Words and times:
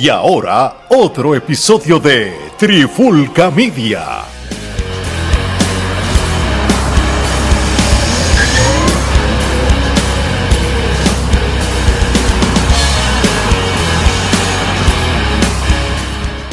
Y 0.00 0.08
ahora, 0.08 0.86
otro 0.88 1.34
episodio 1.34 2.00
de 2.00 2.32
Trifulca 2.56 3.50
Media. 3.50 4.22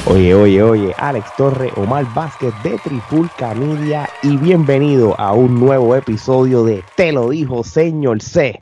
Oye, 0.08 0.36
oye, 0.36 0.62
oye, 0.62 0.94
Alex 0.98 1.34
Torre, 1.38 1.72
Omar 1.78 2.06
Vázquez 2.14 2.54
de 2.64 2.78
Trifulca 2.80 3.54
Media 3.54 4.10
y 4.24 4.36
bienvenido 4.36 5.18
a 5.18 5.32
un 5.32 5.58
nuevo 5.58 5.96
episodio 5.96 6.66
de 6.66 6.84
Te 6.98 7.14
lo 7.14 7.30
dijo 7.30 7.64
señor 7.64 8.22
C. 8.22 8.62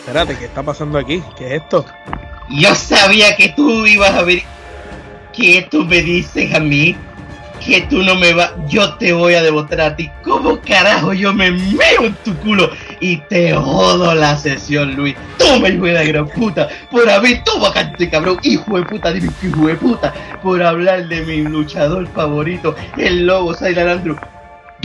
Espérate, 0.00 0.36
¿qué 0.36 0.44
está 0.44 0.62
pasando 0.62 0.98
aquí? 0.98 1.24
¿Qué 1.38 1.56
es 1.56 1.62
esto? 1.62 1.86
Yo 2.52 2.74
sabía 2.74 3.34
que 3.34 3.48
tú 3.50 3.86
ibas 3.86 4.10
a 4.10 4.22
ver. 4.22 4.42
¿Qué 5.32 5.66
tú 5.70 5.84
me 5.84 6.02
dices 6.02 6.54
a 6.54 6.60
mí? 6.60 6.94
Que 7.64 7.80
tú 7.82 8.02
no 8.02 8.14
me 8.14 8.34
vas. 8.34 8.52
Yo 8.68 8.94
te 8.96 9.14
voy 9.14 9.34
a 9.34 9.42
demostrar 9.42 9.92
a 9.92 9.96
ti 9.96 10.10
cómo 10.22 10.60
carajo 10.60 11.14
yo 11.14 11.32
me 11.32 11.50
meo 11.50 12.04
en 12.04 12.14
tu 12.24 12.34
culo 12.38 12.70
y 13.00 13.16
te 13.16 13.54
jodo 13.54 14.14
la 14.14 14.36
sesión, 14.36 14.94
Luis. 14.94 15.14
Toma, 15.38 15.70
hijo 15.70 15.86
de 15.86 16.06
gran 16.06 16.28
puta. 16.28 16.68
Por 16.90 17.08
haber, 17.08 17.42
toma, 17.44 17.72
cante, 17.72 18.10
cabrón. 18.10 18.38
Hijo 18.42 18.76
de 18.76 18.84
puta, 18.84 19.12
dime, 19.12 19.32
hijo 19.42 19.66
de 19.66 19.74
puta. 19.76 20.12
Por 20.42 20.62
hablar 20.62 21.08
de 21.08 21.22
mi 21.22 21.42
luchador 21.42 22.06
favorito, 22.08 22.76
el 22.98 23.26
lobo 23.26 23.54
Silent 23.54 23.88
Andrew. 23.88 24.16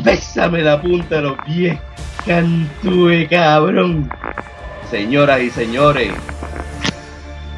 Bésame 0.04 0.62
la 0.62 0.82
punta 0.82 1.16
de 1.16 1.22
los 1.24 1.38
pies. 1.46 1.78
Cantúe, 2.26 3.28
cabrón. 3.30 4.10
Señoras 4.90 5.42
y 5.42 5.50
señores, 5.50 6.14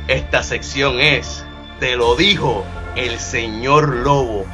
esta 0.10 0.42
sección 0.42 1.00
es, 1.00 1.46
te 1.80 1.96
lo 1.96 2.16
dijo 2.16 2.66
el 2.96 3.20
señor 3.20 3.90
Lobo, 3.98 4.48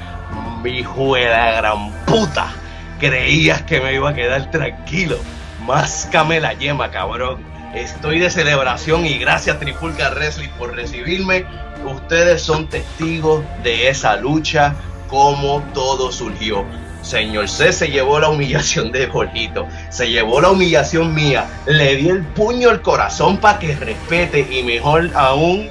mi 0.61 0.79
hijo 0.79 1.11
gran 1.13 1.91
puta. 2.05 2.53
Creías 2.99 3.61
que 3.61 3.79
me 3.79 3.93
iba 3.93 4.09
a 4.09 4.13
quedar 4.13 4.51
tranquilo. 4.51 5.17
Máscame 5.65 6.41
la 6.41 6.53
yema, 6.53 6.91
cabrón. 6.91 7.41
Estoy 7.73 8.19
de 8.19 8.29
celebración 8.29 9.05
y 9.05 9.17
gracias 9.17 9.57
Trifulca 9.59 10.09
Wrestling 10.09 10.49
por 10.57 10.75
recibirme. 10.75 11.45
Ustedes 11.85 12.41
son 12.41 12.67
testigos 12.67 13.43
de 13.63 13.87
esa 13.87 14.17
lucha, 14.17 14.75
cómo 15.07 15.63
todo 15.73 16.11
surgió. 16.11 16.65
Señor 17.05 17.47
C 17.47 17.71
se 17.71 17.89
llevó 17.89 18.19
la 18.19 18.29
humillación 18.29 18.91
de 18.91 19.05
Jorgito, 19.05 19.67
se 19.89 20.09
llevó 20.09 20.41
la 20.41 20.49
humillación 20.49 21.13
mía, 21.13 21.47
le 21.67 21.95
di 21.97 22.09
el 22.09 22.23
puño 22.23 22.71
al 22.71 22.81
corazón 22.81 23.37
para 23.37 23.59
que 23.59 23.75
respete 23.75 24.39
y 24.49 24.63
mejor 24.63 25.11
aún 25.13 25.69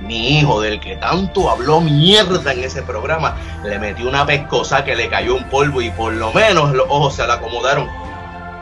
mi 0.00 0.38
hijo 0.38 0.62
del 0.62 0.80
que 0.80 0.96
tanto 0.96 1.50
habló 1.50 1.82
mierda 1.82 2.50
en 2.54 2.64
ese 2.64 2.80
programa, 2.80 3.36
le 3.62 3.78
metió 3.78 4.08
una 4.08 4.24
pescosa 4.24 4.82
que 4.86 4.96
le 4.96 5.10
cayó 5.10 5.36
un 5.36 5.44
polvo 5.50 5.82
y 5.82 5.90
por 5.90 6.14
lo 6.14 6.32
menos 6.32 6.72
los 6.72 6.86
ojos 6.88 7.16
se 7.16 7.26
le 7.26 7.32
acomodaron 7.34 7.86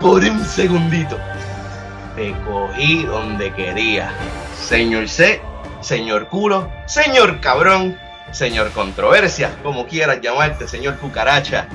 por 0.01 0.25
un 0.25 0.45
segundito. 0.45 1.17
Te 2.17 2.33
cogí 2.45 3.05
donde 3.05 3.53
quería. 3.53 4.11
Señor 4.61 5.09
C, 5.09 5.41
señor 5.81 6.27
culo, 6.27 6.69
señor 6.87 7.39
cabrón, 7.39 7.97
señor 8.33 8.71
controversia, 8.73 9.57
como 9.63 9.87
quieras 9.87 10.21
llamarte, 10.21 10.69
señor 10.69 10.99
cucaracha. 10.99 11.69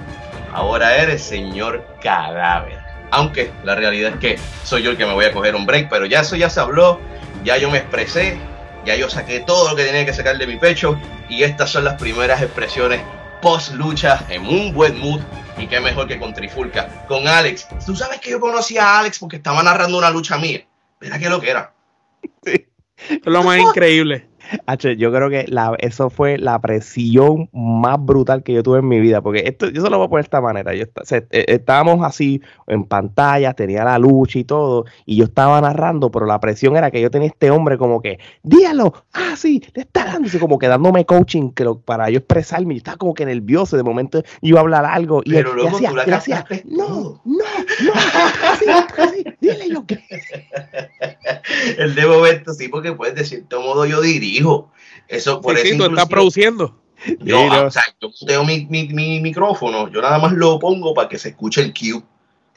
Ahora 0.53 0.97
eres 0.97 1.23
señor 1.23 1.85
cadáver. 2.01 2.79
Aunque 3.11 3.51
la 3.63 3.75
realidad 3.75 4.13
es 4.13 4.19
que 4.19 4.39
soy 4.63 4.83
yo 4.83 4.91
el 4.91 4.97
que 4.97 5.05
me 5.05 5.13
voy 5.13 5.25
a 5.25 5.33
coger 5.33 5.55
un 5.55 5.65
break, 5.65 5.89
pero 5.89 6.05
ya 6.05 6.21
eso 6.21 6.35
ya 6.35 6.49
se 6.49 6.59
habló, 6.59 6.99
ya 7.43 7.57
yo 7.57 7.69
me 7.69 7.79
expresé, 7.79 8.37
ya 8.85 8.95
yo 8.95 9.09
saqué 9.09 9.41
todo 9.41 9.69
lo 9.69 9.75
que 9.75 9.83
tenía 9.83 10.05
que 10.05 10.13
sacar 10.13 10.37
de 10.37 10.47
mi 10.47 10.57
pecho 10.57 10.99
y 11.29 11.43
estas 11.43 11.69
son 11.69 11.83
las 11.83 11.95
primeras 11.95 12.41
expresiones 12.41 13.01
post 13.41 13.73
lucha 13.73 14.23
en 14.29 14.45
un 14.45 14.73
buen 14.73 14.99
mood 14.99 15.21
y 15.57 15.67
qué 15.67 15.79
mejor 15.79 16.07
que 16.07 16.19
con 16.19 16.33
Trifulca, 16.33 17.05
con 17.07 17.27
Alex. 17.27 17.67
Tú 17.85 17.95
sabes 17.95 18.19
que 18.19 18.31
yo 18.31 18.39
conocí 18.39 18.77
a 18.77 18.99
Alex 18.99 19.19
porque 19.19 19.37
estaba 19.37 19.61
narrando 19.63 19.97
una 19.97 20.09
lucha 20.09 20.37
mía. 20.37 20.65
Mira 20.99 21.19
qué 21.19 21.29
lo 21.29 21.41
que 21.41 21.49
era. 21.49 21.73
Es 22.43 23.25
lo 23.25 23.43
más 23.43 23.59
increíble. 23.59 24.29
H, 24.65 24.95
yo 24.97 25.11
creo 25.11 25.29
que 25.29 25.45
la, 25.47 25.75
eso 25.79 26.09
fue 26.09 26.37
la 26.37 26.59
presión 26.59 27.49
más 27.53 27.97
brutal 28.03 28.43
que 28.43 28.53
yo 28.53 28.63
tuve 28.63 28.79
en 28.79 28.87
mi 28.87 28.99
vida, 28.99 29.21
porque 29.21 29.43
esto, 29.45 29.69
yo 29.69 29.81
se 29.81 29.89
lo 29.89 29.97
voy 29.97 30.07
a 30.07 30.09
poner 30.09 30.23
de 30.23 30.27
esta 30.27 30.41
manera. 30.41 30.73
Yo, 30.75 30.85
o 31.01 31.05
sea, 31.05 31.19
eh, 31.31 31.45
estábamos 31.47 32.05
así 32.05 32.41
en 32.67 32.83
pantalla, 32.85 33.53
tenía 33.53 33.83
la 33.83 33.97
lucha 33.99 34.39
y 34.39 34.43
todo, 34.43 34.85
y 35.05 35.17
yo 35.17 35.25
estaba 35.25 35.61
narrando, 35.61 36.11
pero 36.11 36.25
la 36.25 36.39
presión 36.39 36.75
era 36.75 36.91
que 36.91 37.01
yo 37.01 37.09
tenía 37.11 37.27
este 37.29 37.51
hombre 37.51 37.77
como 37.77 38.01
que, 38.01 38.19
dígalo, 38.43 38.93
ah, 39.13 39.35
sí, 39.35 39.63
le 39.73 39.81
está 39.83 40.05
dando, 40.05 40.29
como 40.39 40.57
que 40.59 40.67
dándome 40.67 41.05
coaching 41.05 41.51
que 41.51 41.63
lo, 41.63 41.79
para 41.79 42.09
yo 42.09 42.17
expresarme, 42.17 42.73
yo 42.75 42.77
estaba 42.79 42.97
como 42.97 43.13
que 43.13 43.25
nervioso, 43.25 43.77
de 43.77 43.83
momento 43.83 44.21
iba 44.41 44.59
a 44.59 44.61
hablar 44.61 44.85
algo, 44.85 45.21
y, 45.25 45.31
Pero 45.31 45.51
él- 45.51 45.57
y 45.59 45.61
luego 45.61 45.75
hacía, 45.77 45.89
tú 45.89 45.95
la 45.95 46.03
y 46.07 46.11
hacía, 46.11 46.35
captaste 46.37 46.63
no, 46.69 46.85
todo". 46.87 47.21
no, 47.25 47.37
no, 47.85 47.91
así, 48.51 48.65
así, 48.97 49.23
dile 49.39 49.67
lo 49.69 49.85
que 49.85 49.99
El 51.77 51.95
de 51.95 52.05
momento 52.05 52.53
sí, 52.53 52.67
porque 52.67 52.93
pues 52.93 53.15
de 53.15 53.23
cierto 53.25 53.61
modo 53.61 53.85
yo 53.85 54.01
dirijo. 54.41 54.71
Eso 55.07 55.41
por 55.41 55.55
Sí, 55.55 55.61
eso 55.61 55.69
sí, 55.69 55.75
inclusive- 55.75 56.07
produciendo. 56.09 56.77
Yo, 57.19 57.39
Sí, 57.39 57.47
no. 57.49 57.65
o 57.65 57.71
sea, 57.71 57.83
yo 57.99 58.09
muteo 58.21 58.43
mi, 58.45 58.65
mi, 58.69 58.87
mi 58.89 59.19
micrófono, 59.19 59.89
yo 59.89 60.01
nada 60.01 60.19
más 60.19 60.33
lo 60.33 60.59
pongo 60.59 60.93
para 60.93 61.09
que 61.09 61.17
se 61.17 61.29
escuche 61.29 61.61
el 61.61 61.73
cue, 61.73 62.01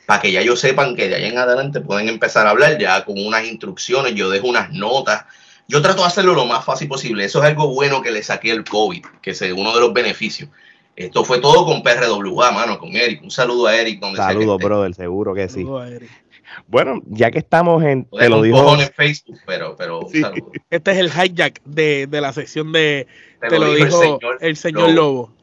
para 0.06 0.21
que 0.21 0.31
ya 0.33 0.41
ellos 0.43 0.61
sepan 0.61 0.94
que 0.94 1.09
de 1.09 1.15
ahí 1.15 1.25
en 1.25 1.39
adelante 1.39 1.81
pueden 1.81 2.09
empezar 2.11 2.47
a 2.47 2.50
hablar 2.50 2.77
ya 2.78 3.05
con 3.06 3.15
unas 3.25 3.44
instrucciones, 3.47 4.15
yo 4.15 4.28
dejo 4.28 4.47
unas 4.47 4.71
notas. 4.73 5.25
Yo 5.67 5.81
trato 5.81 6.03
de 6.03 6.09
hacerlo 6.09 6.34
lo 6.34 6.44
más 6.44 6.62
fácil 6.62 6.89
posible. 6.89 7.25
Eso 7.25 7.39
es 7.39 7.47
algo 7.47 7.69
bueno 7.69 8.03
que 8.03 8.11
le 8.11 8.23
saqué 8.23 8.50
el 8.50 8.65
COVID, 8.65 9.03
que 9.23 9.31
es 9.31 9.41
uno 9.41 9.75
de 9.75 9.81
los 9.81 9.94
beneficios. 9.94 10.50
Esto 10.94 11.25
fue 11.25 11.41
todo 11.41 11.65
con 11.65 11.83
PRWA, 11.83 12.53
mano, 12.53 12.78
con 12.78 12.94
Eric. 12.94 13.23
Un 13.23 13.31
saludo 13.31 13.67
a 13.67 13.75
Eric. 13.75 13.99
Donde 13.99 14.19
Saludos, 14.19 14.59
brother, 14.62 14.94
seguro 14.94 15.33
que 15.33 15.49
sí. 15.49 15.65
Bueno, 16.67 17.01
ya 17.07 17.31
que 17.31 17.39
estamos 17.39 17.83
en, 17.85 18.05
te 18.05 18.29
lo 18.29 18.39
un 18.39 18.43
dijo, 18.45 18.75
en 18.81 18.91
Facebook, 18.93 19.39
pero, 19.47 19.77
Sí. 20.11 20.23
Este 20.71 20.91
es 20.93 20.99
el 20.99 21.07
hijack 21.09 21.63
de, 21.65 22.07
de 22.07 22.21
la 22.21 22.33
sección 22.33 22.73
de 22.73 23.07
Te, 23.41 23.49
Te 23.49 23.59
lo 23.59 23.73
dijo 23.75 24.19
el 24.41 24.57
señor 24.57 24.91
Lobo. 24.91 24.95
Lobo. 24.95 25.35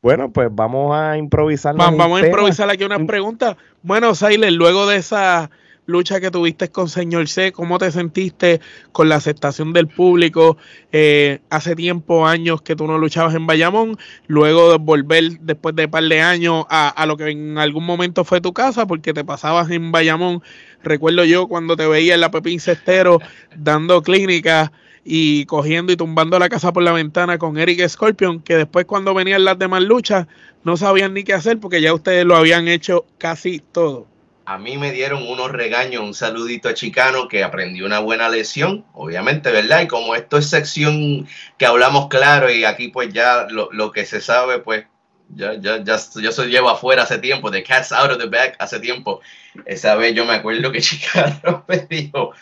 Bueno, 0.00 0.32
pues 0.32 0.48
vamos 0.50 0.96
a 0.96 1.16
improvisar. 1.16 1.78
Va- 1.78 1.90
vamos 1.90 2.22
a 2.22 2.26
improvisar 2.26 2.68
aquí 2.70 2.84
unas 2.84 3.02
preguntas. 3.06 3.56
Bueno, 3.82 4.14
Siler, 4.14 4.52
luego 4.52 4.86
de 4.86 4.96
esa 4.96 5.50
lucha 5.86 6.20
que 6.20 6.30
tuviste 6.30 6.68
con 6.68 6.88
señor 6.88 7.28
C, 7.28 7.52
¿cómo 7.52 7.78
te 7.78 7.90
sentiste 7.90 8.60
con 8.92 9.08
la 9.08 9.16
aceptación 9.16 9.72
del 9.72 9.88
público? 9.88 10.56
Eh, 10.92 11.40
hace 11.50 11.74
tiempo, 11.74 12.26
años 12.26 12.62
que 12.62 12.76
tú 12.76 12.86
no 12.86 12.98
luchabas 12.98 13.34
en 13.34 13.46
Bayamón, 13.46 13.96
luego 14.26 14.70
de 14.70 14.78
volver 14.78 15.40
después 15.40 15.74
de 15.74 15.86
un 15.86 15.90
par 15.90 16.04
de 16.04 16.20
años 16.20 16.64
a, 16.68 16.88
a 16.88 17.06
lo 17.06 17.16
que 17.16 17.30
en 17.30 17.58
algún 17.58 17.84
momento 17.84 18.24
fue 18.24 18.40
tu 18.40 18.52
casa, 18.52 18.86
porque 18.86 19.12
te 19.12 19.24
pasabas 19.24 19.70
en 19.70 19.90
Bayamón. 19.92 20.42
Recuerdo 20.82 21.24
yo 21.24 21.48
cuando 21.48 21.76
te 21.76 21.86
veía 21.86 22.14
en 22.14 22.20
la 22.20 22.30
Pepín 22.30 22.60
Cestero 22.60 23.18
dando 23.56 24.02
clínicas 24.02 24.70
y 25.04 25.46
cogiendo 25.46 25.92
y 25.92 25.96
tumbando 25.96 26.38
la 26.38 26.48
casa 26.48 26.72
por 26.72 26.84
la 26.84 26.92
ventana 26.92 27.38
con 27.38 27.58
Eric 27.58 27.88
Scorpion, 27.88 28.40
que 28.40 28.56
después 28.56 28.86
cuando 28.86 29.14
venían 29.14 29.44
las 29.44 29.58
demás 29.58 29.82
luchas 29.82 30.28
no 30.64 30.76
sabían 30.76 31.12
ni 31.12 31.24
qué 31.24 31.34
hacer 31.34 31.58
porque 31.58 31.80
ya 31.80 31.92
ustedes 31.92 32.24
lo 32.24 32.36
habían 32.36 32.68
hecho 32.68 33.04
casi 33.18 33.60
todo. 33.72 34.11
A 34.44 34.58
mí 34.58 34.76
me 34.76 34.90
dieron 34.90 35.28
unos 35.28 35.52
regaños, 35.52 36.02
un 36.02 36.14
saludito 36.14 36.68
a 36.68 36.74
Chicano 36.74 37.28
que 37.28 37.44
aprendió 37.44 37.86
una 37.86 38.00
buena 38.00 38.28
lección, 38.28 38.84
obviamente, 38.92 39.52
¿verdad? 39.52 39.82
Y 39.82 39.86
como 39.88 40.16
esto 40.16 40.36
es 40.38 40.50
sección 40.50 41.28
que 41.58 41.66
hablamos 41.66 42.08
claro 42.08 42.50
y 42.50 42.64
aquí 42.64 42.88
pues 42.88 43.12
ya 43.12 43.46
lo, 43.48 43.70
lo 43.72 43.92
que 43.92 44.04
se 44.04 44.20
sabe, 44.20 44.58
pues 44.58 44.84
ya, 45.34 45.54
ya, 45.54 45.82
ya, 45.82 45.96
ya 45.96 46.32
se 46.32 46.46
lleva 46.46 46.72
afuera 46.72 47.02
hace 47.04 47.18
tiempo, 47.18 47.50
the 47.50 47.62
cat's 47.62 47.92
out 47.92 48.10
of 48.10 48.18
the 48.18 48.26
bag 48.26 48.54
hace 48.58 48.80
tiempo. 48.80 49.20
Esa 49.64 49.94
vez 49.94 50.14
yo 50.14 50.24
me 50.24 50.34
acuerdo 50.34 50.72
que 50.72 50.80
Chicano 50.82 51.64
me 51.68 51.78
dijo, 51.88 52.32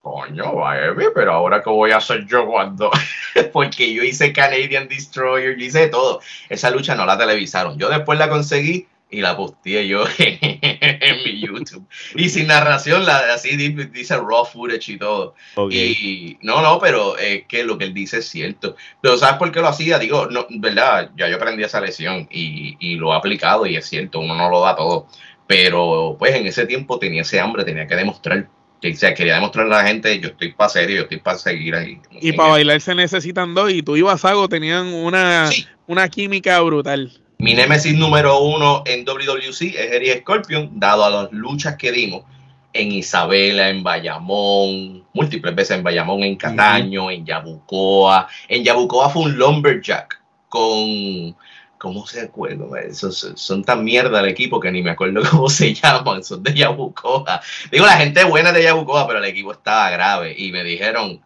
coño, 0.00 0.54
baby, 0.54 1.06
pero 1.14 1.32
ahora 1.32 1.62
qué 1.62 1.70
voy 1.70 1.90
a 1.90 1.98
hacer 1.98 2.26
yo 2.26 2.46
cuando, 2.46 2.90
porque 3.52 3.92
yo 3.92 4.02
hice 4.02 4.32
Canadian 4.32 4.88
Destroyer, 4.88 5.56
yo 5.56 5.64
hice 5.64 5.88
todo. 5.88 6.20
Esa 6.48 6.70
lucha 6.70 6.94
no 6.94 7.04
la 7.04 7.18
televisaron, 7.18 7.78
yo 7.78 7.88
después 7.88 8.18
la 8.18 8.28
conseguí 8.28 8.86
y 9.10 9.20
la 9.22 9.36
posteé 9.36 9.86
yo 9.88 10.04
en 10.18 11.16
mi 11.24 11.40
YouTube. 11.40 11.86
Y 12.14 12.28
sin 12.28 12.46
narración, 12.48 13.06
la, 13.06 13.34
así 13.34 13.56
di- 13.56 13.70
dice 13.86 14.16
raw 14.16 14.44
footage 14.44 14.90
y 14.92 14.98
todo. 14.98 15.34
Y 15.70 16.36
no, 16.42 16.60
no, 16.62 16.78
pero 16.78 17.16
es 17.18 17.44
que 17.46 17.64
lo 17.64 17.78
que 17.78 17.84
él 17.84 17.94
dice 17.94 18.18
es 18.18 18.28
cierto. 18.28 18.76
Pero 19.00 19.16
¿sabes 19.16 19.36
por 19.38 19.50
qué 19.52 19.60
lo 19.60 19.68
hacía? 19.68 19.98
Digo, 19.98 20.26
no, 20.26 20.46
verdad, 20.50 21.10
ya 21.16 21.28
yo 21.28 21.36
aprendí 21.36 21.62
esa 21.64 21.80
lección 21.80 22.28
y, 22.30 22.76
y 22.80 22.96
lo 22.96 23.12
he 23.12 23.16
aplicado 23.16 23.66
y 23.66 23.76
es 23.76 23.86
cierto, 23.86 24.20
uno 24.20 24.34
no 24.34 24.50
lo 24.50 24.60
da 24.60 24.76
todo. 24.76 25.06
Pero 25.46 26.16
pues 26.18 26.34
en 26.34 26.46
ese 26.46 26.66
tiempo 26.66 26.98
tenía 26.98 27.22
ese 27.22 27.40
hambre, 27.40 27.64
tenía 27.64 27.86
que 27.86 27.96
demostrar. 27.96 28.48
O 28.84 28.94
sea, 28.94 29.12
quería 29.14 29.34
demostrarle 29.34 29.74
a 29.74 29.78
la 29.82 29.88
gente, 29.88 30.20
yo 30.20 30.28
estoy 30.28 30.52
para 30.52 30.68
serio, 30.68 30.96
yo 30.96 31.02
estoy 31.02 31.18
para 31.18 31.36
seguir 31.38 31.74
ahí. 31.74 31.98
Y 32.20 32.32
para 32.32 32.50
bailar 32.50 32.80
se 32.80 32.94
necesitan 32.94 33.52
dos 33.54 33.72
y 33.72 33.82
tú 33.82 33.96
y 33.96 34.02
Basago 34.02 34.48
tenían 34.48 34.86
una, 34.88 35.48
Sí. 35.50 35.66
una 35.86 36.08
química 36.08 36.60
brutal. 36.60 37.10
Mi 37.40 37.54
némesis 37.54 37.94
número 37.94 38.40
uno 38.40 38.82
en 38.84 39.04
WWC 39.04 39.62
es 39.76 39.92
Eric 39.92 40.22
Scorpion, 40.22 40.70
dado 40.74 41.04
a 41.04 41.10
las 41.10 41.32
luchas 41.32 41.76
que 41.76 41.92
dimos. 41.92 42.24
en 42.72 42.92
Isabela, 42.92 43.70
en 43.70 43.82
Bayamón, 43.82 45.04
múltiples 45.14 45.54
veces 45.54 45.78
en 45.78 45.82
Bayamón, 45.82 46.22
en 46.22 46.36
Cataño, 46.36 47.10
en 47.10 47.24
Yabucoa. 47.24 48.28
En 48.48 48.62
Yabucoa 48.64 49.08
fue 49.10 49.22
un 49.22 49.36
lumberjack 49.36 50.20
con, 50.48 51.34
¿cómo 51.78 52.06
se 52.06 52.22
acuerda? 52.22 52.66
Son, 52.92 53.12
son 53.12 53.64
tan 53.64 53.84
mierda 53.84 54.20
el 54.20 54.26
equipo 54.26 54.60
que 54.60 54.70
ni 54.70 54.82
me 54.82 54.90
acuerdo 54.90 55.22
cómo 55.30 55.48
se 55.48 55.72
llaman, 55.74 56.22
son 56.24 56.42
de 56.42 56.54
Yabucoa. 56.54 57.40
Digo, 57.70 57.86
la 57.86 57.96
gente 57.96 58.24
buena 58.24 58.52
de 58.52 58.64
Yabucoa, 58.64 59.06
pero 59.06 59.20
el 59.20 59.24
equipo 59.24 59.52
estaba 59.52 59.90
grave 59.90 60.34
y 60.36 60.52
me 60.52 60.64
dijeron, 60.64 61.22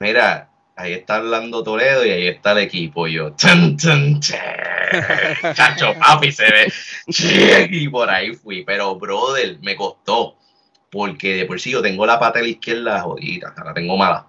mira, 0.00 0.48
ahí 0.76 0.94
está 0.94 1.18
Orlando 1.18 1.62
Toledo 1.62 2.04
y 2.04 2.10
ahí 2.10 2.26
está 2.26 2.52
el 2.52 2.58
equipo. 2.58 3.06
Y 3.06 3.14
yo, 3.14 3.32
¡tun, 3.32 3.76
tun, 3.76 4.20
Chacho, 5.54 5.94
papi, 5.98 6.32
se 6.32 6.44
ve. 6.44 6.72
Y 7.70 7.88
por 7.88 8.08
ahí 8.10 8.34
fui. 8.34 8.64
Pero, 8.64 8.96
brother, 8.96 9.58
me 9.60 9.76
costó. 9.76 10.36
Porque 10.90 11.36
de 11.36 11.44
por 11.46 11.60
sí 11.60 11.70
yo 11.70 11.80
tengo 11.80 12.04
la 12.04 12.18
pata 12.18 12.38
de 12.38 12.44
la 12.44 12.50
izquierda 12.50 13.00
jodida, 13.00 13.54
la 13.64 13.72
tengo 13.72 13.96
mala. 13.96 14.28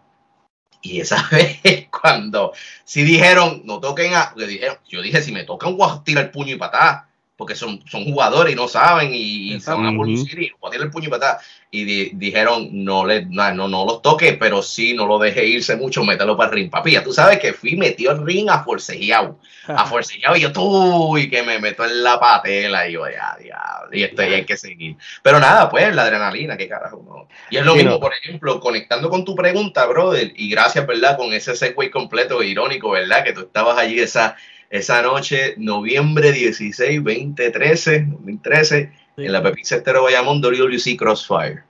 Y 0.82 1.02
esa 1.02 1.28
vez, 1.32 1.88
cuando 1.90 2.54
sí 2.84 3.04
dijeron, 3.04 3.62
no 3.66 3.80
toquen 3.80 4.14
a. 4.14 4.34
Dijeron, 4.36 4.78
yo 4.88 5.02
dije, 5.02 5.22
si 5.22 5.32
me 5.32 5.44
tocan, 5.44 5.76
voy 5.76 5.90
a 5.90 6.04
tirar 6.04 6.32
puño 6.32 6.56
y 6.56 6.58
patada 6.58 7.10
porque 7.44 7.56
son, 7.56 7.82
son 7.90 8.06
jugadores 8.06 8.54
y 8.54 8.56
no 8.56 8.70
saben 8.70 9.12
y, 9.14 9.60
se 9.60 9.70
van 9.70 9.86
a 9.86 9.92
producir 9.92 10.40
y 10.40 10.54
el 10.80 10.90
puño 10.90 11.08
y 11.08 11.12
patada. 11.12 11.42
Y 11.72 12.16
dijeron, 12.16 12.70
no, 12.72 13.06
le, 13.06 13.26
no, 13.26 13.68
no, 13.68 13.86
los 13.86 14.02
toque, 14.02 14.38
pero 14.40 14.62
sí, 14.62 14.94
no 14.94 15.06
lo 15.06 15.20
deje 15.20 15.46
irse 15.46 15.76
mucho, 15.76 16.06
mételo 16.06 16.38
para 16.38 16.52
el 16.52 16.56
ring. 16.56 16.70
Papi, 16.70 16.92
ya 16.92 17.04
tú 17.04 17.12
sabes 17.12 17.40
que 17.40 17.52
fui 17.52 17.76
metió 17.76 18.12
el 18.12 18.26
ring 18.26 18.50
a 18.50 18.64
forcejeado, 18.64 19.40
a 19.68 19.86
forcejeado 19.88 20.38
y 20.38 20.42
yo, 20.42 20.54
tú, 20.54 21.18
y 21.18 21.30
que 21.30 21.44
me 21.44 21.60
meto 21.60 21.84
en 21.84 22.02
la 22.02 22.18
patela 22.18 22.88
y 22.88 22.94
yo, 22.94 23.10
ya, 23.10 23.36
diablo, 23.42 23.90
y 23.92 24.04
esto 24.04 24.22
hay 24.22 24.46
que 24.46 24.56
seguir. 24.56 24.96
Pero 25.22 25.42
nada, 25.42 25.70
pues, 25.70 25.94
la 25.94 26.04
adrenalina, 26.04 26.56
qué 26.56 26.70
carajo, 26.70 27.04
no. 27.06 27.28
Y 27.50 27.58
es 27.58 27.66
lo 27.66 27.76
mismo, 27.76 28.00
por 28.00 28.14
ejemplo, 28.14 28.62
conectando 28.62 29.10
con 29.10 29.26
tu 29.26 29.36
pregunta, 29.36 29.86
brother, 29.86 30.32
y 30.34 30.50
gracias, 30.50 30.88
¿verdad? 30.88 31.18
Con 31.18 31.34
ese 31.34 31.58
segue 31.58 31.92
completo, 31.92 32.42
irónico, 32.42 32.92
¿verdad? 32.92 33.26
Que 33.26 33.34
tú 33.34 33.42
estabas 33.42 33.78
allí 33.78 34.00
esa 34.00 34.38
esa 34.70 35.02
noche, 35.02 35.56
noviembre 35.58 36.32
16, 36.32 37.04
2013, 37.04 38.08
2013, 38.10 38.92
en 39.18 39.32
la 39.32 39.44
Pepsi 39.44 39.66
Cestero 39.66 40.04
Bayamón, 40.04 40.42
WWC 40.42 40.98
Crossfire. 40.98 41.64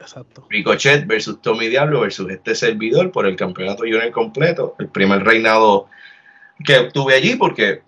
Exacto. 0.00 0.46
Ricochet 0.50 1.06
versus 1.06 1.40
Tommy 1.40 1.68
Diablo 1.68 2.00
versus 2.00 2.28
este 2.30 2.54
servidor 2.54 3.12
por 3.12 3.26
el 3.26 3.36
campeonato 3.36 3.84
junior 3.84 4.10
completo. 4.10 4.74
El 4.80 4.88
primer 4.88 5.22
reinado 5.22 5.88
que 6.64 6.78
obtuve 6.78 7.14
allí 7.14 7.36
porque 7.36 7.82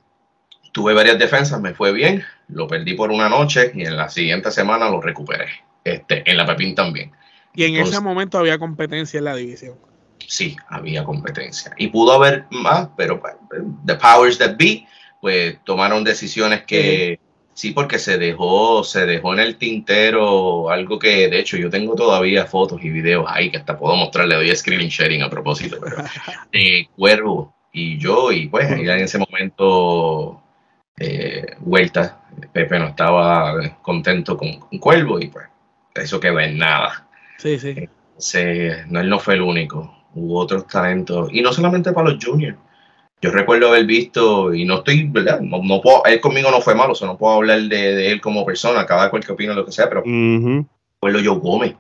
tuve 0.73 0.95
varias 0.95 1.19
defensas, 1.19 1.61
me 1.61 1.75
fue 1.75 1.93
bien, 1.93 2.23
lo 2.49 2.69
perdí 2.69 2.95
por 2.95 3.11
una 3.11 3.29
noche 3.29 3.73
y 3.75 3.83
en 3.85 3.97
la 3.97 4.09
siguiente 4.09 4.53
semana 4.53 4.89
lo 4.89 5.01
recuperé. 5.01 5.49
Este, 5.83 6.23
en 6.31 6.37
la 6.37 6.47
Pepín 6.47 6.75
también. 6.75 7.11
Y 7.55 7.65
en 7.65 7.77
ese 7.77 8.01
momento 8.01 8.39
había 8.39 8.59
competencia 8.59 9.19
en 9.19 9.25
la 9.25 9.35
división 9.35 9.75
sí, 10.27 10.57
había 10.69 11.05
competencia. 11.05 11.73
Y 11.77 11.89
pudo 11.89 12.13
haber 12.13 12.47
más, 12.51 12.89
pero 12.97 13.21
pues, 13.21 13.35
the 13.87 13.95
powers 13.95 14.39
that 14.39 14.57
be, 14.57 14.87
pues 15.21 15.59
tomaron 15.65 16.05
decisiones 16.05 16.65
que 16.65 17.19
sí, 17.55 17.71
porque 17.71 17.99
se 17.99 18.19
dejó, 18.19 18.85
se 18.85 19.07
dejó 19.07 19.33
en 19.33 19.41
el 19.41 19.57
tintero 19.57 20.69
algo 20.71 20.99
que, 20.99 21.29
de 21.29 21.39
hecho, 21.39 21.57
yo 21.57 21.71
tengo 21.71 21.95
todavía 21.95 22.47
fotos 22.47 22.83
y 22.83 22.91
videos 22.91 23.25
ahí 23.29 23.51
que 23.51 23.59
hasta 23.59 23.79
puedo 23.79 23.97
mostrarle, 23.97 24.35
doy 24.35 24.55
screen 24.55 24.89
sharing 24.89 25.23
a 25.23 25.31
propósito, 25.31 25.79
pero 25.83 25.97
de 26.53 26.89
Cuervo 26.97 27.55
y 27.73 27.99
yo, 27.99 28.31
y 28.33 28.49
pues 28.49 28.71
en 28.71 28.89
ese 28.89 29.19
momento, 29.19 30.43
eh, 30.99 31.57
vuelta, 31.61 32.21
Pepe 32.53 32.79
no 32.79 32.89
estaba 32.89 33.77
contento 33.83 34.37
con, 34.37 34.61
Cuervo 34.79 35.21
y 35.21 35.29
pues 35.29 35.47
eso 35.95 36.21
quedó 36.21 36.41
en 36.41 36.59
nada. 36.59 37.07
Sí, 37.39 37.59
sí. 37.59 37.89
no, 38.89 39.01
él 39.01 39.09
no 39.09 39.19
fue 39.19 39.35
el 39.35 39.43
único 39.43 40.04
hubo 40.15 40.39
otros 40.39 40.67
talentos, 40.67 41.29
y 41.33 41.43
no 41.43 41.53
solamente 41.53 41.93
para 41.93 42.11
los 42.11 42.25
juniors. 42.25 42.59
Yo 43.23 43.31
recuerdo 43.31 43.69
haber 43.69 43.87
visto, 43.87 44.53
y 44.53 44.65
no 44.65 44.77
estoy, 44.77 45.09
¿verdad? 45.09 45.41
No, 45.41 45.81
puedo, 45.81 46.05
él 46.05 46.21
conmigo 46.21 46.51
no 46.51 46.61
fue 46.61 46.75
malo, 46.75 46.93
o 46.93 46.95
sea, 46.95 47.09
no 47.09 47.17
puedo 47.17 47.37
hablar 47.37 47.61
de, 47.63 48.11
él 48.11 48.21
como 48.21 48.45
persona, 48.45 48.85
cada 48.85 49.09
cual 49.11 49.25
que 49.25 49.33
opina 49.33 49.55
lo 49.55 49.65
que 49.65 49.73
sea, 49.73 49.89
pero 49.89 50.03
recuerdo 50.03 51.21
yo 51.21 51.37
Gómez 51.37 51.75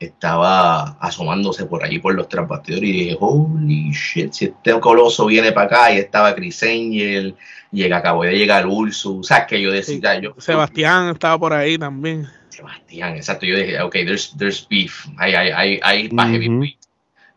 estaba 0.00 0.96
asomándose 0.98 1.66
por 1.66 1.84
allí 1.84 1.98
por 1.98 2.14
los 2.14 2.28
transbastidores 2.28 2.88
y 2.88 2.92
dije, 2.92 3.16
holy 3.20 3.90
shit, 3.92 4.32
si 4.32 4.46
este 4.46 4.80
coloso 4.80 5.26
viene 5.26 5.52
para 5.52 5.66
acá 5.66 5.92
y 5.92 5.98
estaba 5.98 6.34
Chris 6.34 6.62
Angel, 6.62 7.36
llega, 7.70 7.98
acabó 7.98 8.24
de 8.24 8.32
llegar 8.32 8.66
Ursu, 8.66 9.20
o 9.20 9.22
sea, 9.22 9.46
que 9.46 9.60
yo 9.60 9.70
decía, 9.70 10.18
yo... 10.18 10.34
Sebastián 10.38 11.10
estaba 11.10 11.38
por 11.38 11.52
ahí 11.52 11.76
también. 11.76 12.26
Sebastián, 12.48 13.14
exacto, 13.14 13.44
yo 13.44 13.56
dije, 13.56 13.80
ok, 13.80 13.92
there's, 13.92 14.34
there's 14.38 14.66
beef, 14.68 15.06
hay, 15.18 15.34
hay, 15.34 15.50
hay, 15.50 15.80
hay 15.82 16.08
beef 16.08 16.79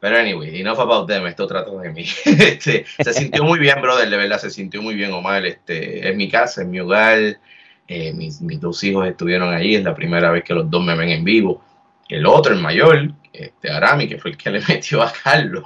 pero 0.03 0.17
anyway, 0.17 0.59
enough 0.59 0.81
about 0.81 1.07
them, 1.07 1.25
esto 1.27 1.47
trato 1.47 1.79
de 1.79 1.89
mí. 1.89 2.03
Este, 2.25 2.85
se 3.01 3.13
sintió 3.13 3.45
muy 3.45 3.57
bien, 3.57 3.81
brother, 3.81 4.09
de 4.09 4.17
verdad, 4.17 4.38
se 4.38 4.50
sintió 4.50 4.81
muy 4.81 4.95
bien, 4.95 5.13
Omar. 5.13 5.45
Este, 5.45 6.09
es 6.09 6.13
mi 6.13 6.29
casa, 6.29 6.63
es 6.63 6.67
mi 6.67 6.81
hogar. 6.81 7.39
Eh, 7.88 8.11
mis, 8.11 8.41
mis, 8.41 8.59
dos 8.59 8.83
hijos 8.83 9.07
estuvieron 9.07 9.53
ahí, 9.53 9.75
es 9.75 9.83
la 9.85 9.95
primera 9.95 10.29
vez 10.29 10.44
que 10.44 10.53
los 10.53 10.69
dos 10.69 10.83
me 10.83 10.97
ven 10.97 11.07
en 11.07 11.23
vivo. 11.23 11.63
El 12.09 12.25
otro, 12.25 12.53
el 12.53 12.59
mayor, 12.59 13.13
este, 13.31 13.71
Arami, 13.71 14.09
que 14.09 14.17
fue 14.17 14.31
el 14.31 14.38
que 14.38 14.50
le 14.50 14.59
metió 14.67 15.01
a 15.01 15.13
Carlos. 15.23 15.63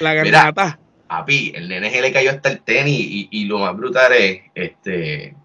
La 0.00 0.12
garganta. 0.12 0.80
Papi, 1.06 1.52
el 1.54 1.68
nene 1.68 1.88
se 1.88 2.02
le 2.02 2.12
cayó 2.12 2.30
hasta 2.30 2.48
el 2.50 2.62
tenis 2.62 2.98
y, 2.98 3.28
y 3.30 3.44
lo 3.44 3.60
más 3.60 3.76
brutal 3.76 4.12
es, 4.12 4.40
este, 4.56 5.36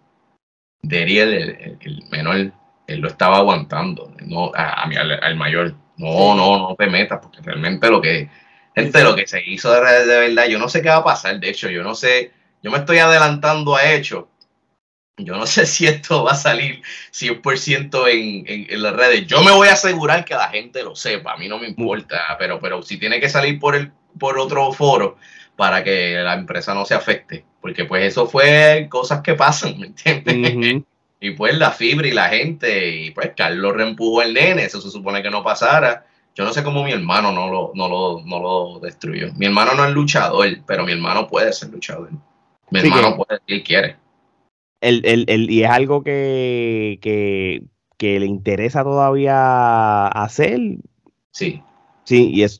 Deriel, 0.81 1.33
el, 1.35 1.77
el, 1.79 2.03
menor, 2.09 2.51
él 2.88 2.99
lo 2.99 3.09
estaba 3.09 3.38
aguantando, 3.38 4.11
no, 4.25 4.51
a, 4.55 4.81
a 4.81 4.89
al 5.21 5.35
mayor 5.35 5.75
no, 5.97 6.36
no, 6.36 6.57
no 6.57 6.75
te 6.75 6.88
metas, 6.88 7.19
porque 7.21 7.42
realmente 7.42 7.89
lo 7.89 8.01
que, 8.01 8.30
gente, 8.75 9.03
lo 9.03 9.15
que 9.15 9.27
se 9.27 9.42
hizo 9.45 9.71
de, 9.74 10.06
verdad, 10.06 10.47
yo 10.47 10.59
no 10.59 10.69
sé 10.69 10.81
qué 10.81 10.89
va 10.89 10.97
a 10.97 11.03
pasar, 11.03 11.39
de 11.39 11.50
hecho, 11.50 11.69
yo 11.69 11.83
no 11.83 11.95
sé, 11.95 12.31
yo 12.62 12.71
me 12.71 12.80
estoy 12.80 12.97
adelantando 12.97 13.75
a 13.75 13.92
hecho. 13.94 14.30
Yo 15.18 15.38
no 15.38 15.45
sé 15.47 15.65
si 15.65 15.88
esto 15.88 16.24
va 16.24 16.33
a 16.33 16.36
salir 16.36 16.81
100% 17.13 18.07
en, 18.09 18.45
en, 18.47 18.68
en 18.69 18.83
las 18.83 18.94
redes. 18.94 19.25
Yo 19.27 19.42
me 19.44 19.51
voy 19.51 19.69
a 19.69 19.74
asegurar 19.74 20.25
que 20.25 20.36
la 20.36 20.50
gente 20.50 20.83
lo 20.83 20.95
sepa, 20.95 21.33
a 21.33 21.38
mí 21.38 21.47
no 21.47 21.59
me 21.59 21.68
importa, 21.68 22.36
pero, 22.38 22.59
pero 22.59 22.81
si 22.81 22.98
tiene 22.98 23.19
que 23.19 23.30
salir 23.30 23.59
por, 23.59 23.75
el, 23.75 23.91
por 24.19 24.38
otro 24.38 24.71
foro 24.74 25.18
para 25.56 25.83
que 25.83 26.15
la 26.15 26.33
empresa 26.33 26.74
no 26.74 26.86
se 26.86 26.95
afecte, 26.95 27.45
porque 27.62 27.86
pues 27.86 28.03
eso 28.03 28.27
fue 28.27 28.88
cosas 28.89 29.21
que 29.21 29.36
pasan, 29.36 29.80
¿me 29.80 29.88
entiendes? 29.88 30.83
Y 31.19 31.31
pues 31.31 31.57
la 31.57 31.71
fibra 31.71 32.07
y 32.07 32.12
la 32.12 32.29
gente, 32.29 32.89
y 32.89 33.12
pues 33.12 33.31
Carlos 33.35 33.73
reempujó 33.73 34.21
el 34.21 34.33
nene, 34.33 34.65
eso 34.65 34.81
se 34.81 34.91
supone 34.91 35.23
que 35.23 35.31
no 35.31 35.44
pasara. 35.44 36.06
Yo 36.36 36.43
no 36.43 36.51
sé 36.51 36.63
cómo 36.63 36.84
mi 36.84 36.91
hermano 36.91 37.31
no 37.31 37.50
lo, 37.50 37.72
no 37.74 37.88
lo, 37.88 38.22
no 38.25 38.39
lo 38.39 38.79
destruyó. 38.79 39.34
Mi 39.36 39.45
hermano 39.45 39.74
no 39.74 39.86
es 39.86 39.93
luchador, 39.93 40.48
pero 40.67 40.86
mi 40.86 40.91
hermano 40.91 41.27
puede 41.27 41.53
ser 41.53 41.69
luchador. 41.69 42.10
Mi 42.69 42.79
hermano 42.79 43.15
puede, 43.15 43.39
él 43.48 43.63
quiere. 43.63 43.95
El, 44.81 45.01
el, 45.05 45.25
el, 45.29 45.50
y 45.50 45.63
es 45.63 45.69
algo 45.69 46.03
que, 46.03 47.00
que, 47.01 47.63
que, 47.98 48.19
le 48.19 48.25
interesa 48.25 48.84
todavía 48.84 50.07
hacer. 50.07 50.60
Sí. 51.31 51.63
Sí, 52.03 52.31
y 52.34 52.43
es 52.43 52.60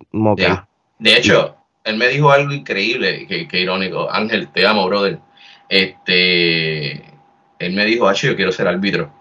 De 0.97 1.17
hecho, 1.17 1.55
él 1.83 1.97
me 1.97 2.07
dijo 2.07 2.31
algo 2.31 2.53
increíble, 2.53 3.27
que, 3.27 3.47
que 3.47 3.59
irónico. 3.59 4.09
Ángel, 4.09 4.47
te 4.53 4.65
amo, 4.65 4.88
brother. 4.88 5.19
Este 5.67 7.14
él 7.59 7.74
me 7.74 7.85
dijo, 7.85 8.07
H, 8.07 8.27
yo 8.27 8.35
quiero 8.35 8.51
ser 8.51 8.67
árbitro. 8.67 9.12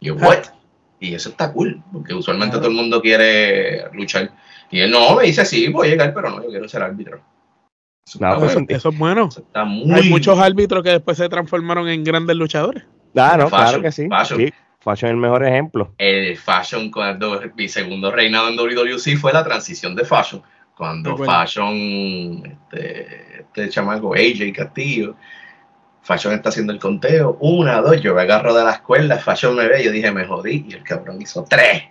Y 0.00 0.06
yo, 0.06 0.16
¿what? 0.16 0.44
Y 1.00 1.14
eso 1.14 1.30
está 1.30 1.52
cool, 1.52 1.82
porque 1.92 2.14
usualmente 2.14 2.56
todo 2.56 2.68
el 2.68 2.74
mundo 2.74 3.02
quiere 3.02 3.90
luchar. 3.92 4.30
Y 4.70 4.80
él 4.80 4.90
no, 4.90 5.16
me 5.16 5.24
dice, 5.24 5.44
sí, 5.44 5.68
voy 5.68 5.88
a 5.88 5.90
llegar, 5.90 6.14
pero 6.14 6.30
no, 6.30 6.42
yo 6.42 6.48
quiero 6.48 6.68
ser 6.68 6.82
árbitro. 6.82 7.20
Eso, 8.06 8.64
eso, 8.68 8.88
es 8.88 8.98
bueno. 8.98 9.28
Hay 9.54 10.08
muchos 10.08 10.38
árbitros 10.38 10.82
que 10.82 10.90
después 10.90 11.16
se 11.16 11.28
transformaron 11.28 11.88
en 11.88 12.04
grandes 12.04 12.36
luchadores. 12.36 12.84
Claro, 13.12 13.48
claro 13.48 13.80
que 13.80 13.92
sí. 13.92 14.08
Fashion. 14.08 14.52
fashion 14.80 15.08
es 15.08 15.14
el 15.14 15.16
mejor 15.16 15.44
ejemplo. 15.44 15.94
El 15.98 16.36
Fashion, 16.36 16.90
cuando 16.90 17.40
mi 17.56 17.68
segundo 17.68 18.10
reinado 18.10 18.48
en 18.48 18.56
WWC 18.56 19.18
fue 19.18 19.32
la 19.32 19.44
transición 19.44 19.94
de 19.94 20.04
Fashion. 20.04 20.42
Cuando 20.76 21.16
Fashion, 21.16 22.42
este, 22.44 23.40
este 23.40 23.68
chamaco 23.68 24.14
AJ 24.14 24.52
Castillo, 24.54 25.16
Fashion 26.02 26.34
está 26.34 26.48
haciendo 26.48 26.72
el 26.72 26.78
conteo. 26.78 27.36
Una, 27.40 27.80
dos, 27.80 28.00
yo 28.00 28.14
me 28.14 28.22
agarro 28.22 28.54
de 28.54 28.64
la 28.64 28.72
escuela, 28.72 29.18
Fashion 29.18 29.54
me 29.54 29.68
ve, 29.68 29.84
yo 29.84 29.92
dije, 29.92 30.10
me 30.10 30.26
jodí, 30.26 30.66
y 30.68 30.74
el 30.74 30.82
cabrón 30.82 31.22
hizo 31.22 31.44
tres. 31.48 31.84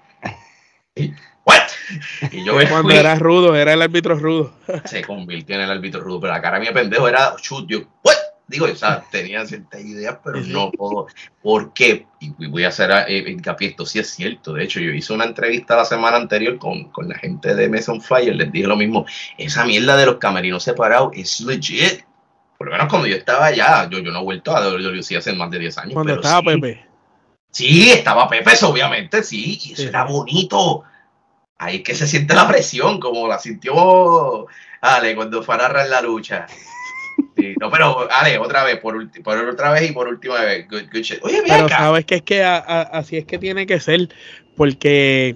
Y, 0.96 1.14
¿What? 1.46 1.70
Y 2.32 2.44
yo 2.44 2.54
Cuando 2.70 2.92
era 2.92 3.16
rudo, 3.16 3.56
era 3.56 3.74
el 3.74 3.82
árbitro 3.82 4.16
rudo. 4.16 4.54
Se 4.86 5.02
convirtió 5.02 5.56
en 5.56 5.62
el 5.62 5.72
árbitro 5.72 6.02
rudo, 6.02 6.20
pero 6.22 6.34
la 6.34 6.42
cara 6.42 6.60
mía 6.60 6.74
pendejo 6.74 7.08
era 7.08 7.36
shoot, 7.42 7.68
yo, 7.68 7.80
¿what? 8.04 8.16
Digo, 8.48 8.66
o 8.66 8.76
sea, 8.76 9.06
tenía 9.10 9.46
ciertas 9.46 9.80
ideas, 9.80 10.18
pero 10.24 10.42
no 10.42 10.72
puedo. 10.78 11.08
¿Por 11.42 11.74
qué? 11.74 12.06
Y 12.20 12.48
voy 12.48 12.66
a 12.66 12.68
hacer 12.68 12.92
eh, 13.08 13.24
hincapié, 13.30 13.70
esto 13.70 13.86
sí 13.86 14.00
es 14.00 14.10
cierto. 14.10 14.54
De 14.54 14.66
hecho, 14.66 14.82
yo 14.82 14.92
hice 14.92 15.14
una 15.14 15.24
entrevista 15.24 15.78
la 15.78 15.86
semana 15.86 16.18
anterior 16.18 16.58
con, 16.58 16.90
con 16.90 17.08
la 17.08 17.18
gente 17.18 17.56
de 17.56 17.70
Mason 17.70 18.02
Flyer, 18.02 18.36
les 18.36 18.52
dije 18.52 18.68
lo 18.68 18.76
mismo. 18.76 19.06
Esa 19.38 19.66
mierda 19.66 19.96
de 19.96 20.06
los 20.06 20.18
camerinos 20.18 20.64
separados 20.64 21.12
es 21.16 21.40
legit 21.40 22.04
por 22.62 22.68
lo 22.68 22.74
menos 22.74 22.90
cuando 22.90 23.08
yo 23.08 23.16
estaba 23.16 23.48
allá, 23.48 23.90
yo, 23.90 23.98
yo 23.98 24.12
no 24.12 24.20
he 24.20 24.24
vuelto 24.24 24.56
a 24.56 24.62
WWC 24.62 25.18
hace 25.18 25.34
más 25.34 25.50
de 25.50 25.58
10 25.58 25.78
años. 25.80 25.94
Cuando 25.96 26.14
estaba 26.14 26.44
Pepe. 26.44 26.86
Sí, 27.50 27.90
estaba 27.90 28.30
Pepe, 28.30 28.52
obviamente, 28.62 29.24
sí, 29.24 29.58
y 29.64 29.74
eso 29.74 29.82
Sí. 29.82 29.88
era 29.88 30.04
bonito. 30.04 30.84
Ahí 31.58 31.78
es 31.78 31.82
que 31.82 31.96
se 31.96 32.06
siente 32.06 32.36
la 32.36 32.48
presión, 32.48 33.00
como 33.00 33.28
la 33.28 33.40
sintió 33.40 34.46
Ale 34.80 35.16
cuando 35.16 35.42
fue 35.42 35.56
a 35.56 35.58
narrar 35.58 35.90
la 35.90 36.02
lucha. 36.04 36.46
Sí, 37.36 37.56
no, 37.60 37.72
pero 37.72 38.08
Ale, 38.12 38.38
otra 38.38 38.64
vez, 38.64 38.78
por, 38.80 39.10
por 39.24 39.38
otra 39.50 39.72
vez 39.72 39.90
y 39.90 39.94
por 39.94 40.08
última 40.08 40.40
vez. 40.42 40.68
Good, 40.70 40.84
good 40.94 41.02
shit. 41.02 41.20
Oye, 41.24 41.42
mira 41.42 41.56
Pero 41.56 41.66
acá. 41.66 41.78
sabes 41.80 42.06
que 42.06 42.16
es 42.18 42.22
que 42.22 42.44
a- 42.44 42.58
a- 42.58 42.82
así 42.84 43.18
es 43.18 43.26
que 43.26 43.40
tiene 43.40 43.66
que 43.66 43.80
ser, 43.80 44.08
porque 44.56 45.36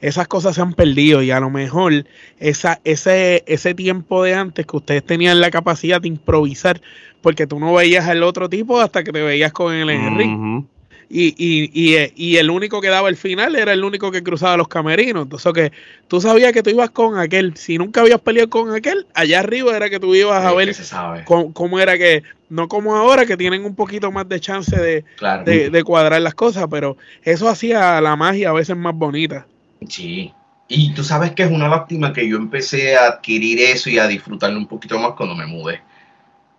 esas 0.00 0.28
cosas 0.28 0.54
se 0.54 0.60
han 0.62 0.72
perdido 0.74 1.22
y 1.22 1.30
a 1.30 1.40
lo 1.40 1.50
mejor 1.50 2.04
esa, 2.38 2.80
ese, 2.84 3.44
ese 3.46 3.74
tiempo 3.74 4.22
de 4.24 4.34
antes 4.34 4.66
que 4.66 4.76
ustedes 4.76 5.04
tenían 5.04 5.40
la 5.40 5.50
capacidad 5.50 6.00
de 6.00 6.08
improvisar, 6.08 6.80
porque 7.20 7.46
tú 7.46 7.60
no 7.60 7.74
veías 7.74 8.08
al 8.08 8.22
otro 8.22 8.48
tipo 8.48 8.80
hasta 8.80 9.04
que 9.04 9.12
te 9.12 9.22
veías 9.22 9.52
con 9.52 9.74
el. 9.74 9.90
Ujú. 9.90 10.66
Y, 11.12 11.34
y, 11.36 11.70
y, 11.74 12.12
y 12.14 12.36
el 12.36 12.50
único 12.50 12.80
que 12.80 12.86
daba 12.86 13.08
el 13.08 13.16
final 13.16 13.56
era 13.56 13.72
el 13.72 13.82
único 13.82 14.12
que 14.12 14.22
cruzaba 14.22 14.56
los 14.56 14.68
camerinos. 14.68 15.24
Entonces, 15.24 15.52
que 15.52 15.72
tú 16.06 16.20
sabías 16.20 16.52
que 16.52 16.62
tú 16.62 16.70
ibas 16.70 16.90
con 16.90 17.18
aquel. 17.18 17.56
Si 17.56 17.78
nunca 17.78 18.02
habías 18.02 18.20
peleado 18.20 18.48
con 18.48 18.72
aquel, 18.72 19.06
allá 19.12 19.40
arriba 19.40 19.76
era 19.76 19.90
que 19.90 19.98
tú 19.98 20.14
ibas 20.14 20.44
a 20.44 20.54
ver 20.54 20.68
que 20.68 20.74
se 20.74 20.84
sabe. 20.84 21.24
cómo, 21.24 21.52
cómo 21.52 21.80
era 21.80 21.98
que, 21.98 22.22
no 22.48 22.68
como 22.68 22.94
ahora 22.94 23.26
que 23.26 23.36
tienen 23.36 23.64
un 23.64 23.74
poquito 23.74 24.12
más 24.12 24.28
de 24.28 24.38
chance 24.38 24.76
de, 24.80 25.04
Claro. 25.16 25.42
de, 25.42 25.68
de 25.70 25.82
cuadrar 25.82 26.22
las 26.22 26.34
cosas, 26.34 26.68
pero 26.70 26.96
eso 27.24 27.48
hacía 27.48 28.00
la 28.00 28.14
magia 28.14 28.50
a 28.50 28.52
veces 28.52 28.76
más 28.76 28.94
bonita. 28.94 29.48
Sí. 29.88 30.34
Y 30.68 30.94
tú 30.94 31.02
sabes 31.02 31.32
que 31.32 31.42
es 31.42 31.50
una 31.50 31.68
lástima 31.68 32.12
que 32.12 32.28
yo 32.28 32.36
empecé 32.36 32.96
a 32.96 33.06
adquirir 33.06 33.60
eso 33.60 33.90
y 33.90 33.98
a 33.98 34.06
disfrutarlo 34.06 34.58
un 34.58 34.66
poquito 34.66 34.98
más 34.98 35.12
cuando 35.12 35.34
me 35.34 35.46
mudé. 35.46 35.82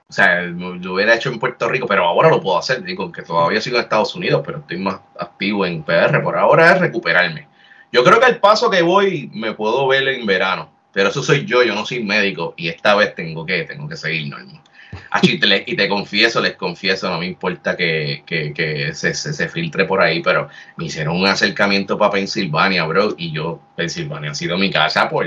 O 0.10 0.14
sea, 0.14 0.42
lo 0.42 0.94
hubiera 0.94 1.16
hecho 1.16 1.30
en 1.30 1.40
Puerto 1.40 1.70
Rico, 1.70 1.88
pero 1.88 2.06
ahora 2.06 2.30
lo 2.30 2.42
puedo 2.42 2.58
hacer. 2.58 2.84
Digo 2.84 3.10
que 3.12 3.22
todavía 3.22 3.62
sigo 3.62 3.78
en 3.78 3.84
Estados 3.84 4.14
Unidos, 4.14 4.42
pero 4.46 4.60
estoy 4.60 4.78
más 4.78 5.00
activo 5.18 5.66
en 5.66 5.84
PR. 5.84 6.22
Por 6.22 6.38
ahora 6.38 6.74
es 6.74 6.80
recuperarme. 6.82 7.48
Yo 7.94 8.04
creo 8.04 8.20
que 8.20 8.26
al 8.26 8.40
paso 8.40 8.70
que 8.70 8.82
voy 8.82 9.30
me 9.34 9.54
puedo 9.54 9.88
ver 9.88 10.08
en 10.10 10.26
verano, 10.26 10.70
pero 10.94 11.10
eso 11.10 11.24
soy 11.24 11.46
yo, 11.46 11.64
yo 11.64 11.76
no 11.76 11.86
soy 11.86 12.04
médico 12.04 12.54
y 12.58 12.70
esta 12.70 12.96
vez 12.96 13.16
tengo 13.16 13.46
que, 13.46 13.64
tengo 13.64 13.88
que 13.88 13.98
seguir 13.98 14.30
normal. 14.30 14.62
Ah, 15.10 15.20
y, 15.22 15.40
te, 15.40 15.64
y 15.68 15.76
te 15.76 15.88
confieso, 15.88 16.42
les 16.42 16.56
confieso, 16.56 17.10
no 17.10 17.20
me 17.20 17.26
importa 17.26 17.76
que, 17.78 18.24
que- 18.26 18.54
que 18.54 18.94
se, 18.94 19.14
se- 19.14 19.34
se 19.34 19.48
filtre 19.50 19.86
por 19.86 20.02
ahí, 20.02 20.22
pero 20.22 20.50
me 20.78 20.86
hicieron 20.86 21.16
un 21.18 21.28
acercamiento 21.28 21.98
para 21.98 22.12
Pensilvania, 22.12 22.86
bro, 22.86 23.16
y 23.18 23.32
yo, 23.32 23.62
Pensilvania 23.76 24.32
ha 24.32 24.36
sido 24.36 24.58
mi 24.58 24.70
casa 24.70 25.10
por 25.10 25.26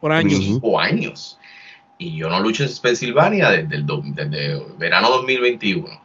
Por 0.00 0.12
años. 0.12 0.38
Cinco 0.38 0.78
años. 0.78 1.38
Y 1.98 2.16
yo 2.16 2.30
no 2.30 2.40
lucho 2.40 2.64
en 2.64 2.70
Pensilvania 2.82 3.50
desde, 3.50 3.76
el 3.76 3.86
do- 3.86 4.02
desde 4.04 4.58
verano 4.78 5.10
2021. 5.10 6.00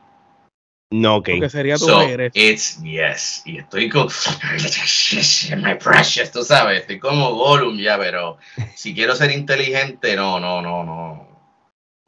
No, 0.91 1.17
ok. 1.17 1.29
Porque 1.29 1.49
sería 1.49 1.77
tu 1.77 1.85
So, 1.85 2.01
it's 2.33 2.81
yes. 2.83 3.43
Y 3.45 3.57
estoy 3.57 3.89
con 3.89 4.07
my 5.57 5.75
precious, 5.75 6.31
tú 6.31 6.43
sabes, 6.43 6.81
estoy 6.81 6.99
como 6.99 7.33
Gollum 7.35 7.77
ya, 7.77 7.97
pero 7.97 8.37
si 8.75 8.93
quiero 8.93 9.15
ser 9.15 9.31
inteligente, 9.31 10.15
no, 10.15 10.39
no, 10.39 10.61
no, 10.61 10.83
no. 10.83 11.34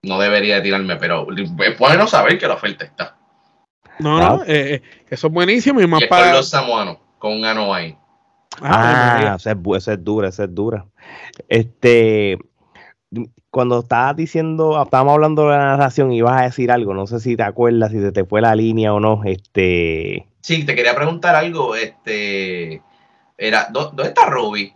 No 0.07 0.19
debería 0.19 0.61
tirarme, 0.61 0.95
pero 0.95 1.27
es 1.35 1.77
bueno 1.77 2.07
saber 2.07 2.37
que 2.37 2.47
la 2.47 2.53
oferta 2.55 2.85
está. 2.85 3.15
No, 3.99 4.19
no, 4.19 4.43
eh, 4.43 4.75
eh, 4.75 4.81
eso 5.09 5.27
es 5.27 5.33
buenísimo 5.33 5.81
y 5.81 5.87
más 5.87 6.01
Y 6.01 6.03
es 6.03 6.09
con 6.09 6.17
para. 6.19 6.33
los 6.33 6.49
samuanos, 6.49 6.97
con 7.17 7.33
un 7.33 7.45
ano 7.45 7.73
ahí. 7.73 7.97
Ah, 8.61 9.35
esa 9.35 9.51
es, 9.51 9.57
esa 9.77 9.93
es 9.93 10.03
dura, 10.03 10.29
esa 10.29 10.43
es 10.45 10.53
dura. 10.55 10.85
Este, 11.47 12.37
cuando 13.49 13.79
estabas 13.79 14.15
diciendo, 14.15 14.81
estábamos 14.81 15.13
hablando 15.13 15.43
de 15.43 15.57
la 15.57 15.65
narración, 15.77 16.11
ibas 16.11 16.39
a 16.41 16.45
decir 16.45 16.71
algo, 16.71 16.93
no 16.93 17.07
sé 17.07 17.19
si 17.19 17.35
te 17.35 17.43
acuerdas, 17.43 17.91
si 17.91 17.99
se 17.99 18.11
te 18.11 18.23
fue 18.25 18.41
la 18.41 18.55
línea 18.55 18.93
o 18.93 18.99
no, 18.99 19.21
este, 19.25 20.27
Sí, 20.41 20.63
te 20.65 20.75
quería 20.75 20.95
preguntar 20.95 21.35
algo, 21.35 21.75
este, 21.75 22.81
era, 23.37 23.67
¿dó- 23.69 23.85
¿dónde 23.93 24.03
está 24.09 24.25
Robbie? 24.27 24.73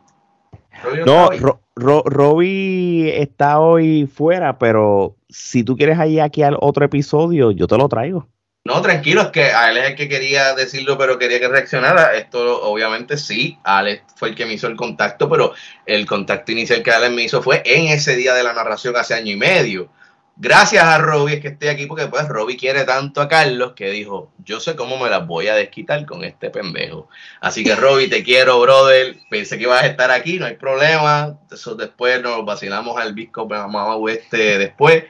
No? 1.06 1.30
Ro- 1.32 1.62
Ro- 1.82 2.04
Robbie 2.06 3.22
está 3.22 3.60
hoy 3.60 4.06
fuera, 4.06 4.60
pero 4.60 5.18
si 5.30 5.64
tú 5.64 5.76
quieres 5.76 5.98
ir 6.08 6.22
aquí 6.22 6.44
al 6.44 6.58
otro 6.62 6.86
episodio, 6.86 7.52
yo 7.52 7.68
te 7.68 7.78
lo 7.78 7.90
traigo. 7.90 8.28
No, 8.64 8.80
tranquilo, 8.84 9.22
es 9.24 9.28
que 9.30 9.46
a 9.46 9.72
él 9.72 9.78
es 9.78 9.90
el 9.90 9.96
que 9.96 10.08
quería 10.08 10.54
decirlo, 10.54 10.96
pero 10.96 11.18
quería 11.18 11.40
que 11.40 11.48
reaccionara. 11.48 12.16
Esto, 12.16 12.62
obviamente, 12.62 13.18
sí, 13.18 13.58
Alex 13.64 14.04
fue 14.16 14.30
el 14.30 14.36
que 14.36 14.46
me 14.46 14.54
hizo 14.54 14.68
el 14.68 14.76
contacto, 14.76 15.28
pero 15.28 15.54
el 15.88 16.06
contacto 16.06 16.52
inicial 16.52 16.84
que 16.84 16.92
Alex 16.92 17.12
me 17.12 17.24
hizo 17.24 17.42
fue 17.42 17.64
en 17.66 17.88
ese 17.88 18.16
día 18.16 18.36
de 18.36 18.44
la 18.44 18.54
narración 18.54 18.96
hace 18.96 19.16
año 19.16 19.32
y 19.32 19.36
medio. 19.36 19.90
Gracias 20.38 20.84
a 20.84 20.98
Robbie 20.98 21.36
es 21.36 21.42
que 21.42 21.50
estoy 21.50 21.68
aquí, 21.68 21.86
porque 21.86 22.08
pues 22.08 22.28
Robbie 22.28 22.58
quiere 22.58 22.84
tanto 22.84 23.22
a 23.22 23.28
Carlos 23.28 23.74
que 23.76 23.90
dijo, 23.92 24.32
yo 24.44 24.60
sé 24.60 24.76
cómo 24.76 24.98
me 24.98 25.10
las 25.10 25.28
voy 25.28 25.48
a 25.48 25.56
desquitar 25.56 26.06
con 26.06 26.24
este 26.24 26.50
pendejo. 26.50 27.08
Así 27.42 27.64
que 27.64 27.76
Robbie, 27.76 28.08
te 28.08 28.24
quiero, 28.24 28.60
brother. 28.60 29.18
Pensé 29.30 29.58
que 29.58 29.64
ibas 29.64 29.84
a 29.84 29.88
estar 29.88 30.10
aquí, 30.10 30.40
no 30.40 30.46
hay 30.46 30.56
problema. 30.56 31.38
Eso 31.52 31.76
después 31.76 32.22
nos 32.22 32.44
vacilamos 32.46 32.98
al 32.98 33.14
disco 33.14 33.46
mamá 33.46 33.96
este 34.10 34.58
después. 34.58 35.04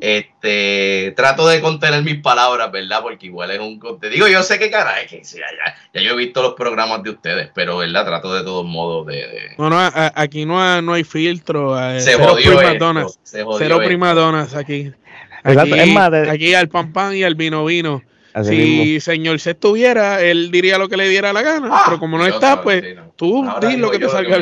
Este, 0.00 1.12
trato 1.16 1.46
de 1.48 1.60
contener 1.60 2.02
mis 2.02 2.16
palabras, 2.20 2.70
¿verdad? 2.72 3.00
Porque 3.02 3.26
igual 3.26 3.50
es 3.52 3.60
un... 3.60 3.80
Te 4.00 4.10
digo, 4.10 4.26
yo 4.28 4.42
sé 4.42 4.58
que 4.58 4.70
caray, 4.70 5.06
que 5.06 5.22
ya, 5.22 5.38
ya, 5.38 5.74
ya 5.94 6.00
yo 6.02 6.12
he 6.12 6.16
visto 6.16 6.42
los 6.42 6.54
programas 6.54 7.02
de 7.02 7.10
ustedes, 7.10 7.50
pero, 7.54 7.78
¿verdad? 7.78 8.04
Trato 8.04 8.34
de 8.34 8.42
todos 8.42 8.64
modos 8.66 9.06
de... 9.06 9.14
de- 9.16 9.54
No, 9.56 9.70
no, 9.70 9.78
a- 9.78 10.12
aquí 10.14 10.44
no, 10.44 10.60
hay- 10.62 10.82
no 10.82 10.92
hay 10.94 11.04
filtro. 11.04 11.76
se 11.98 12.00
cero 12.00 12.26
jodió 12.28 12.50
primas 12.56 12.72
esto, 12.72 12.84
donas. 12.84 13.18
se 13.22 13.42
jodió 13.44 13.58
Cero 13.58 13.74
esto. 13.76 13.86
primas 13.86 14.14
donas 14.14 14.54
aquí. 14.54 14.92
Aquí, 15.42 15.72
es 15.78 15.88
más, 15.92 16.10
de- 16.10 16.30
aquí 16.30 16.54
al 16.54 16.68
pan 16.68 16.92
pan 16.92 17.14
y 17.14 17.22
al 17.22 17.34
vino 17.34 17.64
vino. 17.64 18.02
Así 18.32 18.50
si 18.50 18.56
mismo. 18.56 19.00
señor 19.00 19.38
se 19.38 19.50
estuviera, 19.52 20.20
él 20.20 20.50
diría 20.50 20.76
lo 20.76 20.88
que 20.88 20.96
le 20.96 21.08
diera 21.08 21.32
la 21.32 21.42
gana. 21.42 21.68
Ah, 21.70 21.82
pero 21.86 22.00
como 22.00 22.18
no 22.18 22.26
está, 22.26 22.62
pues 22.62 22.82
vez, 22.82 22.90
sí, 22.94 22.96
no. 23.00 23.12
tú 23.14 23.46
di 23.68 23.76
lo 23.76 23.92
que 23.92 24.00
te 24.00 24.08
salga. 24.08 24.38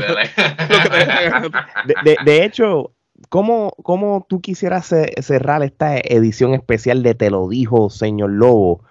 de 2.24 2.44
hecho, 2.44 2.92
¿cómo, 3.28 3.72
cómo 3.82 4.26
tú 4.28 4.40
quisieras 4.40 4.86
ce- 4.86 5.14
cerrar 5.22 5.62
esta 5.62 5.96
edición 5.98 6.54
especial 6.54 7.02
de 7.02 7.14
Te 7.14 7.30
lo 7.30 7.48
dijo, 7.48 7.90
señor 7.90 8.30
Lobo? 8.30 8.82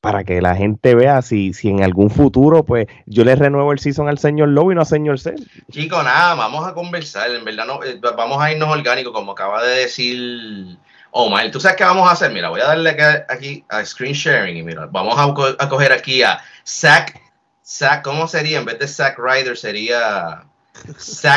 Para 0.00 0.24
que 0.24 0.42
la 0.42 0.56
gente 0.56 0.96
vea 0.96 1.22
si, 1.22 1.52
si 1.52 1.68
en 1.68 1.84
algún 1.84 2.10
futuro, 2.10 2.64
pues, 2.64 2.88
yo 3.06 3.24
le 3.24 3.36
renuevo 3.36 3.70
el 3.72 3.78
season 3.78 4.08
al 4.08 4.18
señor 4.18 4.48
Lobo 4.48 4.72
y 4.72 4.74
no 4.74 4.80
al 4.80 4.86
señor 4.88 5.20
C. 5.20 5.36
Chico, 5.70 6.02
nada, 6.02 6.34
vamos 6.34 6.66
a 6.66 6.74
conversar. 6.74 7.30
En 7.30 7.44
verdad, 7.44 7.66
no, 7.66 7.82
eh, 7.84 8.00
vamos 8.16 8.42
a 8.42 8.50
irnos 8.50 8.68
orgánico, 8.68 9.12
como 9.12 9.30
acaba 9.30 9.62
de 9.62 9.76
decir 9.82 10.76
Omar. 11.12 11.48
¿Tú 11.52 11.60
sabes 11.60 11.76
qué 11.76 11.84
vamos 11.84 12.08
a 12.08 12.12
hacer? 12.12 12.32
Mira, 12.32 12.48
voy 12.48 12.60
a 12.60 12.66
darle 12.66 12.96
aquí 13.28 13.64
a 13.68 13.84
screen 13.84 14.14
sharing 14.14 14.56
y 14.56 14.62
mira, 14.64 14.86
vamos 14.90 15.16
a, 15.16 15.62
a 15.62 15.68
coger 15.68 15.92
aquí 15.92 16.22
a 16.24 16.40
Zack. 16.66 17.20
Zack, 17.64 18.02
¿cómo 18.02 18.26
sería? 18.26 18.58
En 18.58 18.64
vez 18.64 18.80
de 18.80 18.88
Zack 18.88 19.16
Ryder 19.20 19.56
sería 19.56 20.46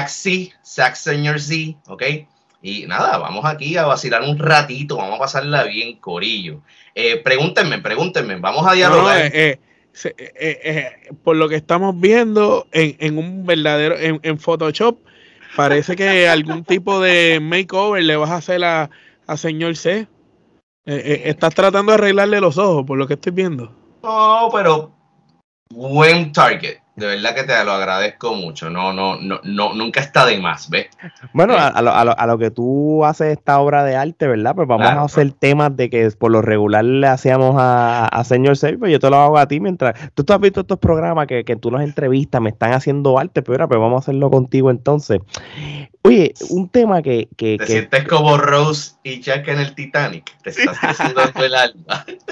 C, 0.08 0.54
Zack 0.64 0.96
Señor 0.96 1.40
Z, 1.40 1.78
¿ok? 1.88 2.04
Y 2.62 2.88
nada, 2.88 3.18
vamos 3.20 3.46
aquí 3.46 3.78
a 3.78 3.86
vacilar 3.86 4.24
un 4.24 4.40
ratito, 4.40 4.98
vamos 4.98 5.18
a 5.18 5.20
pasarla 5.20 5.64
bien, 5.66 5.98
corillo. 5.98 6.62
Eh, 6.96 7.18
pregúntenme, 7.18 7.80
pregúntenme, 7.80 8.38
vamos 8.38 8.66
a 8.66 8.70
no, 8.70 8.76
dialogar. 8.76 9.32
eh, 9.34 9.60
eh, 10.04 10.92
por 11.24 11.36
lo 11.36 11.48
que 11.48 11.56
estamos 11.58 12.00
viendo 12.00 12.68
en, 12.72 12.96
en 13.00 13.18
un 13.18 13.46
verdadero, 13.46 13.98
en, 14.00 14.20
en 14.24 14.40
Photoshop, 14.40 14.98
parece 15.56 15.96
que 15.96 16.28
algún 16.28 16.64
tipo 16.64 17.00
de 17.00 17.40
makeover 17.40 18.04
le 18.04 18.16
vas 18.16 18.32
a 18.32 18.38
hacer 18.38 18.64
a, 18.64 18.90
a 19.28 19.38
señor 19.38 19.76
C. 19.76 20.08
Estás 20.86 21.54
tratando 21.56 21.92
de 21.92 21.98
arreglarle 21.98 22.40
los 22.40 22.58
ojos, 22.58 22.86
por 22.86 22.98
lo 22.98 23.08
que 23.08 23.16
estoy 23.16 23.32
viendo. 23.32 23.72
No, 24.04 24.50
pero 24.54 24.92
buen 25.70 26.32
target. 26.32 26.78
De 26.96 27.06
verdad 27.08 27.36
que 27.36 27.44
te 27.44 27.64
lo 27.66 27.74
agradezco 27.74 28.34
mucho. 28.36 28.70
No, 28.70 28.94
no, 28.94 29.18
no, 29.18 29.42
no 29.44 29.74
nunca 29.74 30.00
está 30.00 30.26
de 30.26 30.38
más, 30.40 30.70
¿ves? 30.70 30.88
Bueno, 31.34 31.54
Sí. 31.54 31.60
a, 31.60 31.68
a 31.68 31.82
lo, 31.82 31.92
a 31.94 32.06
lo- 32.06 32.18
a 32.18 32.26
lo 32.26 32.38
que 32.38 32.52
tú 32.52 33.04
haces 33.04 33.38
esta 33.38 33.60
obra 33.60 33.84
de 33.84 33.98
arte, 33.98 34.28
¿verdad? 34.28 34.56
Pues 34.56 34.66
vamos 34.68 34.86
Claro, 34.88 35.02
a 35.02 35.06
hacer 35.06 35.32
temas 35.34 35.76
de 35.76 35.90
que 35.90 36.10
por 36.12 36.32
lo 36.32 36.42
regular 36.42 36.86
le 36.86 37.08
hacíamos 37.08 37.56
a, 37.60 38.06
a 38.08 38.24
señor 38.24 38.56
C, 38.56 38.78
pues 38.78 38.92
yo 38.94 39.00
te 39.00 39.10
lo 39.10 39.18
hago 39.18 39.38
a 39.38 39.46
ti 39.48 39.60
mientras... 39.60 39.94
Tú, 40.14 40.24
tú 40.24 40.32
has 40.32 40.40
visto 40.40 40.62
estos 40.62 40.80
programas 40.80 41.28
que, 41.28 41.44
que 41.44 41.58
tú 41.58 41.70
nos 41.70 41.82
entrevistas, 41.82 42.40
me 42.42 42.52
están 42.52 42.72
haciendo 42.72 43.20
arte, 43.20 43.42
pero 43.42 43.54
mira, 43.56 43.68
pues 43.68 43.80
vamos 43.80 43.98
a 43.98 44.00
hacerlo 44.06 44.32
contigo 44.32 44.72
entonces. 44.72 45.20
Oye, 46.04 46.34
un 46.50 46.70
tema 46.70 47.02
que... 47.02 47.28
que, 47.36 47.58
Te 47.58 47.66
que- 47.66 47.72
sientes 47.74 48.08
como 48.08 48.38
Rose 48.38 48.94
y 49.04 49.20
Jack 49.22 49.48
en 49.50 49.60
el 49.60 49.76
Titanic. 49.76 50.32
Te 50.44 50.52
estás 50.52 50.78
desnudando 50.82 51.44
el 51.44 51.56
alma. 51.56 52.06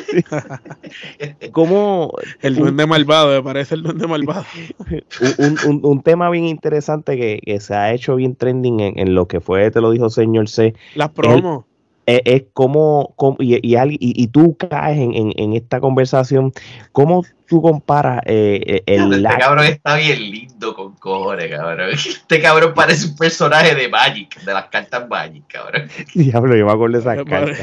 ¿Cómo, 1.51 2.13
El 2.41 2.53
un- 2.53 2.59
duende 2.59 2.85
malvado, 2.87 3.29
me 3.31 3.41
parece 3.43 3.75
el 3.75 3.83
duende 3.83 4.07
malvado. 4.07 4.45
un, 5.65 5.79
un- 5.83 6.01
tema 6.01 6.29
bien 6.29 6.45
interesante 6.45 7.17
que, 7.17 7.39
que 7.43 7.59
se 7.59 7.73
ha 7.75 7.93
hecho 7.93 8.15
bien 8.15 8.35
trending 8.35 8.79
en, 8.79 8.99
en 8.99 9.15
lo 9.15 9.27
que 9.27 9.39
fue, 9.39 9.71
te 9.71 9.81
lo 9.81 9.91
dijo 9.91 10.09
señor 10.09 10.49
C, 10.49 10.73
Las 10.95 11.09
promos. 11.11 11.65
es, 12.05 12.21
es 12.25 12.43
cómo, 12.53 13.13
cómo- 13.15 13.37
y, 13.39 13.59
y, 13.65 13.75
alguien- 13.75 13.99
y- 14.01 14.21
y 14.21 14.27
tú 14.27 14.55
caes 14.57 14.97
en, 14.99 15.13
en- 15.13 15.33
en 15.37 15.53
esta 15.53 15.79
conversación, 15.79 16.51
¿cómo 16.91 17.23
tú 17.53 17.61
comparas 17.61 18.21
eh, 18.25 18.81
el 18.87 19.03
Este 19.03 19.17
lag? 19.21 19.39
cabrón 19.39 19.65
está 19.65 19.95
bien 19.97 20.19
lindo 20.19 20.73
con 20.73 20.95
cojones, 20.95 21.51
cabrón. 21.55 21.91
Este 21.93 22.41
cabrón 22.41 22.73
parece 22.73 23.05
un 23.05 23.15
personaje 23.15 23.75
de 23.75 23.89
Magic, 23.89 24.41
de 24.41 24.53
las 24.53 24.65
cartas 24.69 25.07
Magic, 25.07 25.43
cabrón. 25.47 25.87
Diablo, 26.15 26.55
yo 26.55 26.65
me 26.65 26.71
acuerdo 26.71 26.99
de 26.99 27.01
esas 27.01 27.23
cartas. 27.25 27.59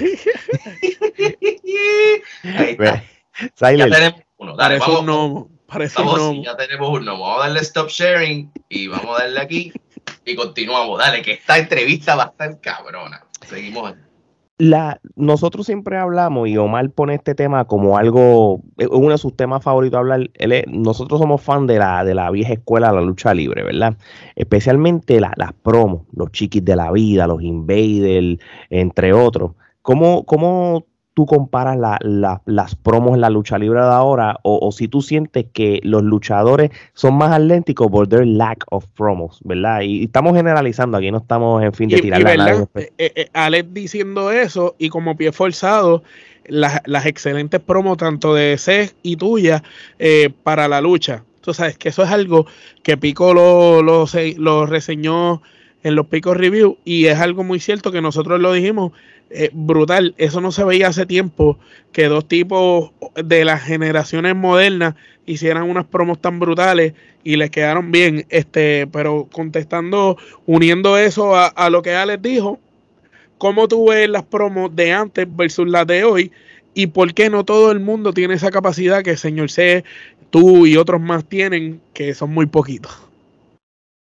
Ahí 2.44 2.76
está. 2.78 3.02
Ya 3.72 3.88
tenemos 3.90 4.20
uno. 4.36 4.56
Dale, 4.56 4.78
Parece 4.78 4.86
vamos, 4.86 5.00
un 5.00 5.06
gnomo. 5.06 5.50
Parece 5.66 6.00
un 6.00 6.06
vamos, 6.06 6.20
gnomo. 6.20 6.32
sí, 6.34 6.44
ya 6.44 6.56
tenemos 6.56 6.88
uno. 6.88 7.12
Vamos 7.18 7.36
a 7.36 7.40
darle 7.46 7.60
stop 7.60 7.88
sharing 7.88 8.52
y 8.68 8.86
vamos 8.86 9.18
a 9.18 9.24
darle 9.24 9.40
aquí 9.40 9.72
y 10.24 10.36
continuamos. 10.36 11.00
Dale, 11.00 11.20
que 11.22 11.32
esta 11.32 11.58
entrevista 11.58 12.14
va 12.14 12.24
a 12.24 12.26
estar 12.28 12.60
cabrona. 12.60 13.24
Seguimos. 13.44 13.94
La, 14.62 15.00
nosotros 15.16 15.64
siempre 15.64 15.96
hablamos, 15.96 16.46
y 16.46 16.58
Omar 16.58 16.90
pone 16.90 17.14
este 17.14 17.34
tema 17.34 17.64
como 17.64 17.96
algo, 17.96 18.60
uno 18.90 19.08
de 19.12 19.16
sus 19.16 19.34
temas 19.34 19.62
favoritos 19.64 19.96
hablar. 19.98 20.30
Él 20.34 20.52
es- 20.52 20.66
nosotros 20.68 21.18
somos 21.18 21.40
fan 21.40 21.66
de 21.66 21.78
la, 21.78 22.04
de 22.04 22.14
la 22.14 22.30
vieja 22.30 22.52
escuela 22.52 22.92
la 22.92 23.00
lucha 23.00 23.32
libre, 23.32 23.62
¿verdad? 23.64 23.96
Especialmente 24.36 25.18
la- 25.18 25.32
las 25.36 25.54
promos, 25.54 26.02
los 26.12 26.30
chiquis 26.32 26.62
de 26.62 26.76
la 26.76 26.92
vida, 26.92 27.26
los 27.26 27.40
invaders, 27.42 28.38
entre 28.68 29.14
otros. 29.14 29.52
¿Cómo, 29.80 30.24
cómo 30.26 30.84
tú 31.14 31.26
comparas 31.26 31.76
la- 31.76 31.98
la- 32.02 32.40
las 32.46 32.76
promos 32.76 33.14
en 33.14 33.20
la 33.20 33.30
lucha 33.30 33.58
libre 33.58 33.80
de 33.80 33.86
ahora? 33.88 34.38
O, 34.42 34.58
o 34.66 34.72
si 34.72 34.88
tú 34.88 35.02
sientes 35.02 35.46
que 35.52 35.80
los 35.82 36.02
luchadores 36.02 36.70
son 36.94 37.14
más 37.14 37.32
atléticos 37.32 37.88
por 37.88 38.08
their 38.08 38.26
lack 38.26 38.64
of 38.70 38.86
promos, 38.96 39.40
¿verdad? 39.44 39.80
Y, 39.82 40.00
y 40.00 40.04
estamos 40.04 40.34
generalizando, 40.36 40.96
aquí 40.98 41.10
no 41.10 41.18
estamos 41.18 41.62
en 41.62 41.72
fin 41.72 41.88
de 41.88 41.96
Y, 41.96 41.98
y 41.98 42.02
tirarle 42.02 42.30
a 42.30 42.36
nadie. 42.36 42.52
verdad, 42.52 42.68
eh, 42.98 43.12
eh, 43.16 43.28
Alex 43.32 43.74
diciendo 43.74 44.30
eso 44.30 44.76
y 44.78 44.88
como 44.88 45.16
pie 45.16 45.32
forzado, 45.32 46.02
las, 46.46 46.80
las 46.86 47.06
excelentes 47.06 47.60
promos 47.60 47.96
tanto 47.98 48.34
de 48.34 48.56
Seth 48.58 48.94
y 49.02 49.16
tuya 49.16 49.62
eh, 49.98 50.30
para 50.42 50.68
la 50.68 50.80
lucha. 50.80 51.24
Tú 51.42 51.54
sabes 51.54 51.76
que 51.78 51.88
eso 51.90 52.02
es 52.02 52.10
algo 52.10 52.46
que 52.82 52.96
Pico 52.96 53.32
lo, 53.34 53.82
lo 53.82 54.66
reseñó 54.66 55.42
en 55.82 55.94
los 55.94 56.06
Picos 56.06 56.36
Review 56.36 56.76
y 56.84 57.06
es 57.06 57.18
algo 57.18 57.44
muy 57.44 57.60
cierto 57.60 57.90
que 57.92 58.02
nosotros 58.02 58.40
lo 58.40 58.52
dijimos. 58.52 58.92
Eh, 59.30 59.50
brutal, 59.52 60.14
eso 60.18 60.40
no 60.40 60.50
se 60.50 60.64
veía 60.64 60.88
hace 60.88 61.06
tiempo 61.06 61.56
que 61.92 62.06
dos 62.06 62.26
tipos 62.26 62.90
de 63.14 63.44
las 63.44 63.62
generaciones 63.62 64.34
modernas 64.34 64.96
hicieran 65.24 65.70
unas 65.70 65.86
promos 65.86 66.20
tan 66.20 66.40
brutales 66.40 66.94
y 67.22 67.36
les 67.36 67.50
quedaron 67.50 67.92
bien. 67.92 68.26
Este, 68.28 68.88
pero 68.88 69.28
contestando, 69.32 70.16
uniendo 70.46 70.98
eso 70.98 71.36
a, 71.36 71.46
a 71.46 71.70
lo 71.70 71.82
que 71.82 71.94
Alex 71.94 72.20
dijo, 72.20 72.58
¿cómo 73.38 73.68
tú 73.68 73.90
ves 73.90 74.08
las 74.08 74.24
promos 74.24 74.74
de 74.74 74.92
antes 74.92 75.28
versus 75.30 75.68
las 75.68 75.86
de 75.86 76.02
hoy? 76.04 76.32
¿Y 76.74 76.88
por 76.88 77.14
qué 77.14 77.30
no 77.30 77.44
todo 77.44 77.70
el 77.70 77.80
mundo 77.80 78.12
tiene 78.12 78.34
esa 78.34 78.50
capacidad 78.50 79.02
que 79.02 79.10
el 79.10 79.18
señor 79.18 79.50
C, 79.50 79.84
tú 80.30 80.66
y 80.66 80.76
otros 80.76 81.00
más 81.00 81.24
tienen, 81.24 81.80
que 81.94 82.14
son 82.14 82.32
muy 82.32 82.46
poquitos? 82.46 82.92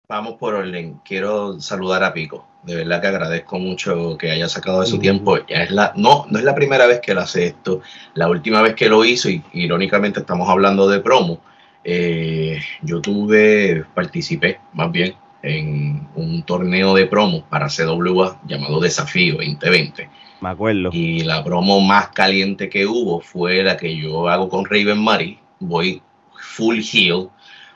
Vamos 0.09 0.35
por 0.39 0.55
orden. 0.55 0.99
Quiero 1.05 1.59
saludar 1.59 2.03
a 2.03 2.13
Pico. 2.13 2.50
De 2.63 2.75
verdad 2.75 3.01
que 3.01 3.07
agradezco 3.07 3.57
mucho 3.57 4.17
que 4.17 4.31
haya 4.31 4.47
sacado 4.47 4.81
de 4.81 4.87
su 4.87 4.99
tiempo. 4.99 5.37
Ya 5.47 5.63
es 5.63 5.71
la, 5.71 5.93
no, 5.95 6.27
no 6.29 6.37
es 6.37 6.45
la 6.45 6.53
primera 6.53 6.85
vez 6.85 6.99
que 6.99 7.11
él 7.11 7.17
hace 7.17 7.47
esto. 7.47 7.81
La 8.13 8.29
última 8.29 8.61
vez 8.61 8.75
que 8.75 8.87
lo 8.87 9.03
hizo, 9.03 9.29
y 9.29 9.43
irónicamente 9.53 10.19
estamos 10.19 10.47
hablando 10.47 10.87
de 10.87 10.99
promo, 10.99 11.39
eh, 11.83 12.59
yo 12.83 13.01
tuve, 13.01 13.83
participé 13.95 14.59
más 14.73 14.91
bien 14.91 15.15
en 15.41 16.07
un 16.15 16.43
torneo 16.43 16.93
de 16.93 17.07
promo 17.07 17.43
para 17.49 17.67
CWA 17.67 18.39
llamado 18.45 18.79
Desafío 18.79 19.37
2020. 19.37 20.09
Me 20.41 20.49
acuerdo. 20.49 20.89
Y 20.91 21.21
la 21.21 21.43
promo 21.43 21.79
más 21.81 22.09
caliente 22.09 22.69
que 22.69 22.85
hubo 22.85 23.21
fue 23.21 23.63
la 23.63 23.77
que 23.77 23.95
yo 23.95 24.27
hago 24.27 24.49
con 24.49 24.65
Raven 24.65 24.99
Mari. 24.99 25.39
Voy 25.59 26.01
full 26.33 26.79
heel. 26.79 27.29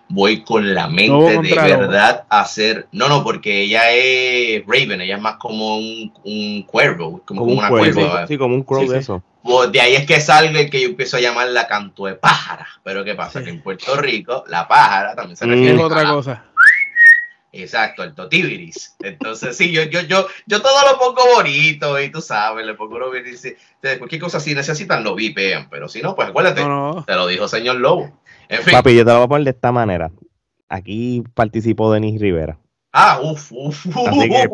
Voy 0.08 0.44
con 0.44 0.74
la 0.76 0.88
mente 0.88 1.40
de 1.42 1.56
verdad 1.56 2.26
a 2.30 2.42
hacer. 2.42 2.88
No, 2.92 3.10
no, 3.10 3.24
porque 3.24 3.62
ella 3.62 3.90
es 3.92 4.64
Raven, 4.68 5.02
ella 5.02 5.16
es 5.16 5.22
más 5.22 5.38
como 5.38 5.78
un, 5.78 6.14
un 6.24 6.62
cuervo, 6.64 7.22
como, 7.26 7.42
Como 7.42 7.52
un 7.54 7.58
una 7.60 7.70
cuervo, 7.70 8.02
cuerva. 8.02 8.28
sí, 8.28 8.38
como 8.38 8.54
un 8.56 8.64
crow 8.64 8.82
Sí, 8.82 8.88
de 8.90 8.94
sí. 8.94 9.00
eso. 9.00 9.24
Pues 9.44 9.72
de 9.72 9.82
ahí 9.82 9.96
es 9.96 10.06
que 10.06 10.20
sale 10.22 10.60
el 10.60 10.70
que 10.70 10.82
yo 10.82 10.90
empiezo 10.90 11.18
a 11.18 11.22
llamar 11.22 11.48
la 11.50 11.68
canto 11.68 12.06
de 12.06 12.16
pájara. 12.16 12.68
Pero 12.84 13.04
¿qué 13.04 13.16
pasa? 13.16 13.40
Sí. 13.40 13.46
Que 13.46 13.52
en 13.52 13.62
Puerto 13.62 13.96
Rico, 13.98 14.44
la 14.48 14.68
pájara 14.68 15.16
también 15.16 15.38
se 15.38 15.46
Mm. 15.46 15.50
refiere 15.50 15.76
Es 15.76 15.82
otra 15.82 16.02
a- 16.02 16.14
cosa. 16.14 16.44
Exacto, 17.52 18.04
el 18.04 18.14
totibiris. 18.14 18.96
Entonces, 19.02 19.56
sí, 19.56 19.72
yo, 19.72 19.84
yo, 19.84 20.02
yo, 20.02 20.28
yo 20.46 20.62
todo 20.62 20.92
lo 20.92 21.00
pongo 21.00 21.22
bonito 21.36 21.98
y 22.02 22.10
tú 22.12 22.20
sabes, 22.22 22.66
le 22.66 22.74
pongo 22.74 23.00
lo 23.00 23.10
bien 23.12 23.26
y 23.26 23.32
dice, 23.32 23.56
de 23.82 23.98
cualquier 23.98 24.20
cosa 24.22 24.42
si 24.42 24.54
necesitan 24.54 25.06
lo 25.06 25.16
vipean, 25.16 25.70
pero 25.70 25.88
si 25.88 26.02
no, 26.02 26.16
pues 26.16 26.28
acuérdate, 26.28 26.62
No, 26.66 26.96
no. 26.96 27.04
te 27.06 27.14
lo 27.16 27.28
dijo 27.28 27.48
señor 27.48 27.78
Lobo. 27.78 28.12
En 28.50 28.62
fin, 28.64 28.72
Papi, 28.74 28.96
yo 28.96 29.06
te 29.06 29.12
lo 29.12 29.18
voy 29.18 29.26
a 29.26 29.28
poner 29.28 29.46
de 29.46 29.52
esta 29.52 29.72
manera. 29.72 30.12
Aquí 30.70 31.24
participó 31.34 31.92
Denis 31.92 32.20
Rivera. 32.20 32.58
ah, 32.94 33.20
uff, 33.22 33.52
uff, 33.52 33.84
que, 33.94 34.50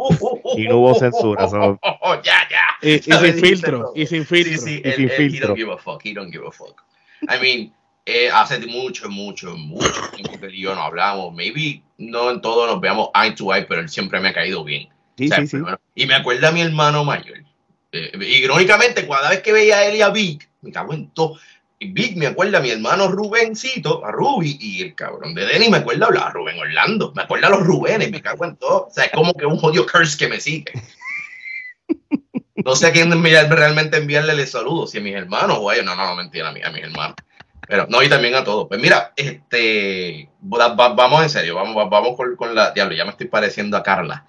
y 0.58 0.68
no 0.68 0.78
hubo 0.78 0.96
censura, 0.96 1.48
so- 1.48 1.80
ya, 2.24 2.48
ya. 2.50 2.78
Y, 2.82 3.00
sin 3.02 3.34
filtro, 3.36 3.92
y 3.96 4.06
sin 4.08 4.26
filtro. 4.26 4.58
sí, 4.58 4.82
Y 4.84 4.92
sin 4.94 5.06
he 5.06 5.10
filtro. 5.10 5.48
don't 5.50 5.58
give 5.60 5.72
a 5.72 5.78
fuck, 5.78 6.02
he 6.06 6.14
don't 6.14 6.32
give 6.32 6.46
a 6.48 6.52
fuck. 6.52 6.82
I 7.30 7.40
mean, 7.40 7.74
eh, 8.06 8.30
hace 8.34 8.60
mucho, 8.66 9.10
mucho, 9.10 9.56
mucho 9.56 10.02
tiempo 10.16 10.40
que 10.40 10.48
él 10.48 10.56
y 10.56 10.62
yo 10.62 10.74
no 10.76 10.82
hablamos. 10.82 11.34
Maybe 11.36 11.84
no 12.00 12.32
en 12.32 12.42
todo 12.42 12.66
nos 12.68 12.82
veamos 12.82 13.10
eye 13.14 13.32
to 13.36 13.54
eye, 13.54 13.66
pero 13.68 13.80
él 13.82 13.90
siempre 13.90 14.20
me 14.20 14.30
ha 14.30 14.34
caído 14.34 14.64
bien. 14.64 14.90
Sí, 15.18 15.26
O 15.26 15.28
sea, 15.28 15.38
sí, 15.42 15.48
sí. 15.48 15.58
y 15.96 16.08
me 16.08 16.16
acuerda 16.16 16.50
a 16.50 16.52
mi 16.52 16.62
hermano 16.62 17.04
mayor. 17.04 17.38
Eh, 17.92 18.12
irónicamente, 18.42 19.08
cada 19.08 19.30
vez 19.30 19.42
que 19.42 19.52
veía 19.54 19.78
a 19.78 19.86
él 19.86 19.98
y 19.98 20.02
a 20.02 20.10
Vic, 20.10 20.50
me 20.62 20.72
cago 20.72 20.94
en 20.94 21.12
todo. 21.12 21.38
Vic 21.90 22.16
me 22.16 22.28
acuerda 22.28 22.60
a 22.60 22.62
mi 22.62 22.70
hermano 22.70 23.08
Rubencito, 23.08 24.06
a 24.06 24.12
Ruby, 24.12 24.58
y 24.62 24.82
el 24.84 24.94
cabrón 24.96 25.34
de 25.34 25.46
Denny 25.46 25.70
me 25.70 25.78
acuerda 25.78 26.08
a 26.08 26.30
Rubén 26.30 26.60
Orlando. 26.60 27.12
Me 27.16 27.24
acuerda 27.24 27.48
a 27.48 27.50
los 27.52 27.62
Rubenes, 27.66 28.12
me 28.12 28.22
cago 28.22 28.46
en 28.46 28.56
todo. 28.58 28.88
O 28.88 28.92
sea, 28.92 29.06
es 29.06 29.12
como 29.12 29.34
que 29.34 29.46
un 29.46 29.58
jodido 29.58 29.86
curse 29.92 30.18
que 30.18 30.28
me 30.28 30.40
sigue. 30.40 30.72
No 32.64 32.76
sé 32.76 32.88
a 32.88 32.92
quién 32.92 33.12
realmente 33.24 33.98
enviarle 33.98 34.34
el 34.34 34.48
saludo, 34.48 34.86
si 34.86 35.00
a 35.00 35.02
mis 35.02 35.16
hermanos 35.16 35.58
o 35.60 35.70
a 35.70 35.74
ellos. 35.74 35.86
No, 35.86 35.96
no, 35.96 36.06
no, 36.06 36.16
mentira, 36.16 36.50
a, 36.50 36.52
mí, 36.52 36.62
a 36.64 36.70
mis 36.70 36.84
hermanos. 36.84 37.16
Pero 37.68 37.88
no, 37.90 38.04
y 38.04 38.10
también 38.10 38.36
a 38.36 38.44
todos. 38.44 38.68
Pues 38.68 38.80
mira, 38.80 39.14
este, 39.16 40.30
va- 40.44 40.76
va- 40.76 40.94
vamos 40.94 41.24
en 41.24 41.30
serio, 41.30 41.56
vamos, 41.56 41.76
va- 41.76 41.86
vamos 41.90 42.16
con, 42.16 42.36
con 42.36 42.54
la, 42.54 42.72
diablo, 42.72 42.96
ya 42.96 43.06
me 43.06 43.12
estoy 43.12 43.28
pareciendo 43.28 43.78
a 43.78 43.84
Carla, 43.84 44.28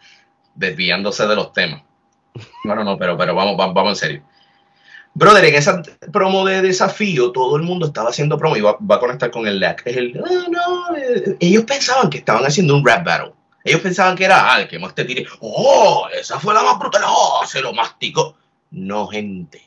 desviándose 0.55 1.27
de 1.27 1.35
los 1.37 1.53
temas. 1.53 1.83
No, 2.65 2.75
no, 2.77 2.97
pero, 2.97 3.17
pero 3.19 3.35
vamos, 3.35 3.59
va- 3.61 3.73
vamos 3.73 3.91
en 3.91 3.97
serio. 4.09 4.23
Brother, 5.14 5.44
en 5.44 5.55
esa 5.55 5.83
promo 6.11 6.44
de 6.46 6.62
desafío, 6.62 7.33
todo 7.33 7.57
el 7.57 7.62
mundo 7.62 7.87
estaba 7.87 8.11
haciendo 8.11 8.38
promo 8.38 8.57
y 8.57 8.61
va, 8.62 8.77
va 8.81 8.96
a 8.96 9.01
conectar 9.01 9.31
con 9.31 9.46
el 9.46 9.61
LAC. 9.61 9.83
Es 9.87 9.96
el, 9.96 10.22
"Ah, 10.25 10.46
no, 10.51 10.96
eh". 10.96 11.37
ellos 11.38 11.64
pensaban 11.64 12.09
que 12.09 12.18
estaban 12.18 12.44
haciendo 12.44 12.75
un 12.75 12.87
rap 12.87 13.05
battle. 13.05 13.33
Ellos 13.64 13.81
pensaban 13.81 14.16
que 14.16 14.25
era, 14.25 14.55
ah, 14.55 14.66
que 14.66 14.79
más 14.79 14.94
te 14.94 15.05
tire. 15.05 15.27
¡Oh! 15.40 16.09
Esa 16.12 16.40
fue 16.40 16.55
la 16.55 16.62
más 16.62 16.79
brutal. 16.79 17.03
¡Oh! 17.07 17.42
Se 17.46 17.61
lo 17.61 17.72
masticó. 17.72 18.37
No, 18.70 19.07
gente. 19.07 19.62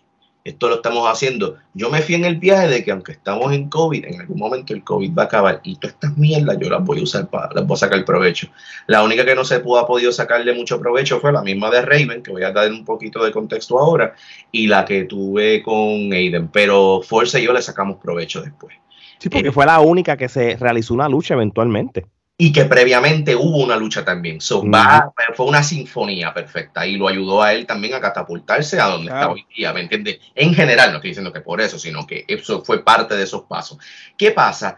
Esto 0.45 0.69
lo 0.69 0.75
estamos 0.75 1.10
haciendo. 1.12 1.58
Yo 1.73 1.89
me 1.89 2.03
fui 2.03 2.13
en 2.13 2.23
el 2.23 2.36
viaje 2.36 2.67
de 2.67 2.84
que 2.84 2.91
aunque 2.91 3.13
estamos 3.13 3.51
en 3.51 3.67
COVID, 3.67 4.05
en 4.05 4.21
algún 4.21 4.38
momento 4.38 4.75
el 4.75 4.84
COVID 4.84 5.12
va 5.17 5.23
a 5.23 5.25
acabar 5.25 5.60
y 5.63 5.75
todas 5.77 5.95
estas 5.95 6.15
mierdas 6.19 6.60
yo 6.62 6.69
las 6.69 6.86
voy 6.86 6.99
a 6.99 7.01
usar 7.01 7.27
para, 7.27 7.51
las 7.51 7.65
voy 7.65 7.73
a 7.73 7.79
sacar 7.79 8.05
provecho. 8.05 8.47
La 8.86 9.01
única 9.01 9.25
que 9.25 9.34
no 9.34 9.43
se 9.43 9.60
pudo, 9.60 9.79
ha 9.79 9.88
podido 9.88 10.12
sacarle 10.12 10.53
mucho 10.53 10.79
provecho 10.79 11.19
fue 11.19 11.34
la 11.34 11.41
misma 11.41 11.71
de 11.71 11.81
Raven, 11.81 12.21
que 12.21 12.29
voy 12.29 12.43
a 12.43 12.51
dar 12.51 12.69
un 12.71 12.86
poquito 12.86 13.23
de 13.23 13.31
contexto 13.31 13.79
ahora, 13.79 14.13
y 14.51 14.67
la 14.67 14.86
que 14.86 15.05
tuve 15.05 15.63
con 15.63 16.13
Aiden. 16.13 16.49
Pero 16.49 17.01
Forza 17.01 17.39
y 17.39 17.45
yo 17.45 17.51
le 17.51 17.63
sacamos 17.63 17.97
provecho 17.97 18.43
después. 18.43 18.75
Sí, 19.17 19.29
porque 19.29 19.51
fue 19.51 19.65
la 19.65 19.79
única 19.79 20.15
que 20.15 20.29
se 20.29 20.58
realizó 20.58 20.93
una 20.93 21.10
lucha 21.10 21.34
eventualmente. 21.34 22.05
Y 22.38 22.52
que 22.52 22.65
previamente 22.65 23.34
hubo 23.36 23.63
una 23.63 23.78
lucha 23.78 24.04
también. 24.04 24.41
So, 24.41 24.69
va- 24.69 25.13
fue 25.36 25.45
una 25.45 25.63
sinfonía 25.63 26.34
perfecta 26.34 26.86
y 26.86 26.98
lo 26.98 27.08
ayudó 27.08 27.41
a 27.41 27.54
él 27.54 27.65
también 27.65 27.93
a 27.93 28.02
catapultarse 28.02 28.80
a 28.80 28.88
donde 28.88 29.08
Claro. 29.08 29.21
está 29.21 29.34
hoy 29.34 29.45
día, 29.56 29.71
¿me 29.74 29.82
entiendes? 29.82 30.19
En 30.36 30.54
general, 30.54 30.89
no 30.91 30.98
estoy 30.98 31.12
diciendo 31.12 31.32
que 31.32 31.39
por 31.41 31.62
eso, 31.62 31.80
sino 31.80 32.06
que 32.06 32.26
eso 32.28 32.62
fue 32.63 32.84
parte 32.84 33.15
de 33.15 33.24
esos 33.24 33.43
pasos. 33.43 33.78
¿Qué 34.17 34.32
pasa? 34.32 34.78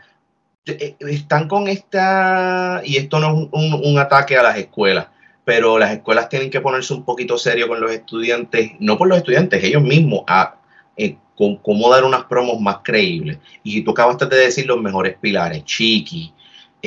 Eh, 0.68 0.96
Están 1.00 1.48
con 1.48 1.68
esta, 1.68 2.82
y 2.86 2.98
esto 2.98 3.20
no 3.20 3.28
es 3.28 3.50
un, 3.52 3.82
un 3.84 4.00
ataque 4.00 4.38
a 4.38 4.44
las 4.44 4.58
escuelas, 4.58 5.08
pero 5.44 5.80
las 5.80 5.92
escuelas 5.94 6.30
tienen 6.30 6.52
que 6.52 6.62
ponerse 6.62 6.94
un 6.94 7.06
poquito 7.06 7.38
serio 7.38 7.68
con 7.68 7.80
los 7.80 7.90
estudiantes, 7.92 8.74
no 8.80 8.98
por 8.98 9.08
los 9.08 9.18
estudiantes, 9.18 9.64
ellos 9.64 9.82
mismos, 9.82 10.24
a 10.28 10.56
eh, 10.98 11.16
con- 11.36 11.58
cómo 11.58 11.90
dar 11.90 12.04
unas 12.04 12.26
promos 12.26 12.60
más 12.60 12.80
creíbles. 12.84 13.38
Y 13.64 13.82
tú 13.82 13.92
acabaste 13.92 14.26
de 14.28 14.38
decir 14.38 14.66
los 14.68 14.82
mejores 14.82 15.16
pilares, 15.20 15.64
Chiqui, 15.64 16.34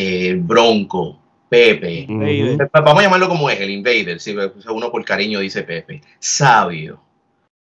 eh, 0.01 0.35
Bronco, 0.37 1.19
Pepe. 1.49 2.07
Vamos 2.09 3.01
a 3.01 3.03
llamarlo 3.03 3.29
como 3.29 3.51
es, 3.51 3.61
el 3.61 3.71
Invader, 3.71 4.21
si 4.21 4.35
uno 4.69 4.91
por 4.91 5.05
cariño 5.05 5.41
dice 5.41 5.63
Pepe. 5.63 6.01
Sabio. 6.19 7.01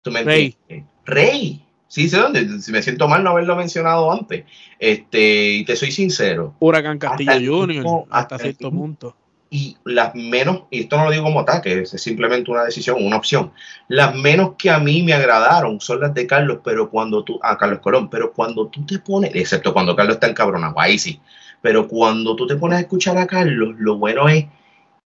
¿Tú 0.02 0.10
me 0.10 0.22
Rey. 0.22 0.56
Rey. 1.04 1.64
Sí, 1.88 2.08
sé 2.08 2.16
dónde. 2.16 2.60
Si 2.60 2.72
me 2.72 2.82
siento 2.82 3.06
mal 3.06 3.22
no 3.22 3.30
haberlo 3.30 3.54
mencionado 3.54 4.10
antes. 4.10 4.44
Este, 4.78 5.52
y 5.52 5.64
te 5.64 5.76
soy 5.76 5.90
sincero. 5.92 6.54
Huracán 6.58 6.98
Castillo 6.98 7.30
Hasta 7.32 7.44
Junior, 7.44 7.68
mismo- 7.68 8.06
hasta 8.10 8.38
cierto 8.38 8.70
punto. 8.70 9.16
Y 9.50 9.76
las 9.84 10.14
menos, 10.14 10.62
y 10.70 10.80
esto 10.80 10.96
no 10.96 11.04
lo 11.04 11.10
digo 11.10 11.24
como 11.24 11.40
ataque, 11.40 11.82
es 11.82 11.90
simplemente 11.90 12.50
una 12.50 12.64
decisión, 12.64 12.96
una 13.04 13.16
opción. 13.18 13.52
Las 13.88 14.14
menos 14.14 14.54
que 14.56 14.70
a 14.70 14.78
mí 14.78 15.02
me 15.02 15.12
agradaron 15.12 15.78
son 15.78 16.00
las 16.00 16.14
de 16.14 16.26
Carlos, 16.26 16.60
pero 16.64 16.88
cuando 16.88 17.22
tú, 17.22 17.38
a 17.42 17.58
Carlos 17.58 17.80
Colón, 17.80 18.08
pero 18.08 18.32
cuando 18.32 18.68
tú 18.68 18.86
te 18.86 18.98
pones, 18.98 19.30
excepto 19.34 19.74
cuando 19.74 19.94
Carlos 19.94 20.14
está 20.14 20.28
encabronado, 20.28 20.80
ahí 20.80 20.98
sí. 20.98 21.20
Pero 21.62 21.88
cuando 21.88 22.36
tú 22.36 22.46
te 22.46 22.56
pones 22.56 22.78
a 22.78 22.82
escuchar 22.82 23.16
a 23.16 23.26
Carlos, 23.26 23.76
lo 23.78 23.96
bueno 23.96 24.28
es 24.28 24.44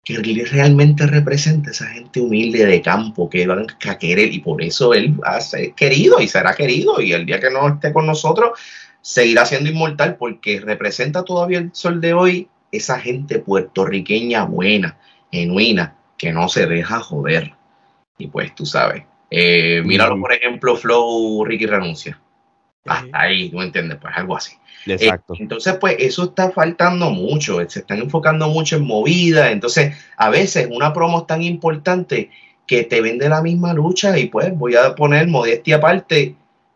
que 0.04 0.14
él 0.14 0.48
realmente 0.50 1.06
representa 1.06 1.70
a 1.70 1.72
esa 1.72 1.86
gente 1.86 2.20
humilde 2.20 2.64
de 2.66 2.82
campo 2.82 3.28
que 3.28 3.46
van 3.46 3.66
a 3.86 3.98
querer 3.98 4.32
y 4.32 4.40
por 4.40 4.62
eso 4.62 4.94
él 4.94 5.18
va 5.20 5.36
a 5.36 5.40
ser 5.40 5.72
querido 5.72 6.20
y 6.20 6.28
será 6.28 6.54
querido 6.54 7.00
y 7.00 7.12
el 7.12 7.26
día 7.26 7.40
que 7.40 7.50
no 7.50 7.68
esté 7.68 7.92
con 7.92 8.06
nosotros 8.06 8.58
seguirá 9.00 9.46
siendo 9.46 9.70
inmortal 9.70 10.16
porque 10.16 10.60
representa 10.60 11.24
todavía 11.24 11.58
el 11.58 11.70
sol 11.74 12.00
de 12.00 12.14
hoy 12.14 12.48
esa 12.70 12.98
gente 12.98 13.38
puertorriqueña 13.38 14.44
buena, 14.44 14.98
genuina, 15.30 15.96
que 16.18 16.32
no 16.32 16.48
se 16.48 16.66
deja 16.66 17.00
joder. 17.00 17.52
Y 18.18 18.28
pues 18.28 18.54
tú 18.54 18.66
sabes, 18.66 19.04
eh, 19.30 19.82
míralo 19.84 20.18
por 20.20 20.32
ejemplo, 20.32 20.76
Flow 20.76 21.44
Ricky 21.44 21.66
Renuncia. 21.66 22.18
Hasta 22.84 23.20
ahí, 23.20 23.50
¿no 23.52 23.62
entiendes? 23.62 23.98
Pues 24.00 24.12
algo 24.16 24.36
así. 24.36 24.56
Exacto. 24.86 25.34
Eh, 25.34 25.38
entonces, 25.40 25.74
pues 25.80 25.96
eso 25.98 26.24
está 26.24 26.50
faltando 26.50 27.10
mucho, 27.10 27.58
se 27.68 27.80
están 27.80 27.98
enfocando 27.98 28.48
mucho 28.48 28.76
en 28.76 28.86
movida, 28.86 29.50
entonces 29.50 29.96
a 30.16 30.30
veces 30.30 30.68
una 30.70 30.92
promo 30.92 31.20
es 31.20 31.26
tan 31.26 31.42
importante 31.42 32.30
que 32.66 32.84
te 32.84 33.00
vende 33.00 33.28
la 33.28 33.42
misma 33.42 33.72
lucha 33.72 34.18
y 34.18 34.26
pues 34.26 34.56
voy 34.56 34.74
a 34.76 34.94
poner 34.94 35.26
modestia 35.28 35.76
aparte, 35.76 36.34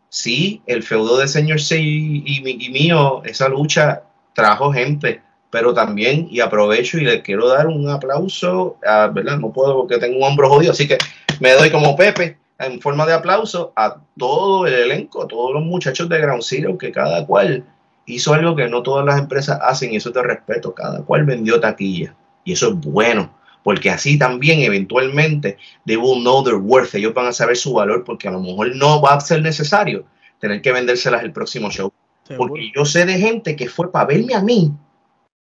sí, 0.08 0.62
el 0.66 0.82
feudo 0.82 1.18
de 1.18 1.28
Señor 1.28 1.60
C 1.60 1.78
y, 1.80 2.24
y 2.26 2.70
mío, 2.70 3.22
esa 3.24 3.48
lucha 3.48 4.02
trajo 4.34 4.72
gente, 4.72 5.20
pero 5.50 5.72
también, 5.72 6.28
y 6.30 6.40
aprovecho 6.40 6.98
y 6.98 7.04
le 7.04 7.22
quiero 7.22 7.48
dar 7.48 7.66
un 7.66 7.88
aplauso, 7.88 8.76
a, 8.86 9.08
¿verdad? 9.08 9.38
No 9.38 9.52
puedo 9.52 9.74
porque 9.74 9.98
tengo 9.98 10.18
un 10.18 10.24
hombro 10.24 10.48
jodido, 10.48 10.72
así 10.72 10.86
que 10.86 10.98
me 11.40 11.52
doy 11.52 11.70
como 11.70 11.96
Pepe 11.96 12.36
en 12.58 12.80
forma 12.80 13.06
de 13.06 13.12
aplauso 13.12 13.72
a 13.76 13.96
todo 14.16 14.66
el 14.66 14.74
elenco, 14.74 15.22
a 15.22 15.28
todos 15.28 15.54
los 15.54 15.62
muchachos 15.62 16.08
de 16.08 16.18
Ground 16.18 16.42
Zero, 16.42 16.76
que 16.76 16.90
cada 16.90 17.24
cual 17.26 17.64
hizo 18.06 18.34
algo 18.34 18.56
que 18.56 18.68
no 18.68 18.82
todas 18.82 19.04
las 19.04 19.18
empresas 19.18 19.58
hacen 19.62 19.92
y 19.92 19.96
eso 19.96 20.12
te 20.12 20.22
respeto, 20.22 20.74
cada 20.74 21.02
cual 21.02 21.24
vendió 21.24 21.60
taquilla 21.60 22.14
y 22.44 22.52
eso 22.52 22.68
es 22.68 22.74
bueno, 22.74 23.30
porque 23.62 23.90
así 23.90 24.18
también 24.18 24.60
eventualmente 24.60 25.58
they 25.86 25.96
will 25.96 26.20
know 26.20 26.42
their 26.42 26.56
worth, 26.56 26.94
ellos 26.94 27.14
van 27.14 27.26
a 27.26 27.32
saber 27.32 27.56
su 27.56 27.74
valor 27.74 28.04
porque 28.04 28.26
a 28.26 28.32
lo 28.32 28.40
mejor 28.40 28.74
no 28.74 29.00
va 29.00 29.14
a 29.14 29.20
ser 29.20 29.42
necesario 29.42 30.04
tener 30.40 30.62
que 30.62 30.72
vendérselas 30.72 31.22
el 31.22 31.32
próximo 31.32 31.70
show. 31.70 31.92
Porque 32.36 32.70
yo 32.76 32.84
sé 32.84 33.06
de 33.06 33.18
gente 33.18 33.56
que 33.56 33.68
fue 33.68 33.90
para 33.90 34.04
verme 34.04 34.34
a 34.34 34.42
mí 34.42 34.70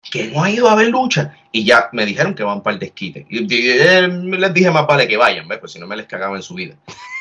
que 0.01 0.27
no 0.27 0.43
ha 0.43 0.49
ido 0.49 0.69
a 0.69 0.75
ver 0.75 0.87
lucha 0.87 1.35
y 1.51 1.65
ya 1.65 1.89
me 1.91 2.05
dijeron 2.05 2.33
que 2.33 2.43
van 2.43 2.63
para 2.63 2.75
el 2.75 2.79
desquite. 2.79 3.25
Y, 3.29 3.45
eh, 3.51 4.07
les 4.07 4.53
dije 4.53 4.71
más 4.71 4.87
vale 4.87 5.07
que 5.07 5.17
vayan, 5.17 5.47
¿ves? 5.47 5.59
pues 5.59 5.71
si 5.71 5.79
no 5.79 5.87
me 5.87 5.97
les 5.97 6.05
cagaba 6.05 6.35
en 6.35 6.43
su 6.43 6.53
vida. 6.55 6.75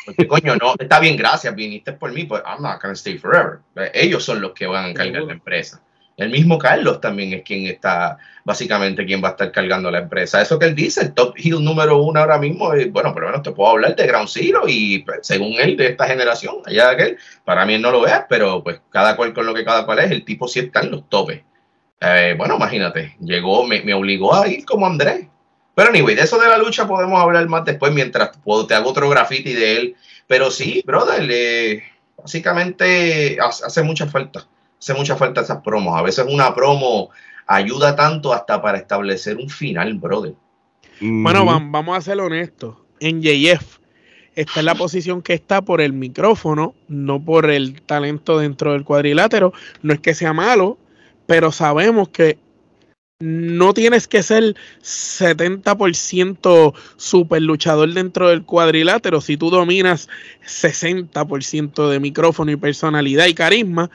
Porque 0.06 0.26
coño, 0.28 0.56
no, 0.56 0.74
está 0.78 1.00
bien, 1.00 1.16
gracias, 1.16 1.54
viniste 1.54 1.92
por 1.92 2.12
mí, 2.12 2.24
pues 2.24 2.42
I'm 2.46 2.62
not 2.62 2.80
gonna 2.80 2.94
stay 2.94 3.18
forever. 3.18 3.60
Ellos 3.92 4.24
son 4.24 4.40
los 4.40 4.52
que 4.52 4.66
van 4.66 4.90
a 4.90 4.94
cargar 4.94 5.22
la 5.22 5.32
empresa. 5.32 5.82
El 6.18 6.30
mismo 6.30 6.58
Carlos 6.58 7.00
también 7.00 7.32
es 7.32 7.42
quien 7.42 7.66
está, 7.68 8.18
básicamente, 8.42 9.06
quien 9.06 9.22
va 9.22 9.28
a 9.28 9.30
estar 9.30 9.52
cargando 9.52 9.88
la 9.88 10.00
empresa. 10.00 10.42
Eso 10.42 10.58
que 10.58 10.66
él 10.66 10.74
dice, 10.74 11.00
el 11.00 11.14
top 11.14 11.34
heel 11.36 11.62
número 11.62 12.02
uno 12.02 12.18
ahora 12.18 12.38
mismo, 12.38 12.72
es, 12.74 12.90
bueno, 12.90 13.12
por 13.12 13.22
lo 13.22 13.28
menos 13.28 13.44
te 13.44 13.52
puedo 13.52 13.70
hablar 13.70 13.94
de 13.94 14.04
Ground 14.04 14.28
Zero 14.28 14.62
y 14.66 14.98
pues, 15.04 15.20
según 15.22 15.54
él, 15.60 15.76
de 15.76 15.86
esta 15.86 16.08
generación, 16.08 16.56
allá 16.66 16.88
de 16.88 16.94
aquel, 16.94 17.18
para 17.44 17.64
mí 17.64 17.74
él 17.74 17.82
no 17.82 17.92
lo 17.92 18.00
vea, 18.00 18.26
pero 18.28 18.64
pues 18.64 18.80
cada 18.90 19.14
cual 19.14 19.32
con 19.32 19.46
lo 19.46 19.54
que 19.54 19.64
cada 19.64 19.86
cual 19.86 20.00
es, 20.00 20.10
el 20.10 20.24
tipo 20.24 20.48
sí 20.48 20.58
está 20.58 20.80
en 20.80 20.90
los 20.90 21.08
topes. 21.08 21.42
Eh, 22.00 22.34
bueno, 22.38 22.56
imagínate, 22.56 23.16
llegó, 23.20 23.66
me, 23.66 23.82
me, 23.82 23.94
obligó 23.94 24.34
a 24.34 24.46
ir 24.46 24.64
como 24.64 24.87
Andrés. 24.87 25.26
Pero 25.74 25.90
anyway, 25.90 26.14
de 26.14 26.22
eso 26.22 26.38
de 26.38 26.48
la 26.48 26.58
lucha 26.58 26.88
podemos 26.88 27.20
hablar 27.20 27.46
más 27.48 27.64
después 27.64 27.92
mientras 27.92 28.37
puedo, 28.38 28.66
te 28.66 28.74
hago 28.74 28.90
otro 28.90 29.08
graffiti 29.08 29.52
de 29.52 29.76
él. 29.76 29.96
Pero 30.26 30.50
sí, 30.50 30.82
brother, 30.84 31.28
eh, 31.30 31.82
básicamente 32.16 33.38
hace, 33.40 33.82
mucha 33.82 34.06
falta, 34.06 34.46
hace 34.78 34.94
mucha 34.94 35.16
falta 35.16 35.40
esas 35.40 35.62
promos. 35.62 35.96
A 35.96 36.02
veces 36.02 36.26
una 36.28 36.54
promo 36.54 37.11
ayuda 37.46 37.96
tanto 37.96 38.32
hasta 38.32 38.61
para 38.61 38.78
establecer 38.78 39.37
un 39.37 39.48
final, 39.48 39.94
brother. 39.94 40.34
Bueno, 41.00 41.44
vamos 41.44 41.96
a 41.96 42.00
ser 42.00 42.20
honestos. 42.20 42.76
En 43.00 43.22
JF 43.22 43.78
está 44.34 44.61
en 44.61 44.66
la 44.66 44.74
posición 44.74 45.22
que 45.22 45.32
está 45.32 45.62
por 45.62 45.80
el 45.80 45.92
micrófono, 45.92 46.74
no 46.88 47.24
por 47.24 47.50
el 47.50 47.82
talento 47.82 48.38
dentro 48.38 48.72
del 48.72 48.84
cuadrilátero. 48.84 49.52
No 49.82 49.92
es 49.92 50.00
que 50.00 50.14
sea 50.14 50.32
malo, 50.32 50.78
pero 51.28 51.52
sabemos 51.52 52.08
que 52.08 52.38
no 53.20 53.74
tienes 53.74 54.08
que 54.08 54.22
ser 54.22 54.56
70% 54.82 56.74
super 56.96 57.42
luchador 57.42 57.92
dentro 57.92 58.30
del 58.30 58.44
cuadrilátero. 58.44 59.20
Si 59.20 59.36
tú 59.36 59.50
dominas 59.50 60.08
60% 60.46 61.90
de 61.90 62.00
micrófono 62.00 62.50
y 62.50 62.56
personalidad 62.56 63.26
y 63.26 63.34
carisma, 63.34 63.90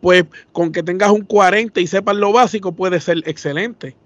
pues 0.00 0.26
con 0.52 0.70
que 0.70 0.84
tengas 0.84 1.10
un 1.10 1.22
40 1.22 1.80
y 1.80 1.88
sepas 1.88 2.14
lo 2.14 2.32
básico 2.32 2.70
puede 2.70 3.00
ser 3.00 3.20
excelente. 3.26 3.96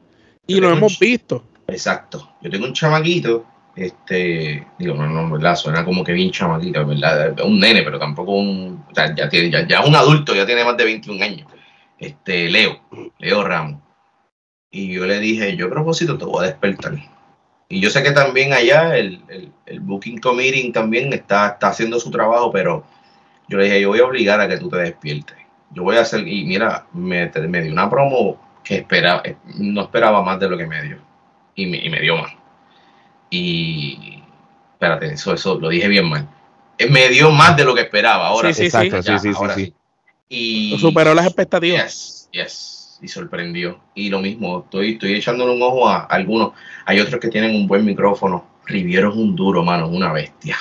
Y 0.47 0.59
lo 0.59 0.71
hemos 0.71 0.99
visto. 0.99 1.45
Exacto. 1.67 2.31
Yo 2.41 2.49
tengo 2.49 2.65
un 2.65 2.73
chamaquito, 2.73 3.45
este, 3.77 4.67
digo, 4.79 4.95
no, 4.95 5.07
no, 5.07 5.31
¿verdad? 5.31 5.55
Suena 5.55 5.85
como 5.85 6.03
que 6.03 6.13
bien 6.13 6.31
chamaquito, 6.31 6.87
¿verdad? 6.87 7.39
Un 7.45 7.61
nene, 7.61 7.83
pero 7.83 7.99
tampoco 7.99 8.33
un, 8.33 8.87
o 8.91 8.95
sea, 8.95 9.15
ya, 9.15 9.29
tiene, 9.29 9.51
ya, 9.51 9.69
ya 9.69 9.85
un 9.85 9.95
adulto, 9.95 10.35
ya 10.35 10.47
tiene 10.47 10.65
más 10.65 10.79
de 10.79 10.85
21 10.85 11.23
años 11.23 11.47
este, 12.01 12.49
Leo, 12.49 12.81
Leo 13.19 13.45
Ramos. 13.45 13.83
Y 14.71 14.93
yo 14.93 15.07
le 15.07 15.19
dije, 15.21 15.57
yo 15.57 15.67
a 15.67 15.71
propósito 15.71 16.17
te 16.17 16.25
voy 16.25 16.45
a 16.45 16.49
despertar. 16.49 16.95
Y 17.69 17.81
yo 17.81 17.91
sé 17.91 18.03
que 18.03 18.11
también 18.11 18.53
allá 18.53 18.97
el, 18.97 19.23
el, 19.67 19.81
Booking 19.81 20.19
Committee 20.19 20.73
también 20.73 21.13
está, 21.13 21.49
está 21.49 21.69
haciendo 21.69 22.01
su 22.01 22.11
trabajo, 22.11 22.51
pero 22.51 22.85
yo 23.49 23.59
le 23.59 23.65
dije, 23.65 23.81
yo 23.81 23.89
voy 23.89 24.01
a 24.01 24.07
obligar 24.07 24.41
a 24.41 24.49
que 24.49 24.59
tú 24.59 24.69
te 24.69 24.79
despiertes. 24.79 25.37
Yo 25.73 25.85
voy 25.85 25.97
a 25.97 26.01
hacer, 26.01 26.27
y 26.27 26.45
mira, 26.45 26.87
me, 26.93 27.31
me 27.49 27.63
dio 27.63 27.73
una 27.73 27.89
promo 27.89 28.41
que 28.65 28.77
esperaba, 28.77 29.23
no 29.57 29.83
esperaba 29.83 30.23
más 30.23 30.41
de 30.41 30.49
lo 30.49 30.57
que 30.59 30.67
me 30.67 30.83
dio. 30.83 30.99
Y 31.55 31.67
me, 31.67 31.77
y 31.77 31.91
me 31.91 32.01
dio 32.01 32.17
más. 32.17 32.33
Y, 33.29 34.23
espérate, 34.73 35.13
eso, 35.13 35.35
eso 35.35 35.59
lo 35.61 35.69
dije 35.69 35.87
bien 35.87 36.09
mal. 36.09 36.29
Eh, 36.79 36.89
me 36.91 37.09
dio 37.09 37.31
más 37.31 37.57
de 37.57 37.65
lo 37.65 37.75
que 37.75 37.83
esperaba. 37.83 38.29
Ahora 38.29 38.53
sí, 38.53 38.71
sí, 38.71 38.91
sí, 38.91 39.19
sí, 39.19 39.33
sí. 39.55 39.75
Y 40.33 40.79
superó 40.79 41.13
las 41.13 41.27
expectativas. 41.27 42.29
Yes, 42.31 42.31
yes, 42.33 42.99
y 43.03 43.09
sorprendió. 43.09 43.81
Y 43.97 44.11
lo 44.11 44.21
mismo, 44.21 44.61
estoy, 44.61 44.93
estoy 44.93 45.15
echándole 45.15 45.53
un 45.53 45.61
ojo 45.61 45.89
a, 45.89 46.05
algunos. 46.05 46.53
Hay 46.87 47.01
otros 47.01 47.21
que 47.21 47.29
tienen 47.29 47.57
un 47.57 47.67
buen 47.67 47.85
micrófono. 47.85 48.47
Riviero 48.65 49.11
es 49.11 49.17
un 49.17 49.35
duro, 49.35 49.65
mano, 49.65 49.89
una 49.89 50.13
bestia. 50.13 50.57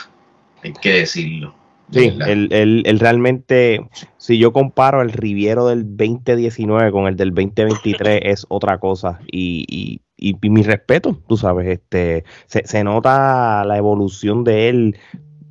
Hay 0.64 0.74
que 0.74 0.94
decirlo. 0.94 1.54
Sí, 1.92 2.12
el, 2.20 3.00
realmente, 3.00 3.88
si 4.18 4.40
yo 4.40 4.54
comparo 4.54 5.04
el 5.04 5.12
Riviero 5.12 5.68
del 5.68 5.86
2019 5.98 6.92
con 6.92 7.08
el 7.08 7.16
del 7.16 7.30
2023, 7.30 8.22
es 8.24 8.46
otra 8.50 8.80
cosa. 8.80 9.20
Y, 9.32 9.66
y, 9.68 10.02
y, 10.18 10.50
mi 10.50 10.64
respeto, 10.64 11.22
tú 11.28 11.38
sabes, 11.38 11.68
este 11.68 12.26
se, 12.48 12.66
se, 12.66 12.84
nota 12.84 13.64
la 13.66 13.78
evolución 13.78 14.44
de 14.44 14.70
él 14.70 14.98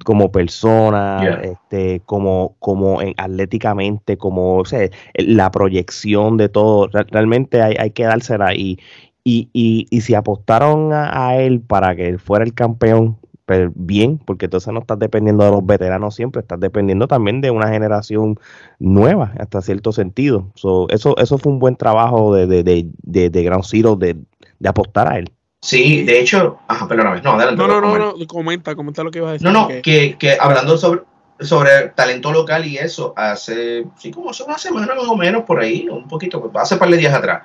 como 0.05 0.31
persona, 0.33 1.41
este, 1.43 2.01
como, 2.07 2.57
como 2.59 3.03
en, 3.03 3.15
atléticamente, 3.17 4.17
como 4.17 4.59
o 4.59 4.65
sea, 4.65 4.89
la 5.15 5.51
proyección 5.51 6.37
de 6.37 6.49
todo, 6.49 6.89
realmente 6.89 7.63
hay, 7.63 7.75
hay 7.79 7.91
que 7.91 8.05
dársela 8.05 8.55
y, 8.55 8.79
y, 9.25 9.51
y, 9.53 9.87
y 9.91 10.01
si 10.01 10.15
apostaron 10.15 10.91
a, 10.93 11.37
él 11.37 11.61
para 11.61 11.95
que 11.97 12.09
él 12.09 12.19
fuera 12.19 12.45
el 12.45 12.55
campeón, 12.55 13.19
pues 13.47 13.71
bien, 13.75 14.19
porque 14.19 14.47
entonces 14.47 14.73
no 14.73 14.81
estás 14.81 14.99
dependiendo 14.99 15.45
de 15.45 15.51
los 15.51 15.65
veteranos 15.65 16.15
siempre, 16.15 16.41
estás 16.41 16.61
dependiendo 16.61 17.09
también 17.09 17.41
de 17.41 17.51
una 17.51 17.69
generación 17.69 18.39
nueva, 18.79 19.33
hasta 19.39 19.63
cierto 19.63 19.93
sentido. 19.93 20.53
eso, 20.55 20.89
eso 20.89 21.39
fue 21.39 21.53
un 21.53 21.59
buen 21.59 21.77
trabajo 21.77 22.35
de, 22.35 22.47
de, 22.47 22.63
de, 22.63 22.87
de, 23.03 23.31
de 23.31 23.43
Ground 23.45 23.65
Zero 23.65 23.97
de, 23.97 24.17
de 24.59 24.69
apostar 24.69 25.11
a 25.13 25.19
él. 25.19 25.33
Sí, 25.61 26.05
de 26.05 26.21
hecho, 26.21 26.61
ajá, 26.69 26.87
perdóname, 26.87 27.21
no, 27.21 27.33
adelante. 27.33 27.61
No, 27.61 27.67
no, 27.67 27.81
no, 27.81 27.99
no, 28.17 28.27
comenta, 28.27 28.77
comenta 28.77 29.03
lo 29.03 29.11
que 29.11 29.19
ibas 29.19 29.31
a 29.31 29.33
decir. 29.33 29.47
No, 29.47 29.53
no, 29.53 29.69
que, 29.83 30.17
que 30.17 30.37
hablando 30.39 30.79
sobre, 30.79 31.03
sobre 31.41 31.89
talento 31.97 32.31
local 32.31 32.65
y 32.65 32.79
eso, 32.79 33.13
hace, 33.17 33.85
sí, 33.97 34.13
como 34.13 34.31
hace 34.31 34.45
una 34.45 34.57
semana 34.57 34.95
más 34.95 35.09
o 35.09 35.17
menos 35.17 35.43
por 35.43 35.61
ahí, 35.61 35.89
un 35.89 36.07
poquito, 36.07 36.41
pues, 36.41 36.55
hace 36.57 36.75
un 36.75 36.81
par 36.81 36.91
de 36.91 36.97
días 36.97 37.13
atrás, 37.13 37.43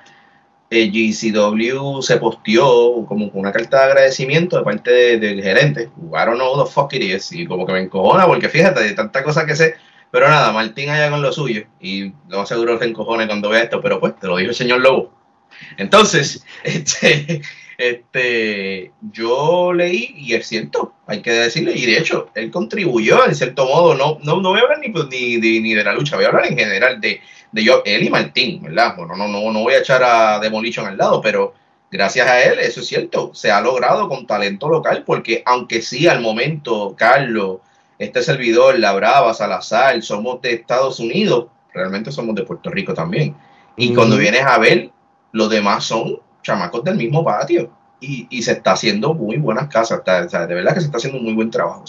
el 0.69 0.91
GCW 0.91 2.01
se 2.01 2.17
posteó 2.17 3.05
como 3.07 3.27
una 3.33 3.51
carta 3.51 3.79
de 3.79 3.83
agradecimiento 3.85 4.57
de 4.57 4.63
parte 4.63 5.19
del 5.19 5.41
gerente. 5.41 5.89
I 5.97 6.25
don't 6.25 6.35
know 6.35 6.63
the 6.63 6.69
fuck 6.69 6.93
it 6.93 7.01
is, 7.01 7.31
y 7.31 7.47
como 7.47 7.65
que 7.65 7.73
me 7.73 7.81
encojona, 7.81 8.27
porque 8.27 8.47
fíjate, 8.47 8.81
de 8.81 8.93
tanta 8.93 9.23
cosa 9.23 9.45
que 9.45 9.55
sé, 9.55 9.75
pero 10.11 10.29
nada, 10.29 10.51
Martín 10.51 10.89
allá 10.89 11.09
con 11.09 11.23
lo 11.23 11.31
suyo, 11.31 11.63
y 11.79 12.13
no 12.27 12.45
seguro 12.45 12.77
que 12.77 12.85
encojone 12.85 13.25
cuando 13.25 13.49
vea 13.49 13.63
esto, 13.63 13.81
pero 13.81 13.99
pues 13.99 14.15
te 14.19 14.27
lo 14.27 14.37
dijo 14.37 14.51
el 14.51 14.55
señor 14.55 14.81
Lobo. 14.81 15.11
Entonces, 15.77 16.45
este 16.63 17.41
este, 17.77 18.91
yo 19.11 19.73
leí 19.73 20.13
y 20.17 20.33
es 20.33 20.47
cierto, 20.47 20.93
hay 21.07 21.21
que 21.21 21.31
decirle, 21.31 21.73
y 21.75 21.85
de 21.85 21.97
hecho, 21.97 22.29
él 22.35 22.51
contribuyó 22.51 23.25
en 23.25 23.35
cierto 23.35 23.65
modo, 23.65 23.95
no, 23.95 24.19
no, 24.23 24.41
no 24.41 24.49
voy 24.49 24.59
a 24.59 24.63
hablar 24.63 24.79
ni, 24.79 24.89
pues, 24.89 25.07
ni, 25.09 25.37
ni, 25.37 25.73
de 25.73 25.83
la 25.83 25.93
lucha, 25.93 26.15
voy 26.15 26.25
a 26.25 26.29
hablar 26.29 26.45
en 26.45 26.57
general 26.57 27.01
de, 27.01 27.21
de 27.51 27.63
yo, 27.63 27.81
él 27.85 28.03
y 28.03 28.09
Martín, 28.09 28.61
¿verdad? 28.63 28.95
Bueno, 28.97 29.15
no, 29.15 29.27
no, 29.27 29.51
no 29.51 29.59
voy 29.61 29.73
a 29.73 29.79
echar 29.79 30.03
a 30.03 30.39
Demolition 30.39 30.85
al 30.85 30.97
lado, 30.97 31.21
pero 31.21 31.53
gracias 31.91 32.27
a 32.27 32.43
él, 32.43 32.59
eso 32.59 32.81
es 32.81 32.87
cierto, 32.87 33.31
se 33.33 33.51
ha 33.51 33.61
logrado 33.61 34.07
con 34.09 34.27
talento 34.27 34.69
local, 34.69 35.03
porque 35.05 35.43
aunque 35.45 35.81
sí 35.81 36.07
al 36.07 36.21
momento, 36.21 36.95
Carlos, 36.97 37.57
este 37.99 38.21
servidor, 38.21 38.79
La 38.79 38.93
Brava, 38.93 39.33
Salazar, 39.33 40.01
somos 40.01 40.41
de 40.41 40.53
Estados 40.53 40.99
Unidos, 40.99 41.47
realmente 41.73 42.11
somos 42.11 42.35
de 42.35 42.43
Puerto 42.43 42.69
Rico 42.69 42.93
también. 42.93 43.35
Y 43.77 43.93
cuando 43.93 44.17
vienes 44.17 44.43
a 44.43 44.57
ver, 44.57 44.91
los 45.31 45.49
demás 45.49 45.85
son 45.85 46.19
chamacos 46.43 46.83
del 46.83 46.95
mismo 46.95 47.23
patio. 47.23 47.71
Y, 47.99 48.27
y, 48.29 48.41
se 48.43 48.51
está 48.51 48.73
haciendo 48.73 49.13
muy 49.13 49.37
buenas 49.37 49.69
casas. 49.69 50.01
de 50.05 50.53
verdad 50.53 50.73
que 50.73 50.81
se 50.81 50.87
está 50.87 50.97
haciendo 50.97 51.19
un 51.19 51.23
muy 51.23 51.33
buen 51.33 51.49
trabajo. 51.49 51.85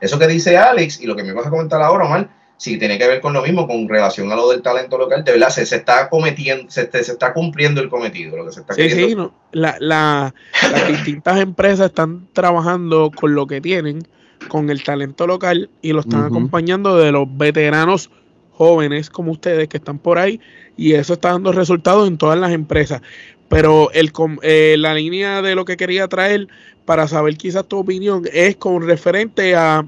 eso 0.00 0.18
que 0.18 0.26
dice 0.26 0.58
Alex 0.58 1.00
y 1.00 1.06
lo 1.06 1.16
que 1.16 1.24
me 1.24 1.32
vas 1.32 1.46
a 1.46 1.50
comentar 1.50 1.80
ahora, 1.80 2.04
Omar, 2.04 2.28
si 2.58 2.78
tiene 2.78 2.98
que 2.98 3.08
ver 3.08 3.22
con 3.22 3.32
lo 3.32 3.40
mismo, 3.42 3.66
con 3.66 3.88
relación 3.88 4.30
a 4.30 4.36
lo 4.36 4.50
del 4.50 4.60
talento 4.60 4.98
local, 4.98 5.24
de 5.24 5.32
verdad 5.32 5.48
se, 5.48 5.64
se 5.64 5.76
está 5.76 6.10
cometiendo, 6.10 6.70
se, 6.70 6.90
se, 7.02 7.12
está 7.12 7.32
cumpliendo 7.32 7.80
el 7.80 7.88
cometido, 7.88 8.36
lo 8.36 8.44
que 8.44 8.52
se 8.52 8.60
está 8.60 8.74
Sí, 8.74 8.82
queriendo. 8.82 9.08
sí, 9.08 9.14
no, 9.16 9.34
la, 9.52 9.76
la- 9.80 10.34
las 10.70 10.86
distintas 10.88 11.40
empresas 11.40 11.86
están 11.86 12.28
trabajando 12.34 13.10
con 13.10 13.34
lo 13.34 13.46
que 13.46 13.62
tienen, 13.62 14.06
con 14.48 14.68
el 14.68 14.82
talento 14.84 15.26
local 15.26 15.70
y 15.80 15.94
lo 15.94 16.00
están 16.00 16.24
acompañando 16.24 16.98
de 16.98 17.10
los 17.10 17.26
veteranos 17.38 18.10
jóvenes 18.52 19.10
como 19.10 19.32
ustedes 19.32 19.66
que 19.68 19.78
están 19.78 19.98
por 19.98 20.18
ahí 20.18 20.40
y 20.76 20.92
eso 20.92 21.14
está 21.14 21.30
dando 21.32 21.50
resultados 21.52 22.06
en 22.06 22.18
todas 22.18 22.38
las 22.38 22.52
empresas. 22.52 23.00
Pero 23.48 23.90
el, 23.92 24.12
com- 24.12 24.38
eh, 24.42 24.76
la 24.78 24.94
línea 24.94 25.42
de 25.42 25.54
lo 25.54 25.64
que 25.64 25.76
quería 25.76 26.08
traer 26.08 26.48
para 26.84 27.06
saber 27.08 27.36
quizás 27.36 27.66
tu 27.66 27.78
opinión 27.78 28.22
es 28.32 28.56
con 28.56 28.86
referente 28.86 29.54
a 29.54 29.86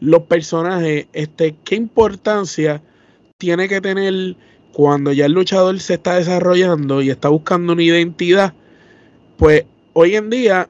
los 0.00 0.22
personajes, 0.24 1.06
este, 1.12 1.54
qué 1.64 1.76
importancia 1.76 2.82
tiene 3.38 3.68
que 3.68 3.80
tener 3.80 4.36
cuando 4.72 5.12
ya 5.12 5.26
el 5.26 5.32
luchador 5.32 5.78
se 5.80 5.94
está 5.94 6.16
desarrollando 6.16 7.00
y 7.00 7.10
está 7.10 7.28
buscando 7.28 7.72
una 7.72 7.82
identidad, 7.82 8.52
pues 9.38 9.64
hoy 9.92 10.16
en 10.16 10.30
día 10.30 10.68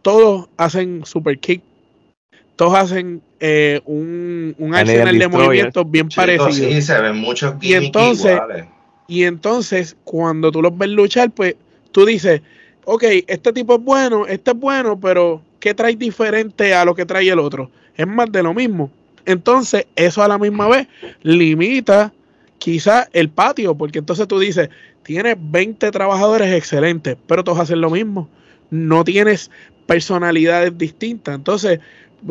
todos 0.00 0.48
hacen 0.56 1.04
super 1.04 1.38
kick, 1.38 1.62
todos 2.56 2.74
hacen 2.74 3.22
eh, 3.40 3.80
un, 3.84 4.54
un 4.58 4.74
arsenal 4.74 5.18
de 5.18 5.28
movimientos 5.28 5.90
bien 5.90 6.08
parecido. 6.08 6.50
sí, 6.70 6.82
se 6.82 7.00
ven 7.00 7.16
muchos 7.18 7.54
Y 7.60 7.74
entonces- 7.74 8.32
iguales. 8.32 8.64
Y 9.12 9.24
entonces, 9.24 9.94
cuando 10.04 10.50
tú 10.50 10.62
los 10.62 10.78
ves 10.78 10.88
luchar, 10.88 11.30
pues 11.32 11.54
tú 11.90 12.06
dices, 12.06 12.40
ok, 12.86 13.04
este 13.26 13.52
tipo 13.52 13.74
es 13.74 13.82
bueno, 13.82 14.26
este 14.26 14.52
es 14.52 14.56
bueno, 14.56 14.98
pero 14.98 15.42
¿qué 15.60 15.74
trae 15.74 15.96
diferente 15.96 16.72
a 16.72 16.86
lo 16.86 16.94
que 16.94 17.04
trae 17.04 17.28
el 17.28 17.38
otro? 17.38 17.70
Es 17.94 18.06
más 18.06 18.32
de 18.32 18.42
lo 18.42 18.54
mismo. 18.54 18.90
Entonces, 19.26 19.84
eso 19.96 20.22
a 20.22 20.28
la 20.28 20.38
misma 20.38 20.66
vez 20.66 20.88
limita 21.20 22.10
quizás 22.56 23.10
el 23.12 23.28
patio, 23.28 23.74
porque 23.74 23.98
entonces 23.98 24.26
tú 24.26 24.38
dices, 24.38 24.70
tienes 25.02 25.36
20 25.38 25.90
trabajadores 25.90 26.50
excelentes, 26.50 27.18
pero 27.26 27.44
todos 27.44 27.58
hacen 27.58 27.82
lo 27.82 27.90
mismo. 27.90 28.30
No 28.70 29.04
tienes 29.04 29.50
personalidades 29.84 30.78
distintas. 30.78 31.34
Entonces, 31.34 31.80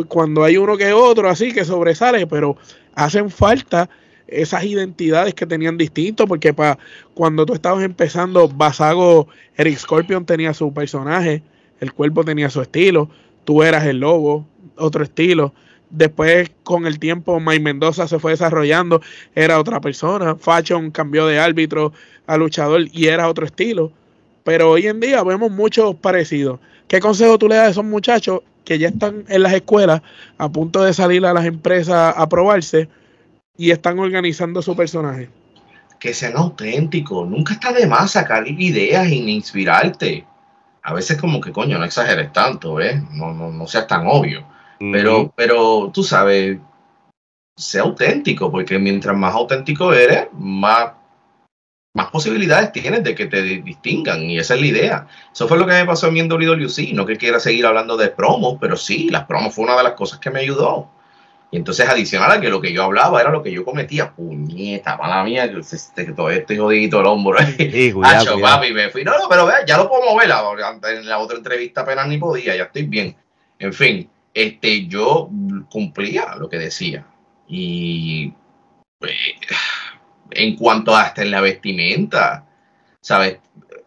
cuando 0.07 0.43
hay 0.43 0.57
uno 0.57 0.77
que 0.77 0.93
otro 0.93 1.29
así 1.29 1.53
que 1.53 1.63
sobresale, 1.63 2.25
pero 2.25 2.57
hacen 2.95 3.29
falta 3.29 3.87
esas 4.31 4.63
identidades 4.63 5.33
que 5.33 5.45
tenían 5.45 5.77
distintos, 5.77 6.25
porque 6.25 6.53
para 6.53 6.79
cuando 7.13 7.45
tú 7.45 7.53
estabas 7.53 7.83
empezando, 7.83 8.47
Basago, 8.47 9.27
Eric 9.57 9.77
Scorpion 9.77 10.25
tenía 10.25 10.53
su 10.53 10.73
personaje, 10.73 11.43
el 11.79 11.93
cuerpo 11.93 12.23
tenía 12.23 12.49
su 12.49 12.61
estilo, 12.61 13.09
tú 13.43 13.63
eras 13.63 13.85
el 13.85 13.99
lobo, 13.99 14.47
otro 14.77 15.03
estilo. 15.03 15.53
Después, 15.89 16.49
con 16.63 16.87
el 16.87 16.99
tiempo, 16.99 17.39
Mike 17.39 17.59
Mendoza 17.59 18.07
se 18.07 18.17
fue 18.17 18.31
desarrollando, 18.31 19.01
era 19.35 19.59
otra 19.59 19.81
persona. 19.81 20.35
Fashion 20.35 20.89
cambió 20.89 21.27
de 21.27 21.37
árbitro 21.39 21.91
a 22.27 22.37
luchador 22.37 22.85
y 22.93 23.07
era 23.07 23.27
otro 23.27 23.45
estilo. 23.45 23.91
Pero 24.43 24.71
hoy 24.71 24.87
en 24.87 25.01
día 25.01 25.21
vemos 25.23 25.51
muchos 25.51 25.95
parecidos. 25.95 26.59
¿Qué 26.87 26.99
consejo 26.99 27.37
tú 27.37 27.47
le 27.47 27.55
das 27.55 27.67
a 27.67 27.71
esos 27.71 27.85
muchachos 27.85 28.41
que 28.63 28.79
ya 28.79 28.87
están 28.87 29.25
en 29.27 29.43
las 29.43 29.53
escuelas 29.53 30.01
a 30.37 30.49
punto 30.49 30.83
de 30.83 30.93
salir 30.93 31.25
a 31.25 31.33
las 31.33 31.45
empresas 31.45 32.13
a 32.15 32.29
probarse 32.29 32.87
y 33.61 33.69
están 33.69 33.99
organizando 33.99 34.61
su 34.61 34.75
personaje? 34.75 35.29
que 35.99 36.15
sean 36.15 36.35
auténticos. 36.35 37.29
Nunca 37.29 37.53
está 37.53 37.71
de 37.71 37.85
más 37.85 38.09
sacar 38.13 38.47
ideas 38.47 39.05
e 39.05 39.13
inspirarte. 39.13 40.25
A 40.81 40.95
veces 40.95 41.15
como 41.21 41.39
que, 41.39 41.51
coño, 41.51 41.77
no 41.77 41.85
exageres 41.85 42.33
tanto, 42.33 42.73
¿ves? 42.73 42.99
No, 43.11 43.31
no, 43.31 43.51
no 43.51 43.67
seas 43.67 43.85
tan 43.85 44.07
obvio. 44.07 44.43
Pero, 44.79 45.31
pero 45.35 45.91
tú 45.93 46.03
sabes, 46.03 46.57
sea 47.55 47.83
auténtico, 47.83 48.49
porque 48.49 48.79
mientras 48.79 49.15
más 49.15 49.35
auténtico 49.35 49.93
eres, 49.93 50.27
más, 50.33 50.93
más 51.93 52.07
posibilidades 52.09 52.71
tienes 52.71 53.03
de 53.03 53.13
que 53.13 53.27
te 53.27 53.43
di- 53.43 53.61
distingan. 53.61 54.23
Y 54.23 54.39
esa 54.39 54.55
es 54.55 54.61
la 54.61 54.65
idea. 54.65 55.07
Eso 55.31 55.47
fue 55.47 55.59
lo 55.59 55.67
que 55.67 55.73
me 55.73 55.85
pasó 55.85 56.07
a 56.07 56.11
mí 56.11 56.19
en 56.19 56.29
WWC. 56.29 56.93
No 56.95 57.05
que 57.05 57.17
quiera 57.17 57.39
seguir 57.39 57.67
hablando 57.67 57.95
de 57.95 58.07
promos, 58.07 58.57
pero 58.59 58.75
sí, 58.75 59.09
las 59.11 59.25
promos 59.25 59.53
fue 59.53 59.65
una 59.65 59.77
de 59.77 59.83
las 59.83 59.93
cosas 59.93 60.17
que 60.17 60.31
me 60.31 60.39
ayudó. 60.39 60.89
Y 61.51 61.57
entonces, 61.57 61.87
adicional 61.87 62.31
a 62.31 62.39
que 62.39 62.49
lo 62.49 62.61
que 62.61 62.71
yo 62.71 62.83
hablaba 62.83 63.19
era 63.19 63.29
lo 63.29 63.43
que 63.43 63.51
yo 63.51 63.65
cometía. 63.65 64.13
Puñeta, 64.13 64.95
mala 64.95 65.21
mía, 65.25 65.51
que 65.51 65.59
este, 65.59 66.13
todavía 66.13 66.39
estoy 66.39 66.57
jodidito 66.57 67.01
el 67.01 67.07
hombro. 67.07 67.37
Sí, 67.57 67.91
cuidado, 67.91 68.21
Hacho, 68.21 68.33
cuidado. 68.35 68.55
papi, 68.55 68.73
me 68.73 68.89
fui. 68.89 69.03
No, 69.03 69.11
no, 69.19 69.27
pero 69.29 69.45
vea, 69.45 69.65
ya 69.65 69.77
lo 69.77 69.89
puedo 69.89 70.09
mover. 70.09 70.31
En 70.89 71.09
la 71.09 71.19
otra 71.19 71.37
entrevista 71.37 71.81
apenas 71.81 72.07
ni 72.07 72.17
podía, 72.17 72.55
ya 72.55 72.63
estoy 72.63 72.83
bien. 72.83 73.17
En 73.59 73.73
fin, 73.73 74.09
este, 74.33 74.87
yo 74.87 75.29
cumplía 75.69 76.35
lo 76.37 76.47
que 76.47 76.57
decía. 76.57 77.05
Y 77.49 78.33
pues, 78.97 79.11
en 80.31 80.55
cuanto 80.55 80.95
a 80.95 81.01
hasta 81.01 81.21
en 81.21 81.31
la 81.31 81.41
vestimenta, 81.41 82.45
¿sabes? 83.01 83.39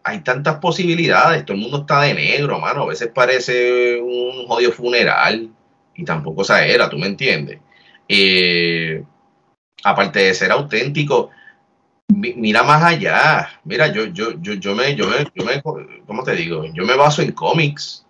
Hay 0.03 0.19
tantas 0.19 0.57
posibilidades, 0.59 1.43
todo 1.43 1.55
el 1.55 1.63
mundo 1.63 1.79
está 1.79 2.01
de 2.01 2.13
negro, 2.13 2.59
mano. 2.59 2.83
A 2.83 2.87
veces 2.87 3.09
parece 3.11 3.99
un 3.99 4.45
jodido 4.45 4.71
funeral 4.71 5.49
y 5.95 6.03
tampoco 6.03 6.41
esa 6.43 6.65
era, 6.65 6.89
¿tú 6.89 6.97
me 6.97 7.07
entiendes? 7.07 7.59
Eh, 8.07 9.03
aparte 9.83 10.19
de 10.19 10.33
ser 10.33 10.51
auténtico, 10.51 11.31
mi- 12.07 12.33
mira 12.33 12.63
más 12.63 12.83
allá. 12.83 13.49
Mira, 13.63 13.87
yo, 13.91 14.05
yo, 14.05 14.39
yo, 14.41 14.53
yo 14.53 14.75
me, 14.75 14.95
yo 14.95 15.07
me, 15.07 15.25
yo 15.35 15.45
me, 15.45 15.61
¿cómo 16.05 16.23
te 16.23 16.35
digo? 16.35 16.65
Yo 16.73 16.85
me 16.85 16.95
baso 16.95 17.21
en 17.21 17.31
cómics. 17.31 18.01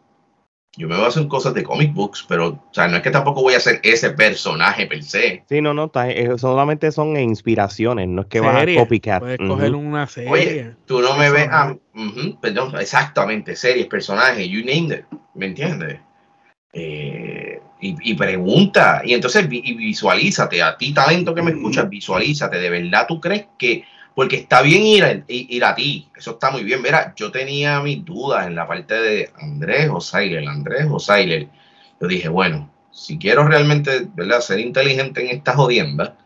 Yo 0.78 0.89
me 0.89 0.98
baso 0.98 1.21
en 1.21 1.30
cosas 1.30 1.54
de 1.54 1.63
comic 1.63 1.93
books, 1.93 2.26
pero, 2.28 2.48
o 2.50 2.69
sea, 2.74 2.89
no 2.89 2.98
es 2.98 3.04
que 3.04 3.10
tampoco 3.10 3.41
voy 3.41 3.54
a 3.54 3.62
ser 3.62 3.80
ese 3.82 4.10
personaje 4.10 4.86
per 4.88 5.02
se. 5.04 5.45
Sí, 5.48 5.62
no, 5.62 5.74
no, 5.74 5.86
está- 5.86 6.10
eh, 6.12 6.38
solamente 6.38 6.91
son 6.91 7.15
inspiraciones, 7.17 8.10
no 8.10 8.24
es 8.24 8.28
que 8.28 8.41
vas 8.41 8.62
a 8.62 8.76
copycat. 8.76 9.21
Puedes 9.21 9.39
coger 9.39 9.74
una 9.74 10.06
serie. 10.06 10.30
Oye, 10.32 10.76
tú 10.86 11.00
no 11.00 11.15
me 11.15 11.30
ves 11.32 11.48
a, 11.50 11.78
perdón, 12.41 12.74
exactamente, 12.78 13.56
series, 13.56 13.88
personajes, 13.88 14.50
you 14.50 14.65
name 14.65 14.93
it, 14.95 15.06
¿me 15.34 15.45
entiendes? 15.45 16.02
Eh, 16.78 17.62
y, 17.80 18.12
y 18.12 18.14
pregunta, 18.16 19.02
y 19.06 19.14
entonces 19.14 19.48
vi- 19.48 19.62
y 19.64 19.74
visualízate, 19.76 20.62
a 20.62 20.76
ti 20.78 20.94
talento 20.94 21.34
que 21.34 21.42
me 21.42 21.52
escuchas, 21.52 21.90
visualízate, 21.90 22.58
de 22.58 22.70
verdad 22.70 23.06
tú 23.08 23.22
crees 23.22 23.46
que, 23.58 23.86
porque 24.14 24.36
está 24.38 24.62
bien 24.62 24.84
ir 24.84 25.04
a, 25.06 25.24
ir, 25.30 25.64
a 25.64 25.74
ti, 25.74 26.10
eso 26.18 26.32
está 26.32 26.52
muy 26.52 26.64
bien, 26.66 26.82
mira, 26.82 27.14
yo 27.16 27.32
tenía 27.32 27.80
mis 27.80 28.04
dudas 28.04 28.46
en 28.48 28.56
la 28.56 28.68
parte 28.68 28.94
de 28.94 29.30
Andrés 29.40 29.90
Osailer, 29.90 30.46
Andrés 30.48 30.86
Osailer, 30.90 31.48
yo 32.02 32.08
dije, 32.08 32.28
bueno, 32.28 32.70
si 32.92 33.18
quiero 33.18 33.48
realmente, 33.48 34.08
¿verdad?, 34.14 34.42
ser 34.42 34.60
inteligente 34.60 35.22
en 35.22 35.38
esta 35.38 35.54
jodienda, 35.54 36.18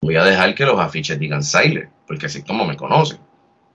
voy 0.00 0.16
a 0.16 0.24
dejar 0.24 0.54
que 0.54 0.64
los 0.64 0.80
afiches 0.80 1.18
digan 1.18 1.42
Sailer, 1.42 1.90
porque 2.06 2.26
así 2.26 2.38
es 2.38 2.44
como 2.44 2.64
me 2.64 2.76
conocen 2.76 3.18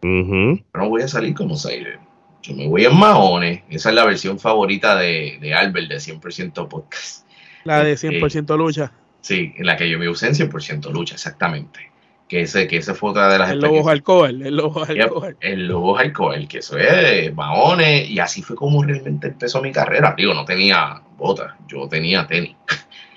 Ujú. 0.02 0.60
no 0.74 0.90
voy 0.90 1.04
a 1.04 1.08
salir 1.08 1.34
como 1.36 1.56
Sailor. 1.56 2.00
Yo 2.44 2.54
me 2.56 2.68
voy 2.68 2.86
en 2.86 2.96
maones. 2.96 3.62
Esa 3.70 3.90
es 3.90 3.96
la 3.96 4.06
versión 4.06 4.38
favorita 4.40 4.96
de, 4.98 5.38
de 5.42 5.54
Albert 5.54 5.88
de 5.90 5.96
100% 5.96 6.68
podcast. 6.68 7.26
La 7.64 7.84
de 7.84 7.94
Este, 7.94 8.10
100% 8.10 8.58
lucha. 8.58 8.92
Sí, 9.22 9.54
en 9.58 9.66
la 9.66 9.78
que 9.78 9.90
yo 9.90 9.98
me 9.98 10.10
usé 10.10 10.28
en 10.28 10.34
100% 10.34 10.92
lucha, 10.92 11.16
exactamente. 11.16 11.80
Que 12.28 12.42
ese, 12.42 12.68
que 12.68 12.78
ese 12.78 12.94
fue 12.94 13.12
otra 13.12 13.32
de 13.32 13.40
las 13.40 13.52
El 13.52 13.60
lobo 13.60 13.88
alcohol. 13.90 14.42
El 14.42 14.56
lobo 14.58 14.84
alcohol. 14.84 15.38
el 15.40 15.68
lobo 15.68 15.98
alcohol, 15.98 16.48
que 16.48 16.58
eso 16.60 16.78
es 16.78 17.34
maones. 17.34 18.10
Y 18.10 18.20
así 18.20 18.42
fue 18.42 18.56
como 18.56 18.84
realmente 18.84 19.28
empezó 19.28 19.62
mi 19.62 19.72
carrera. 19.72 20.14
Digo, 20.18 20.34
no 20.34 20.44
tenía 20.44 21.02
botas, 21.18 21.54
yo 21.68 21.88
tenía 21.88 22.28
tenis. 22.28 22.56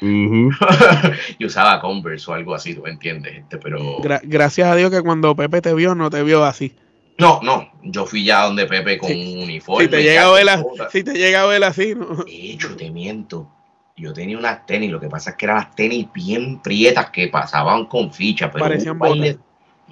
Ujú. 0.02 0.50
yo 1.38 1.46
usaba 1.46 1.80
Converse 1.80 2.30
o 2.30 2.34
algo 2.34 2.54
así, 2.54 2.74
tú 2.74 2.82
me 2.82 2.90
entiendes. 2.90 3.38
Este, 3.38 3.56
pero 3.58 3.98
Gra- 3.98 4.20
gracias 4.22 4.68
a 4.68 4.76
Dios 4.76 4.90
que 4.90 5.02
cuando 5.02 5.34
Pepe 5.34 5.60
te 5.62 5.74
vio, 5.74 5.94
no 5.96 6.10
te 6.10 6.22
vio 6.22 6.44
así. 6.44 6.74
No, 7.18 7.40
no, 7.42 7.70
yo 7.82 8.04
fui 8.06 8.24
ya 8.24 8.44
donde 8.44 8.66
Pepe 8.66 8.98
con 8.98 9.08
Sí. 9.08 9.34
un 9.36 9.44
uniforme. 9.44 9.84
Si 9.84 9.90
te 9.90 10.02
llega 10.02 10.24
a 10.26 10.32
ver, 10.32 10.46
si 10.90 11.02
te 11.04 11.14
llega 11.14 11.42
a 11.42 11.46
ver 11.46 11.64
así, 11.64 11.94
¿no? 11.94 12.24
De 12.24 12.52
hecho, 12.52 12.76
te 12.76 12.90
miento. 12.90 13.48
Yo 13.96 14.12
tenía 14.12 14.36
unas 14.36 14.66
tenis, 14.66 14.90
lo 14.90 15.00
que 15.00 15.08
pasa 15.08 15.30
es 15.30 15.36
que 15.36 15.46
eran 15.46 15.56
las 15.56 15.74
tenis 15.74 16.06
bien 16.12 16.60
prietas 16.60 17.08
que 17.10 17.28
pasaban 17.28 17.86
con 17.86 18.12
ficha, 18.12 18.50
pero 18.50 18.66
Parecían 18.66 18.98
botas. 18.98 19.36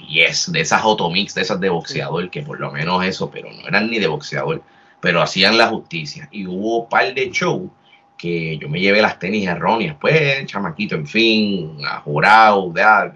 Yes, 0.09 0.53
de 0.53 0.61
esas 0.61 0.83
Automix, 0.83 1.35
de 1.35 1.43
esas 1.43 1.61
de 1.61 1.71
boxeador, 1.71 2.29
que 2.29 2.43
por 2.43 2.61
lo 2.61 2.71
menos 2.71 3.03
eso, 3.05 3.31
pero 3.31 3.49
no 3.51 3.67
eran 3.67 3.89
ni 3.89 3.99
de 3.99 4.09
boxeador, 4.09 4.63
pero 5.01 5.23
hacían 5.23 5.57
la 5.57 5.69
justicia. 5.69 6.29
Y 6.33 6.47
hubo 6.47 6.83
un 6.83 6.89
par 6.89 7.15
de 7.15 7.31
shows 7.31 7.71
que 8.19 8.59
yo 8.59 8.69
me 8.69 8.81
llevé 8.81 9.01
las 9.01 9.19
tenis 9.19 9.47
erróneas, 9.49 9.97
pues, 10.01 10.45
chamaquito, 10.47 10.97
en 10.97 11.07
fin, 11.07 11.79
a 11.89 12.01
jurado, 12.01 12.73
ah, 12.83 13.11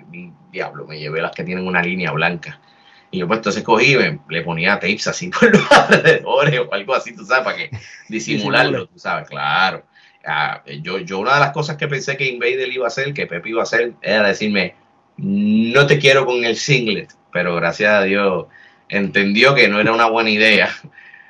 diablo, 0.51 0.87
me 0.87 0.99
llevé 0.99 1.21
las 1.21 1.33
que 1.33 1.45
tienen 1.45 1.67
una 1.67 1.83
línea 1.83 2.13
blanca. 2.13 2.61
Y 3.11 3.19
yo 3.21 3.27
pues 3.27 3.39
entonces 3.39 3.63
cogí, 3.63 3.97
me- 3.97 4.19
le 4.29 4.43
ponía 4.43 4.75
tapes 4.79 5.07
así 5.07 5.29
por 5.41 5.53
los 5.53 5.71
alrededores 5.73 6.61
o 6.61 6.73
algo 6.75 6.95
así, 6.95 7.15
tú 7.15 7.25
sabes, 7.25 7.45
para 7.45 7.57
que 7.57 7.71
disimularlo, 8.09 8.87
tú 8.87 8.99
sabes, 8.99 9.29
claro. 9.29 9.85
Ah, 10.27 10.63
yo, 10.83 10.99
yo 10.99 11.19
una 11.21 11.35
de 11.35 11.41
las 11.41 11.53
cosas 11.53 11.77
que 11.77 11.89
pensé 11.89 12.17
que 12.17 12.27
Invader 12.29 12.71
iba 12.71 12.85
a 12.85 12.89
hacer, 12.89 13.15
que 13.15 13.27
Pepe 13.27 13.49
iba 13.51 13.61
a 13.61 13.65
hacer, 13.65 13.95
era 14.03 14.29
decirme, 14.29 14.75
no 15.17 15.87
te 15.87 15.99
quiero 15.99 16.27
con 16.27 16.45
el 16.45 16.57
singlet, 16.57 17.11
pero 17.33 17.55
gracias 17.57 17.93
a 17.93 18.03
Dios 18.03 18.47
entendió 18.89 19.55
que 19.55 19.69
no 19.69 19.81
era 19.81 19.93
una 19.93 20.07
buena 20.09 20.31
idea. 20.31 20.71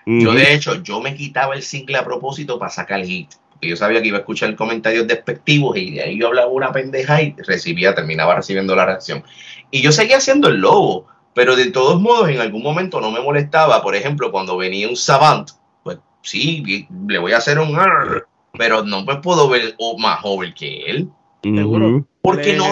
Yo 0.07 0.33
de 0.33 0.55
hecho, 0.55 0.83
yo 0.83 1.01
me 1.01 1.15
quitaba 1.15 1.55
el 1.55 1.63
single 1.63 1.99
a 1.99 2.05
propósito 2.05 2.59
para 2.59 2.71
sacar 2.71 3.05
hit, 3.05 3.31
porque 3.51 3.69
yo 3.69 3.77
sabía 3.77 4.01
que 4.01 4.09
iba 4.09 4.17
a 4.17 4.21
escuchar 4.21 4.55
comentarios 4.57 5.07
despectivos 5.07 5.77
y 5.77 5.93
de 5.97 6.03
ahí 6.03 6.19
yo 6.19 6.29
hablaba 6.29 6.49
una 6.49 6.73
pendeja 6.73 7.21
y 7.23 7.35
recibía, 7.47 7.95
terminaba 7.95 8.35
recibiendo 8.37 8.75
la 8.75 8.87
reacción. 8.87 9.23
Y 9.71 9.83
yo 9.83 9.93
seguía 9.93 10.17
haciendo 10.17 10.49
el 10.49 10.57
lobo, 10.61 11.07
pero 11.39 11.55
de 11.55 11.71
todos 11.71 12.01
modos 12.01 12.31
en 12.31 12.41
algún 12.41 12.65
momento 12.65 13.01
no 13.01 13.13
me 13.13 13.21
molestaba, 13.21 13.81
por 13.81 13.95
ejemplo, 13.95 14.33
cuando 14.33 14.57
venía 14.57 14.89
un 14.89 14.97
savant, 14.97 15.49
pues 15.85 15.99
sí, 16.21 16.89
le 17.07 17.19
voy 17.21 17.33
a 17.33 17.37
hacer 17.37 17.61
un 17.61 17.79
pero 18.55 18.83
no 18.83 19.05
me 19.05 19.19
puedo 19.19 19.49
ver 19.49 19.77
más 19.99 20.19
joven 20.19 20.53
que 20.53 20.87
él. 20.87 21.09
Seguro. 21.45 22.05
Porque 22.23 22.55
no. 22.55 22.65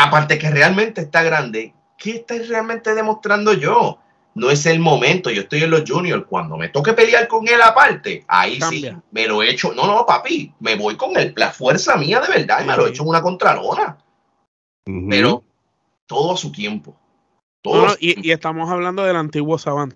Aparte 0.00 0.38
que 0.38 0.48
realmente 0.50 1.02
está 1.02 1.22
grande, 1.22 1.74
¿qué 1.98 2.12
estoy 2.12 2.38
realmente 2.38 2.94
demostrando 2.94 3.52
yo? 3.52 3.98
No 4.34 4.48
es 4.48 4.64
el 4.64 4.78
momento, 4.78 5.28
yo 5.28 5.42
estoy 5.42 5.62
en 5.62 5.72
los 5.72 5.84
juniors, 5.86 6.24
cuando 6.26 6.56
me 6.56 6.70
toque 6.70 6.94
pelear 6.94 7.28
con 7.28 7.46
él 7.48 7.60
aparte, 7.60 8.24
ahí 8.28 8.58
sí, 8.62 8.90
me 9.10 9.26
lo 9.26 9.42
he 9.42 9.50
hecho, 9.50 9.74
no, 9.74 9.86
no, 9.86 10.06
papi, 10.06 10.54
me 10.60 10.74
voy 10.76 10.96
con 10.96 11.14
él, 11.18 11.34
la 11.36 11.50
fuerza 11.50 11.98
mía 11.98 12.18
de 12.18 12.28
verdad, 12.28 12.62
y 12.62 12.66
me 12.66 12.74
lo 12.74 12.86
he 12.86 12.88
hecho 12.88 13.02
en 13.02 13.10
una 13.10 13.20
contralona. 13.20 13.98
Pero 15.10 15.44
todo 16.06 16.32
a 16.32 16.36
su 16.38 16.50
tiempo. 16.50 16.96
Y, 18.00 18.30
estamos 18.30 18.70
hablando 18.70 19.04
del 19.04 19.16
antiguo 19.16 19.58
Savant. 19.58 19.94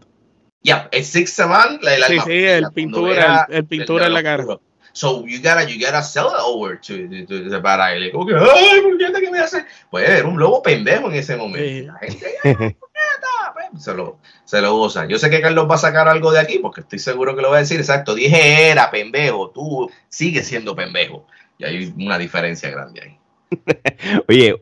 Ya, 0.62 0.88
el 0.92 1.04
Six 1.04 1.32
Savant, 1.32 1.82
la, 1.82 2.06
sí, 2.06 2.18
sí, 2.20 2.44
el 2.44 2.66
pintura, 2.74 3.46
el, 3.48 3.64
pintura 3.64 4.06
en 4.06 4.14
la 4.14 4.22
cara. 4.22 4.44
So 4.92 5.24
you 5.26 5.38
gotta, 5.38 5.64
you 5.64 5.78
gotta 5.78 6.02
sell 6.02 6.26
it 6.26 6.40
over 6.44 6.78
to, 6.80 7.26
to, 7.26 7.48
to 7.48 7.62
para 7.62 7.94
él. 7.94 8.10
Como 8.10 8.26
que, 8.26 8.34
ay, 8.34 8.82
¿qué 8.98 9.30
me 9.30 9.38
hace? 9.38 9.64
Pues 9.90 10.08
era 10.08 10.26
un 10.26 10.38
lobo 10.38 10.62
pendejo 10.62 11.08
en 11.08 11.14
ese 11.14 11.36
momento. 11.36 11.92
La 11.92 11.98
gente, 12.00 12.34
pues, 12.42 13.84
se 13.84 13.94
lo, 13.94 14.18
se 14.44 14.60
lo 14.60 14.76
goza. 14.76 15.06
Yo 15.06 15.18
sé 15.18 15.30
que 15.30 15.40
Carlos 15.40 15.70
va 15.70 15.76
a 15.76 15.78
sacar 15.78 16.08
algo 16.08 16.32
de 16.32 16.40
aquí 16.40 16.58
porque 16.58 16.80
estoy 16.80 16.98
seguro 16.98 17.36
que 17.36 17.42
lo 17.42 17.50
va 17.50 17.56
a 17.56 17.60
decir. 17.60 17.78
Exacto, 17.78 18.14
dije 18.14 18.68
era 18.68 18.90
pendejo, 18.90 19.50
tú 19.50 19.90
sigues 20.08 20.46
siendo 20.46 20.74
pendejo. 20.74 21.26
Y 21.58 21.64
hay 21.64 21.94
una 21.96 22.18
diferencia 22.18 22.70
grande 22.70 23.02
ahí. 23.02 23.19
Oye, 24.28 24.60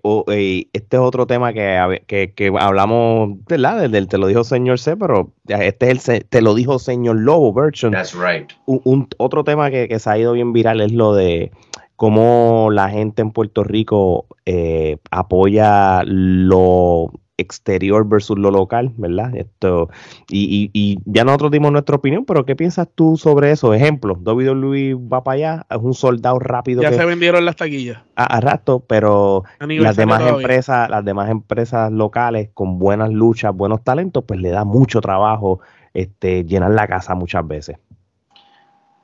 este 0.72 0.96
es 0.96 1.00
otro 1.00 1.26
tema 1.26 1.52
que, 1.52 2.02
que, 2.06 2.32
que 2.32 2.52
hablamos, 2.58 3.38
¿verdad? 3.46 3.88
Del, 3.88 4.08
te 4.08 4.18
lo 4.18 4.26
dijo 4.26 4.44
señor 4.44 4.78
C, 4.78 4.96
pero 4.96 5.32
este 5.46 5.90
es 5.90 6.08
el 6.08 6.24
te 6.24 6.40
lo 6.40 6.54
dijo 6.54 6.78
señor 6.78 7.16
Lobo 7.16 7.52
version. 7.52 7.92
That's 7.92 8.14
right. 8.14 8.50
Un, 8.66 9.08
otro 9.18 9.44
tema 9.44 9.70
que, 9.70 9.98
se 9.98 10.10
ha 10.10 10.18
ido 10.18 10.32
bien 10.32 10.52
viral 10.52 10.80
es 10.80 10.92
lo 10.92 11.14
de 11.14 11.50
cómo 11.96 12.70
la 12.70 12.88
gente 12.88 13.22
en 13.22 13.32
Puerto 13.32 13.64
Rico 13.64 14.26
eh, 14.46 14.98
apoya 15.10 16.02
lo 16.04 17.12
exterior 17.38 18.06
versus 18.06 18.36
lo 18.36 18.50
local, 18.50 18.92
¿verdad? 18.96 19.34
Esto, 19.34 19.88
y, 20.28 20.70
y, 20.72 20.98
ya 21.06 21.24
nosotros 21.24 21.52
dimos 21.52 21.72
nuestra 21.72 21.96
opinión, 21.96 22.24
pero 22.24 22.44
¿qué 22.44 22.56
piensas 22.56 22.88
tú 22.94 23.16
sobre 23.16 23.52
eso? 23.52 23.72
Ejemplo, 23.72 24.14
WWE 24.14 24.94
va 24.94 25.22
para 25.22 25.34
allá, 25.36 25.66
es 25.70 25.78
un 25.78 25.94
soldado 25.94 26.38
rápido. 26.40 26.82
Ya 26.82 26.92
se 26.92 27.04
vendieron 27.04 27.44
las 27.44 27.56
taquillas. 27.56 28.00
A, 28.16 28.40
rato, 28.40 28.80
pero 28.80 29.44
las 29.60 29.96
demás 29.96 30.22
empresas, 30.26 30.90
las 30.90 31.04
demás 31.04 31.30
empresas 31.30 31.90
locales 31.92 32.50
con 32.52 32.78
buenas 32.78 33.10
luchas, 33.10 33.54
buenos 33.54 33.84
talentos, 33.84 34.24
pues 34.26 34.40
le 34.40 34.50
da 34.50 34.64
mucho 34.64 35.00
trabajo 35.00 35.60
este, 35.94 36.44
llenar 36.44 36.72
la 36.72 36.88
casa 36.88 37.14
muchas 37.14 37.46
veces. 37.46 37.76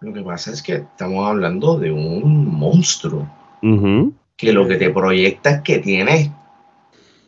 Lo 0.01 0.13
que 0.13 0.23
pasa 0.23 0.51
es 0.51 0.63
que 0.63 0.75
estamos 0.75 1.27
hablando 1.27 1.79
de 1.79 1.93
un 1.93 2.47
monstruo. 2.47 3.27
Que 4.37 4.53
lo 4.53 4.69
que 4.69 4.77
te 4.77 4.91
proyecta 4.91 5.51
es 5.51 5.61
que 5.63 5.79
tienes 5.79 6.31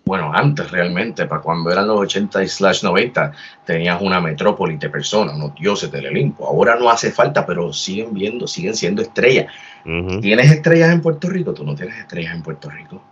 bueno, 0.07 0.31
antes 0.33 0.71
realmente, 0.71 1.27
para 1.27 1.43
cuando 1.43 1.69
eran 1.69 1.89
los 1.89 1.99
80 1.99 2.45
y 2.45 2.49
slash 2.49 2.85
90, 2.85 3.33
tenías 3.65 4.01
una 4.01 4.21
metrópoli 4.21 4.77
de 4.77 4.89
personas, 4.89 5.35
unos 5.35 5.53
dioses 5.57 5.91
del 5.91 6.07
Olimpo. 6.07 6.47
Ahora 6.47 6.77
no 6.77 6.89
hace 6.89 7.11
falta, 7.11 7.45
pero 7.45 7.73
siguen 7.73 8.15
viendo, 8.15 8.47
siguen 8.47 8.77
siendo 8.77 9.03
estrellas. 9.03 9.53
¿Tienes 10.21 10.53
estrellas 10.53 10.93
en 10.93 11.03
Puerto 11.03 11.29
Rico? 11.29 11.53
Tú 11.53 11.65
no 11.65 11.75
tienes 11.75 11.99
estrellas 11.99 12.37
en 12.37 12.43
Puerto 12.45 12.71
Rico. 12.71 13.03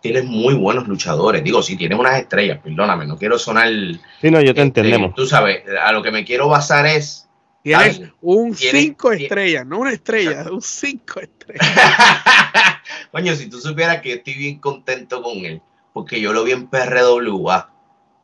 Tienes 0.00 0.24
muy 0.24 0.54
buenos 0.54 0.88
luchadores. 0.88 1.44
Digo, 1.44 1.62
sí, 1.62 1.76
tienes 1.76 1.98
unas 1.98 2.18
estrellas, 2.18 2.60
perdóname, 2.64 3.06
no 3.06 3.18
quiero 3.18 3.38
sonar. 3.38 3.68
Sí, 4.18 4.30
no, 4.30 4.40
yo 4.40 4.54
te 4.54 4.62
este, 4.62 4.62
entendemos. 4.62 5.14
Tú 5.14 5.26
sabes, 5.26 5.64
a 5.84 5.92
lo 5.92 6.02
que 6.02 6.10
me 6.10 6.24
quiero 6.24 6.48
basar 6.48 6.86
es. 6.86 7.28
Tienes 7.62 8.00
un 8.22 8.54
5 8.54 9.12
estrellas, 9.12 9.66
no 9.66 9.80
una 9.80 9.92
estrella, 9.92 10.46
un 10.50 10.62
5 10.62 11.20
estrellas. 11.20 11.76
Coño, 13.12 13.34
si 13.34 13.50
tú 13.50 13.60
supieras 13.60 14.00
que 14.00 14.14
estoy 14.14 14.32
bien 14.32 14.58
contento 14.60 15.22
con 15.22 15.36
él 15.44 15.60
porque 15.92 16.20
yo 16.20 16.32
lo 16.32 16.44
vi 16.44 16.52
en 16.52 16.68
PRWA 16.68 17.70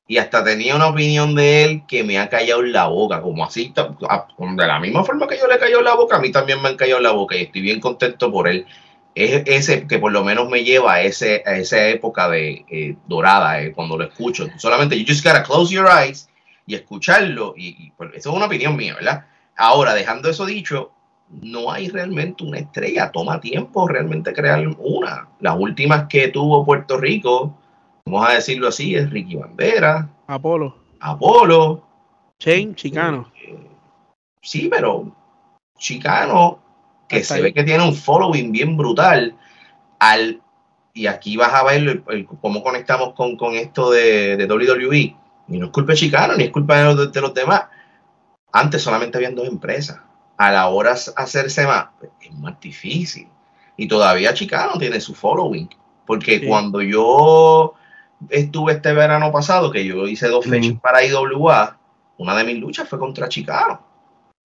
y 0.07 0.19
hasta 0.19 0.45
tenía 0.45 0.77
una 0.77 0.89
opinión 0.89 1.35
de 1.35 1.65
él 1.65 1.83
que 1.89 2.05
me 2.05 2.19
ha 2.19 2.29
callado 2.29 2.63
en 2.63 2.73
la 2.73 2.87
boca, 2.87 3.23
como 3.23 3.45
así, 3.45 3.73
de 3.75 4.67
la 4.67 4.79
misma 4.79 5.05
forma 5.05 5.27
que 5.27 5.39
yo 5.39 5.47
le 5.47 5.59
callado 5.59 5.79
en 5.79 5.85
la 5.87 5.95
boca, 5.95 6.17
a 6.17 6.21
mí 6.21 6.31
también 6.31 6.61
me 6.61 6.69
han 6.69 6.77
callado 6.77 7.01
la 7.01 7.13
boca 7.13 7.37
y 7.37 7.43
estoy 7.43 7.63
bien 7.63 7.81
contento 7.81 8.31
por 8.31 8.49
él. 8.49 8.67
Es 9.15 9.45
ese 9.47 9.87
que 9.87 9.99
por 9.99 10.13
lo 10.13 10.25
menos 10.25 10.49
me 10.49 10.65
lleva 10.65 10.95
a, 10.95 11.03
ese, 11.03 11.43
a 11.47 11.57
esa 11.57 11.89
época 11.89 12.29
de 12.29 12.65
eh, 12.69 12.97
dorada, 13.07 13.63
eh, 13.63 13.73
cuando 13.73 13.97
lo 13.97 14.05
escucho. 14.05 14.49
Solamente 14.59 14.99
you 14.99 15.07
just 15.07 15.25
gotta 15.25 15.43
close 15.43 15.73
your 15.73 15.87
eyes 15.89 16.29
y 16.67 16.75
escucharlo, 16.75 17.55
y, 17.57 17.91
pues, 17.93 18.11
eso 18.15 18.31
es 18.31 18.37
una 18.37 18.47
opinión 18.47 18.77
mía, 18.77 18.95
¿verdad? 18.95 19.27
Ahora, 19.57 19.95
dejando 19.95 20.29
eso 20.29 20.45
dicho, 20.47 20.93
no 21.29 21.71
hay 21.71 21.89
realmente 21.89 22.45
una 22.45 22.59
estrella, 22.59 23.11
toma 23.11 23.41
tiempo 23.41 23.89
realmente 23.89 24.33
crear 24.33 24.67
una. 24.79 25.29
Las 25.41 25.57
últimas 25.59 26.07
que 26.09 26.29
tuvo 26.29 26.65
Puerto 26.65 26.99
Rico, 26.99 27.57
vamos 28.05 28.29
a 28.29 28.35
decirlo 28.35 28.69
así, 28.69 28.95
es 28.95 29.11
Ricky 29.11 29.37
Bandera. 29.37 30.09
Apolo. 30.27 30.77
Apolo. 31.01 31.83
Shane, 32.39 32.75
Chicano. 32.75 33.31
Eh, 33.47 33.59
sí, 34.43 34.69
pero 34.71 35.13
Chicano, 35.79 36.61
que 37.09 37.25
se 37.25 37.41
ve 37.41 37.53
que 37.53 37.65
tiene 37.65 37.85
un 37.85 37.95
following 37.95 38.53
bien 38.53 38.77
brutal, 38.77 39.37
al, 39.99 40.41
y 40.93 41.07
aquí 41.07 41.37
vas 41.37 41.53
a 41.55 41.65
ver 41.65 42.03
cómo 42.41 42.63
conectamos 42.63 43.15
con, 43.15 43.55
esto 43.55 43.91
de, 43.91 44.37
de, 44.37 44.47
WWE. 44.47 45.17
Y 45.49 45.59
no 45.59 45.67
es 45.67 45.73
culpa 45.73 45.93
de 45.93 45.99
Chicano, 45.99 46.35
ni 46.37 46.45
es 46.45 46.51
culpa 46.51 46.79
de 46.79 46.85
los, 46.85 47.13
de 47.13 47.21
los 47.21 47.35
demás. 47.35 47.65
Antes 48.53 48.83
solamente 48.83 49.19
habían 49.19 49.35
dos 49.35 49.49
empresas. 49.49 50.01
A 50.37 50.51
la 50.51 50.69
hora 50.69 50.95
de 50.95 51.01
hacerse 51.17 51.67
más, 51.67 51.89
es 52.21 52.33
más 52.33 52.61
difícil. 52.61 53.29
Y 53.77 53.89
todavía 53.89 54.35
Chicano 54.35 54.79
tiene 54.79 55.01
su 55.01 55.15
following. 55.15 55.69
Porque 56.07 56.47
cuando 56.47 56.83
yo 56.83 57.75
estuve 58.29 58.75
este 58.75 58.93
verano 58.93 59.33
pasado, 59.33 59.71
que 59.71 59.85
yo 59.85 60.07
hice 60.07 60.29
dos 60.29 60.45
fechas 60.45 60.75
para 60.81 61.05
IWA, 61.05 61.79
una 62.19 62.37
de 62.37 62.45
mis 62.45 62.59
luchas 62.59 62.89
fue 62.89 62.99
contra 62.99 63.29
Chicano. 63.29 63.81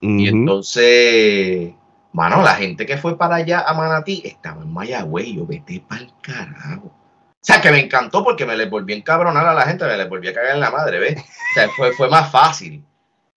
Y 0.02 0.30
entonces, 0.30 1.74
mano, 2.14 2.42
la 2.42 2.56
gente 2.56 2.86
que 2.86 2.98
fue 2.98 3.18
para 3.18 3.36
allá 3.36 3.62
a 3.68 3.74
Manatí 3.74 4.22
estaba 4.24 4.62
en 4.62 4.72
Mayagüey, 4.72 5.36
yo 5.36 5.46
vete 5.46 5.84
para 5.88 6.02
el 6.02 6.14
carajo. 6.22 6.88
O 6.88 7.42
sea, 7.42 7.62
que 7.62 7.72
me 7.72 7.80
encantó 7.80 8.24
porque 8.24 8.46
me 8.46 8.56
le 8.56 8.66
volví 8.66 8.94
a 8.94 8.98
encabronar 8.98 9.46
a 9.46 9.54
la 9.54 9.64
gente, 9.64 9.86
me 9.86 9.98
le 9.98 10.06
volví 10.06 10.28
a 10.28 10.34
cagar 10.34 10.56
en 10.56 10.60
la 10.60 10.72
madre, 10.72 11.00
¿ves? 11.00 11.18
O 11.22 11.54
sea, 11.54 11.70
fue, 11.70 11.94
fue 11.94 12.10
más 12.10 12.32
fácil. 12.32 12.84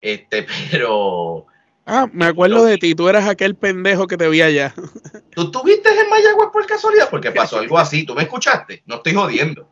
Este, 0.00 0.46
pero. 0.70 1.46
Ah, 1.84 2.08
me 2.12 2.26
acuerdo 2.26 2.64
de 2.64 2.78
ti, 2.78 2.94
tú 2.94 3.08
eras 3.08 3.28
aquel 3.28 3.56
pendejo 3.56 4.06
que 4.06 4.16
te 4.16 4.28
vi 4.28 4.40
allá. 4.40 4.74
¿Tú 5.34 5.42
estuviste 5.42 5.88
en 5.88 6.08
Mayagüez 6.08 6.50
por 6.52 6.66
casualidad? 6.66 7.08
Porque 7.10 7.32
pasó 7.32 7.58
algo 7.58 7.78
así, 7.78 8.04
¿tú 8.04 8.14
me 8.14 8.22
escuchaste? 8.22 8.82
No 8.86 8.96
estoy 8.96 9.14
jodiendo. 9.14 9.68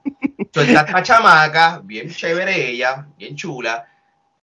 Tú 0.50 0.60
esta 0.60 0.84
chamaca, 1.02 1.80
bien 1.84 2.10
chévere 2.10 2.70
ella, 2.70 3.06
bien 3.16 3.36
chula, 3.36 3.86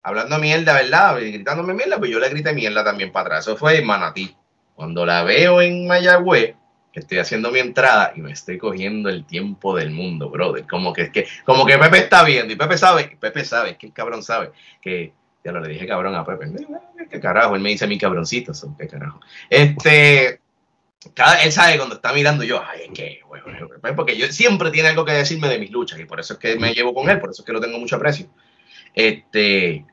hablando 0.02 0.40
mierda, 0.40 0.74
¿verdad? 0.74 1.18
Gritándome 1.18 1.74
mierda, 1.74 2.00
pues 2.00 2.10
yo 2.10 2.20
le 2.20 2.30
grité 2.30 2.54
mierda 2.54 2.84
también 2.84 3.12
para 3.12 3.28
atrás. 3.28 3.48
Eso 3.48 3.58
fue 3.58 3.78
en 3.78 3.86
Manatí. 3.86 4.36
Cuando 4.74 5.06
la 5.06 5.24
veo 5.24 5.62
en 5.62 5.86
Mayagüez, 5.86 6.56
que 6.92 7.00
estoy 7.00 7.20
haciendo 7.20 7.52
mi 7.52 7.60
entrada 7.60 8.12
y 8.16 8.22
me 8.22 8.32
estoy 8.32 8.58
cogiendo 8.58 9.10
el 9.10 9.26
tiempo 9.26 9.76
del 9.76 9.92
mundo, 9.92 10.30
brother. 10.30 10.66
Como 10.68 10.92
que, 10.94 11.12
que, 11.12 11.28
como 11.46 11.66
que 11.66 11.78
Pepe 11.78 12.00
está 12.00 12.24
viendo 12.24 12.52
y 12.52 12.58
Pepe 12.58 12.78
sabe, 12.78 13.18
Pepe 13.20 13.46
sabe, 13.46 13.78
que 13.78 13.88
el 13.88 13.94
cabrón 13.94 14.24
sabe 14.24 14.52
que 14.82 15.14
ya 15.44 15.52
lo 15.52 15.62
le 15.62 15.70
dije 15.70 15.88
cabrón 15.88 16.16
a 16.16 16.26
Pepe. 16.26 16.52
¿Qué 17.10 17.20
carajo? 17.20 17.56
Él 17.56 17.62
me 17.62 17.70
dice 17.70 17.88
mi 17.88 17.98
cabroncito. 17.98 18.52
¿Qué 18.78 18.88
carajo? 18.88 19.20
Este. 19.50 20.40
Cada, 21.16 21.42
él 21.42 21.52
sabe 21.52 21.78
cuando 21.78 21.96
está 21.96 22.14
mirando 22.14 22.44
yo, 22.44 22.62
ay, 22.64 22.90
qué 22.94 23.22
porque 23.96 24.18
yo 24.18 24.28
siempre 24.32 24.72
tiene 24.72 24.90
algo 24.90 25.06
que 25.06 25.14
decirme 25.14 25.50
de 25.50 25.60
mis 25.60 25.72
luchas 25.72 26.00
y 26.00 26.06
por 26.06 26.20
eso 26.20 26.34
es 26.34 26.40
que 26.40 26.58
me 26.58 26.74
llevo 26.74 26.94
con 26.94 27.10
él, 27.10 27.20
por 27.20 27.32
eso 27.32 27.42
es 27.42 27.46
que 27.46 27.54
lo 27.54 27.60
tengo 27.60 27.80
mucho 27.80 27.96
aprecio. 27.96 28.28
Este, 28.94 29.86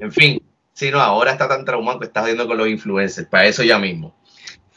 en 0.00 0.12
fin, 0.12 0.42
si 0.72 0.90
no, 0.90 1.00
ahora 1.00 1.32
está 1.32 1.48
tan 1.48 1.64
traumado 1.64 2.00
que 2.00 2.06
está 2.06 2.24
viendo 2.24 2.46
con 2.46 2.58
los 2.58 2.68
influencers, 2.68 3.28
para 3.28 3.46
eso 3.46 3.62
ya 3.62 3.78
mismo. 3.78 4.14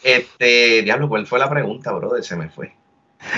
Este, 0.04 0.82
diablo, 0.84 1.10
¿cuál 1.10 1.26
fue 1.26 1.40
la 1.40 1.50
pregunta, 1.50 1.92
brother? 1.92 2.24
Se 2.24 2.36
me 2.36 2.50
fue. 2.50 2.76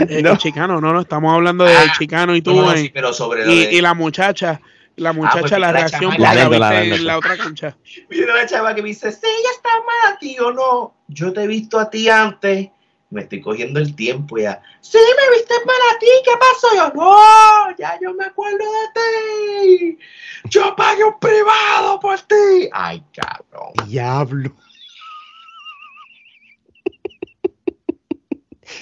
Eh, 0.10 0.22
no. 0.22 0.36
Chicano, 0.38 0.82
no, 0.82 0.94
no, 0.94 1.02
estamos 1.02 1.34
hablando 1.34 1.64
de 1.64 1.76
ah, 1.76 1.94
Chicano 1.98 2.36
y 2.36 2.42
tú. 2.42 2.66
pero 2.94 3.14
sobre 3.14 3.52
y, 3.52 3.82
la 3.82 3.94
muchacha, 3.94 4.60
la 4.96 5.10
ah, 5.10 5.14
muchacha, 5.14 5.60
la, 5.60 5.72
reacción 5.72 6.14
la, 6.18 6.34
la, 6.34 6.84
en 6.84 7.06
la 7.06 7.18
otra 7.18 7.38
cancha. 7.38 7.78
Mira 8.10 8.36
la 8.36 8.46
chava 8.46 8.74
que 8.76 8.82
me 8.82 8.90
dice, 8.90 9.12
sí, 9.12 9.20
ella 9.24 9.50
está 9.56 9.70
mal 9.70 10.14
a 10.14 10.18
ti 10.18 10.38
o 10.40 10.52
no. 10.52 10.96
Yo 11.08 11.32
te 11.34 11.44
he 11.44 11.48
visto 11.48 11.80
a 11.80 11.90
ti 11.90 12.10
antes. 12.10 12.70
Me 13.12 13.22
estoy 13.22 13.40
cogiendo 13.40 13.80
el 13.80 13.96
tiempo 13.96 14.38
ya. 14.38 14.62
Sí, 14.82 14.98
me 14.98 15.38
viste 15.38 15.54
mal 15.66 15.76
a 15.94 16.00
ti. 16.00 16.08
¿Qué 16.24 16.32
pasó? 16.38 16.76
Yo, 16.76 16.92
no, 16.96 17.78
ya 17.78 17.98
yo 18.02 18.14
me 18.14 18.26
acuerdo 18.26 18.58
de 18.58 19.02
ti. 19.02 20.00
Yo 20.50 20.76
pagué 20.76 21.04
un 21.04 21.20
privado 21.20 22.00
por 22.00 22.20
ti. 22.22 22.70
Ay, 22.74 23.04
cabrón. 23.14 23.74
Diablo. 23.88 24.52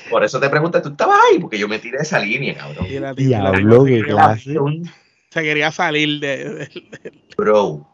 Por 0.09 0.23
eso 0.23 0.39
te 0.39 0.49
pregunté, 0.49 0.81
¿tú 0.81 0.89
estabas 0.89 1.19
ahí? 1.31 1.39
Porque 1.39 1.57
yo 1.59 1.67
me 1.67 1.79
tiré 1.79 1.97
esa 1.97 2.19
línea, 2.19 2.55
cabrón. 2.55 2.87
Diablo, 2.87 3.83
la- 3.83 3.85
qué 3.85 3.99
se 3.99 4.05
clase. 4.05 4.43
quería- 4.53 4.93
Se 5.31 5.41
quería 5.43 5.71
salir 5.71 6.19
de, 6.19 6.37
de- 6.53 7.11
Bro. 7.37 7.89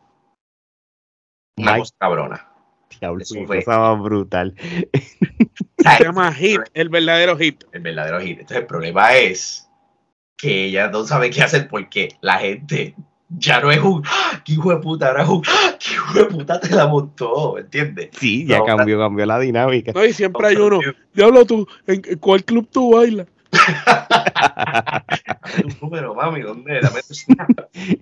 Una 1.58 1.72
Mike. 1.74 1.80
cosa 1.80 1.96
cabrona. 2.00 2.46
Diablo, 3.00 3.22
Eso 3.22 3.36
fue. 3.46 3.64
cosa 3.64 3.80
más 3.80 4.02
brutal. 4.04 4.56
se 5.78 6.04
llama 6.04 6.34
hit, 6.34 6.60
el 6.74 6.90
verdadero 6.90 7.38
hit. 7.38 7.64
el 7.72 7.82
verdadero 7.82 8.20
hit. 8.20 8.40
Entonces 8.40 8.58
el 8.58 8.66
problema 8.68 9.16
es 9.16 9.70
que 10.38 10.66
ella 10.66 10.90
no 10.90 11.04
sabe 11.06 11.30
qué 11.30 11.42
hacer 11.44 11.68
porque 11.68 12.10
la 12.22 12.40
gente 12.40 12.96
ya 13.30 13.62
no 13.62 13.72
es 13.72 13.80
un 13.80 14.04
¡Ah, 14.06 14.42
qué 14.44 14.54
hijo 14.54 14.72
de 14.72 14.78
puta, 14.78 15.08
ahora 15.08 15.24
es 15.24 15.30
un 15.30 15.44
¡Ah, 15.48 15.78
qué 15.80 15.94
hijo 15.94 16.20
de 16.20 16.26
puta 16.26 16.60
te 16.60 16.70
la 16.76 16.88
montó, 16.88 17.58
¿entiendes? 17.58 18.10
Sí, 18.14 18.46
ya 18.46 18.60
No, 18.60 18.66
cambió, 18.66 19.00
cambió 19.00 19.26
la 19.26 19.40
dinámica. 19.40 19.92
No, 19.94 20.04
y 20.04 20.14
siempre 20.14 20.48
hay 20.48 20.56
uno. 20.56 20.80
Diablo, 21.14 21.46
tú, 21.46 21.68
¿en 21.88 22.02
en 22.06 22.18
cuál 22.18 22.44
club 22.44 22.68
tú 22.72 22.96
bailas? 22.96 23.28
Tu 25.62 25.68
número, 25.82 26.14
mami, 26.14 26.41
¿dónde? 26.41 26.80
Snap. 27.12 27.50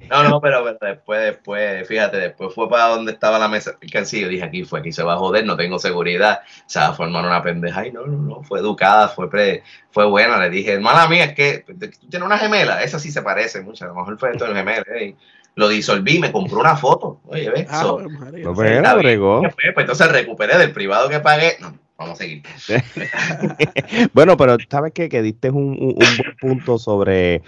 No, 0.09 0.23
no, 0.23 0.41
pero, 0.41 0.63
pero 0.63 0.77
después, 0.93 1.21
después, 1.21 1.87
fíjate, 1.87 2.17
después 2.17 2.53
fue 2.53 2.69
para 2.69 2.87
donde 2.87 3.13
estaba 3.13 3.39
la 3.39 3.47
mesa 3.47 3.75
el 3.79 3.89
Yo 3.89 4.27
dije, 4.27 4.43
aquí 4.43 4.65
fue, 4.65 4.79
aquí 4.81 4.91
se 4.91 5.03
va 5.03 5.13
a 5.13 5.17
joder, 5.17 5.45
no 5.45 5.55
tengo 5.55 5.79
seguridad, 5.79 6.39
se 6.65 6.79
va 6.79 6.87
a 6.87 6.93
formar 6.93 7.25
una 7.25 7.41
pendeja. 7.41 7.87
Y 7.87 7.91
no, 7.91 8.05
no, 8.05 8.17
no, 8.17 8.43
fue 8.43 8.59
educada, 8.59 9.07
fue 9.07 9.29
pre, 9.29 9.63
fue 9.91 10.05
buena. 10.05 10.37
Le 10.37 10.49
dije, 10.49 10.73
hermana 10.73 11.07
mía, 11.07 11.25
es 11.25 11.33
que 11.35 11.63
tú 11.67 11.73
tienes 12.09 12.25
una 12.25 12.37
gemela, 12.37 12.83
esa 12.83 12.99
sí 12.99 13.11
se 13.11 13.21
parece 13.21 13.61
mucho, 13.61 13.85
a 13.85 13.89
lo 13.89 13.95
mejor 13.95 14.17
fue 14.19 14.31
esto 14.31 14.45
el 14.45 14.55
gemela. 14.55 14.83
eh. 14.99 15.15
Lo 15.55 15.67
disolví, 15.69 16.19
me 16.19 16.31
compró 16.31 16.59
una 16.59 16.75
foto. 16.75 17.19
Oye, 17.25 17.49
ves, 17.49 17.65
Ah, 17.69 17.81
so. 17.81 17.99
No, 17.99 18.09
Sí, 18.09 18.15
pero 18.55 18.69
está 18.75 18.93
bien. 18.93 18.97
bregó. 18.99 19.41
¿qué 19.41 19.49
fue? 19.49 19.71
Pues 19.73 19.83
entonces 19.85 20.11
recuperé 20.11 20.55
del 20.57 20.71
privado 20.71 21.09
que 21.09 21.19
pagué. 21.19 21.57
No, 21.59 21.73
vamos 21.97 22.19
a 22.19 22.23
seguir. 22.23 22.43
Bueno, 24.13 24.37
pero 24.37 24.57
sabes 24.69 24.93
qué? 24.93 25.09
que 25.09 25.21
diste 25.21 25.49
un, 25.49 25.71
un- 25.79 25.95
un 25.95 25.95
buen 25.95 26.37
punto 26.39 26.77
sobre 26.77 27.41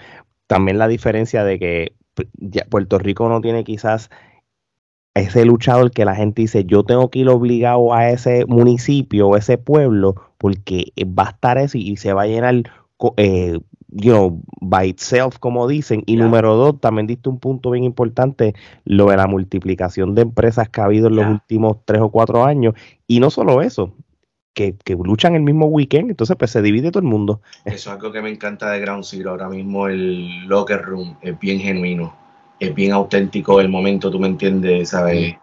también 0.47 0.77
la 0.77 0.87
diferencia 0.87 1.43
de 1.43 1.59
que 1.59 1.93
ya 2.33 2.65
Puerto 2.69 2.99
Rico 2.99 3.29
no 3.29 3.41
tiene 3.41 3.63
quizás 3.63 4.09
ese 5.15 5.45
luchador 5.45 5.91
que 5.91 6.05
la 6.05 6.15
gente 6.15 6.41
dice 6.41 6.65
yo 6.65 6.83
tengo 6.83 7.09
que 7.09 7.19
ir 7.19 7.29
obligado 7.29 7.93
a 7.93 8.09
ese 8.09 8.45
municipio 8.45 9.27
o 9.29 9.37
ese 9.37 9.57
pueblo 9.57 10.15
porque 10.37 10.91
va 11.03 11.27
a 11.27 11.29
estar 11.31 11.57
eso 11.57 11.77
y, 11.77 11.97
se 11.97 12.13
va 12.13 12.23
a 12.23 12.27
llenar 12.27 12.63
eh, 13.17 13.59
you 13.89 14.11
know, 14.11 14.41
by 14.61 14.87
itself 14.87 15.37
como 15.39 15.67
dicen 15.67 16.03
y 16.05 16.15
número 16.15 16.55
dos 16.55 16.79
también 16.79 17.07
diste 17.07 17.27
un 17.29 17.39
punto 17.39 17.71
bien 17.71 17.83
importante 17.83 18.53
lo 18.85 19.07
de 19.09 19.17
la 19.17 19.27
multiplicación 19.27 20.15
de 20.15 20.21
empresas 20.21 20.69
que 20.69 20.81
ha 20.81 20.85
habido 20.85 21.07
en 21.07 21.15
los 21.15 21.27
últimos 21.27 21.77
tres 21.85 22.01
o 22.01 22.09
cuatro 22.11 22.45
años 22.45 22.75
y 23.07 23.19
no 23.19 23.29
solo 23.29 23.61
eso 23.61 23.93
que, 24.53 24.75
que 24.83 24.95
luchan 24.95 25.35
el 25.35 25.41
mismo 25.41 25.67
weekend, 25.67 26.11
entonces 26.11 26.35
pues 26.37 26.51
se 26.51 26.61
divide 26.61 26.91
todo 26.91 27.01
el 27.01 27.07
mundo. 27.07 27.41
Eso 27.65 27.75
es 27.75 27.87
algo 27.87 28.11
que 28.11 28.21
me 28.21 28.29
encanta 28.29 28.71
de 28.71 28.79
Ground 28.79 29.03
Zero. 29.03 29.31
Ahora 29.31 29.49
mismo 29.49 29.87
el 29.87 30.45
locker 30.47 30.81
room 30.81 31.15
es 31.21 31.39
bien 31.39 31.59
genuino, 31.59 32.15
es 32.59 32.73
bien 32.73 32.91
auténtico 32.91 33.61
el 33.61 33.69
momento, 33.69 34.11
tú 34.11 34.19
me 34.19 34.27
entiendes, 34.27 34.89
¿sabes? 34.89 35.35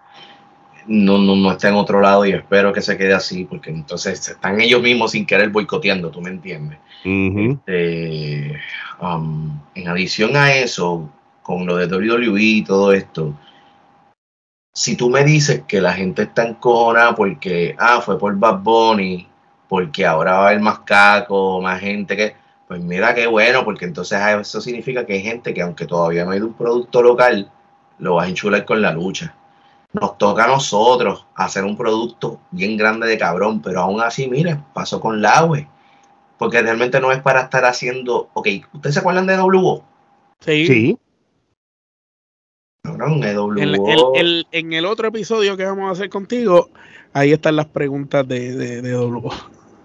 No, 0.86 1.18
no, 1.18 1.34
no 1.34 1.50
está 1.50 1.68
en 1.68 1.74
otro 1.74 2.00
lado 2.00 2.24
y 2.26 2.32
espero 2.32 2.72
que 2.72 2.80
se 2.80 2.96
quede 2.96 3.14
así, 3.14 3.44
porque 3.44 3.70
entonces 3.70 4.28
están 4.28 4.60
ellos 4.60 4.82
mismos 4.82 5.12
sin 5.12 5.26
querer 5.26 5.50
boicoteando, 5.50 6.10
tú 6.10 6.20
me 6.20 6.30
entiendes. 6.30 6.78
Ujú. 7.04 7.58
Este, 7.66 8.56
um, 9.00 9.58
en 9.74 9.88
adición 9.88 10.36
a 10.36 10.54
eso, 10.54 11.10
con 11.42 11.66
lo 11.66 11.76
de 11.76 11.86
WWE 11.86 12.40
y 12.40 12.62
todo 12.62 12.92
esto, 12.92 13.34
si 14.76 14.94
tú 14.94 15.08
me 15.08 15.24
dices 15.24 15.62
que 15.66 15.80
la 15.80 15.94
gente 15.94 16.24
está 16.24 16.46
encojonada 16.46 17.14
porque, 17.14 17.74
ah, 17.78 18.02
fue 18.02 18.18
por 18.18 18.36
Bad 18.36 18.58
Bunny, 18.58 19.26
porque 19.68 20.04
ahora 20.04 20.32
va 20.32 20.44
a 20.44 20.48
haber 20.48 20.60
más 20.60 20.80
caco, 20.80 21.62
más 21.62 21.80
gente 21.80 22.14
que, 22.14 22.36
pues 22.68 22.82
mira 22.82 23.14
qué 23.14 23.26
bueno, 23.26 23.64
porque 23.64 23.86
entonces 23.86 24.18
ah, 24.18 24.38
eso 24.38 24.60
significa 24.60 25.06
que 25.06 25.14
hay 25.14 25.22
gente 25.22 25.54
que 25.54 25.62
aunque 25.62 25.86
todavía 25.86 26.26
no 26.26 26.32
hay 26.32 26.40
de 26.40 26.44
un 26.44 26.52
producto 26.52 27.00
local, 27.00 27.50
lo 27.98 28.16
vas 28.16 28.26
a 28.26 28.28
enchular 28.28 28.66
con 28.66 28.82
la 28.82 28.92
lucha. 28.92 29.34
Nos 29.94 30.18
toca 30.18 30.44
a 30.44 30.48
nosotros 30.48 31.24
hacer 31.34 31.64
un 31.64 31.78
producto 31.78 32.38
bien 32.50 32.76
grande 32.76 33.06
de 33.06 33.16
cabrón, 33.16 33.62
pero 33.62 33.80
aún 33.80 34.02
así, 34.02 34.28
mire, 34.28 34.60
pasó 34.74 35.00
con 35.00 35.22
la 35.22 35.42
web. 35.46 35.66
Porque 36.36 36.60
realmente 36.60 37.00
no 37.00 37.12
es 37.12 37.22
para 37.22 37.40
estar 37.40 37.64
haciendo. 37.64 38.28
Ok, 38.34 38.48
¿ustedes 38.74 38.92
se 38.92 39.00
acuerdan 39.00 39.26
de 39.26 39.38
WO? 39.38 39.82
Sí. 40.40 40.66
Sí, 40.66 40.98
Cabrón, 42.86 43.22
el- 43.58 43.78
el- 44.14 44.46
en 44.52 44.72
el 44.72 44.86
otro 44.86 45.08
episodio 45.08 45.56
que 45.56 45.64
vamos 45.64 45.88
a 45.88 45.92
hacer 45.92 46.08
contigo, 46.08 46.70
ahí 47.12 47.32
están 47.32 47.56
las 47.56 47.66
preguntas 47.66 48.26
de, 48.26 48.54
de, 48.54 48.82
de 48.82 48.92
W. 48.92 49.28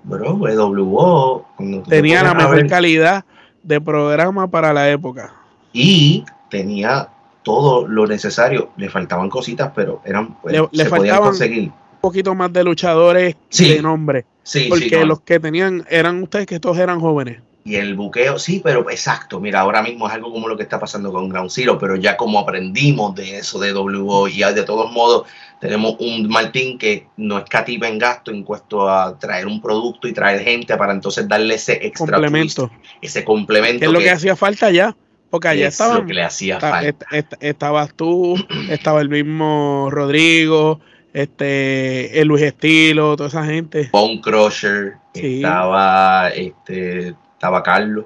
Bro, 0.04 0.48
EWO. 0.48 1.46
te 1.58 1.82
Tenía 1.90 2.24
la 2.24 2.34
mejor 2.34 2.56
ver- 2.58 2.68
calidad 2.68 3.24
de 3.64 3.80
programa 3.80 4.50
para 4.50 4.74
la 4.74 4.90
época. 4.90 5.34
Y 5.74 6.26
tenía 6.50 7.10
todo 7.44 7.88
lo 7.88 8.08
necesario. 8.08 8.70
Le 8.78 8.90
faltaban 8.90 9.30
cositas, 9.30 9.72
pero 9.76 10.02
eran. 10.06 10.36
pues, 10.42 10.54
Le- 10.54 10.68
le 10.72 10.84
se 10.84 10.90
podían 10.90 11.20
conseguir. 11.20 11.64
Un 11.70 12.02
poquito 12.02 12.34
más 12.34 12.52
de 12.52 12.64
luchadores 12.64 13.36
Sí. 13.50 13.76
de 13.76 13.82
nombre. 13.82 14.26
Sí, 14.44 14.66
Porque 14.70 14.90
sí, 14.90 14.96
no. 14.96 15.06
los 15.06 15.22
que 15.22 15.40
tenían 15.40 15.86
eran 15.90 16.24
ustedes 16.24 16.48
que 16.48 16.60
todos 16.60 16.80
eran 16.80 17.00
jóvenes. 17.00 17.42
Y 17.64 17.76
el 17.76 17.94
buqueo, 17.96 18.40
sí, 18.40 18.60
pero 18.64 18.90
exacto. 18.90 19.40
Mira, 19.40 19.60
ahora 19.60 19.84
mismo 19.84 20.08
es 20.08 20.14
algo 20.14 20.32
como 20.32 20.48
lo 20.48 20.58
que 20.58 20.64
está 20.64 20.80
pasando 20.80 21.12
con 21.12 21.30
Ground 21.30 21.52
Zero, 21.52 21.78
pero 21.78 21.96
ya 21.96 22.18
como 22.18 22.40
aprendimos 22.40 23.14
de 23.14 23.38
eso 23.38 23.60
de 23.60 23.72
WO 23.72 24.28
y 24.28 24.40
de 24.40 24.64
todos 24.64 24.92
modos 24.92 25.28
tenemos 25.60 25.96
un 26.00 26.28
Martín 26.28 26.80
que 26.80 27.06
no 27.18 27.38
escatima 27.38 27.88
en 27.88 28.00
gasto 28.00 28.32
en 28.32 28.44
cuanto 28.44 28.90
a 28.90 29.16
traer 29.20 29.46
un 29.46 29.62
producto 29.62 30.08
y 30.08 30.14
traer 30.14 30.42
gente 30.44 30.76
para 30.76 30.92
entonces 30.92 31.28
darle 31.28 31.54
ese 31.54 31.74
extra 31.86 32.14
Complemento. 32.18 32.68
twist, 32.70 32.84
ese 33.02 33.24
complemento 33.24 33.86
es 33.86 33.92
lo 33.92 34.00
que 34.00 34.10
hacía 34.10 34.36
falta 34.36 34.72
ya. 34.72 34.96
Porque 35.30 35.48
allá 35.50 35.68
es 35.68 35.76
estaban. 35.76 35.98
lo 36.00 36.06
que 36.08 36.14
le 36.16 36.24
hacía 36.24 36.60
falta. 36.60 36.88
est- 36.90 37.04
est- 37.12 37.34
estabas 37.42 37.94
tú, 37.94 38.36
estaba 38.72 39.02
el 39.02 39.10
mismo 39.10 39.88
Rodrigo, 39.92 40.80
este, 41.14 42.20
el 42.20 42.28
Luis 42.28 42.42
Estilo, 42.44 43.16
toda 43.16 43.30
esa 43.30 43.46
gente. 43.46 43.90
Bone 43.94 44.20
Crusher, 44.20 44.94
Sí. 45.14 45.36
estaba 45.38 46.30
este 46.30 47.14
estaba 47.42 47.64
Carlos. 47.64 48.06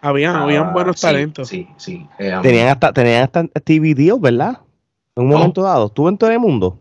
Habían, 0.00 0.30
estaba- 0.30 0.44
habían 0.46 0.72
buenos 0.72 0.98
sí, 0.98 1.06
talentos. 1.06 1.48
Sí, 1.48 1.68
sí. 1.76 2.06
eh, 2.18 2.34
tenían 2.40 2.68
hasta, 2.68 2.90
tenían 2.94 3.24
hasta 3.24 3.44
TV 3.62 3.94
Deal, 3.94 4.18
¿verdad? 4.18 4.58
En 5.14 5.24
un 5.24 5.28
No. 5.30 5.36
momento 5.36 5.62
dado. 5.62 5.86
¿Estuvo 5.88 6.08
en 6.08 6.16
Telemundo? 6.16 6.78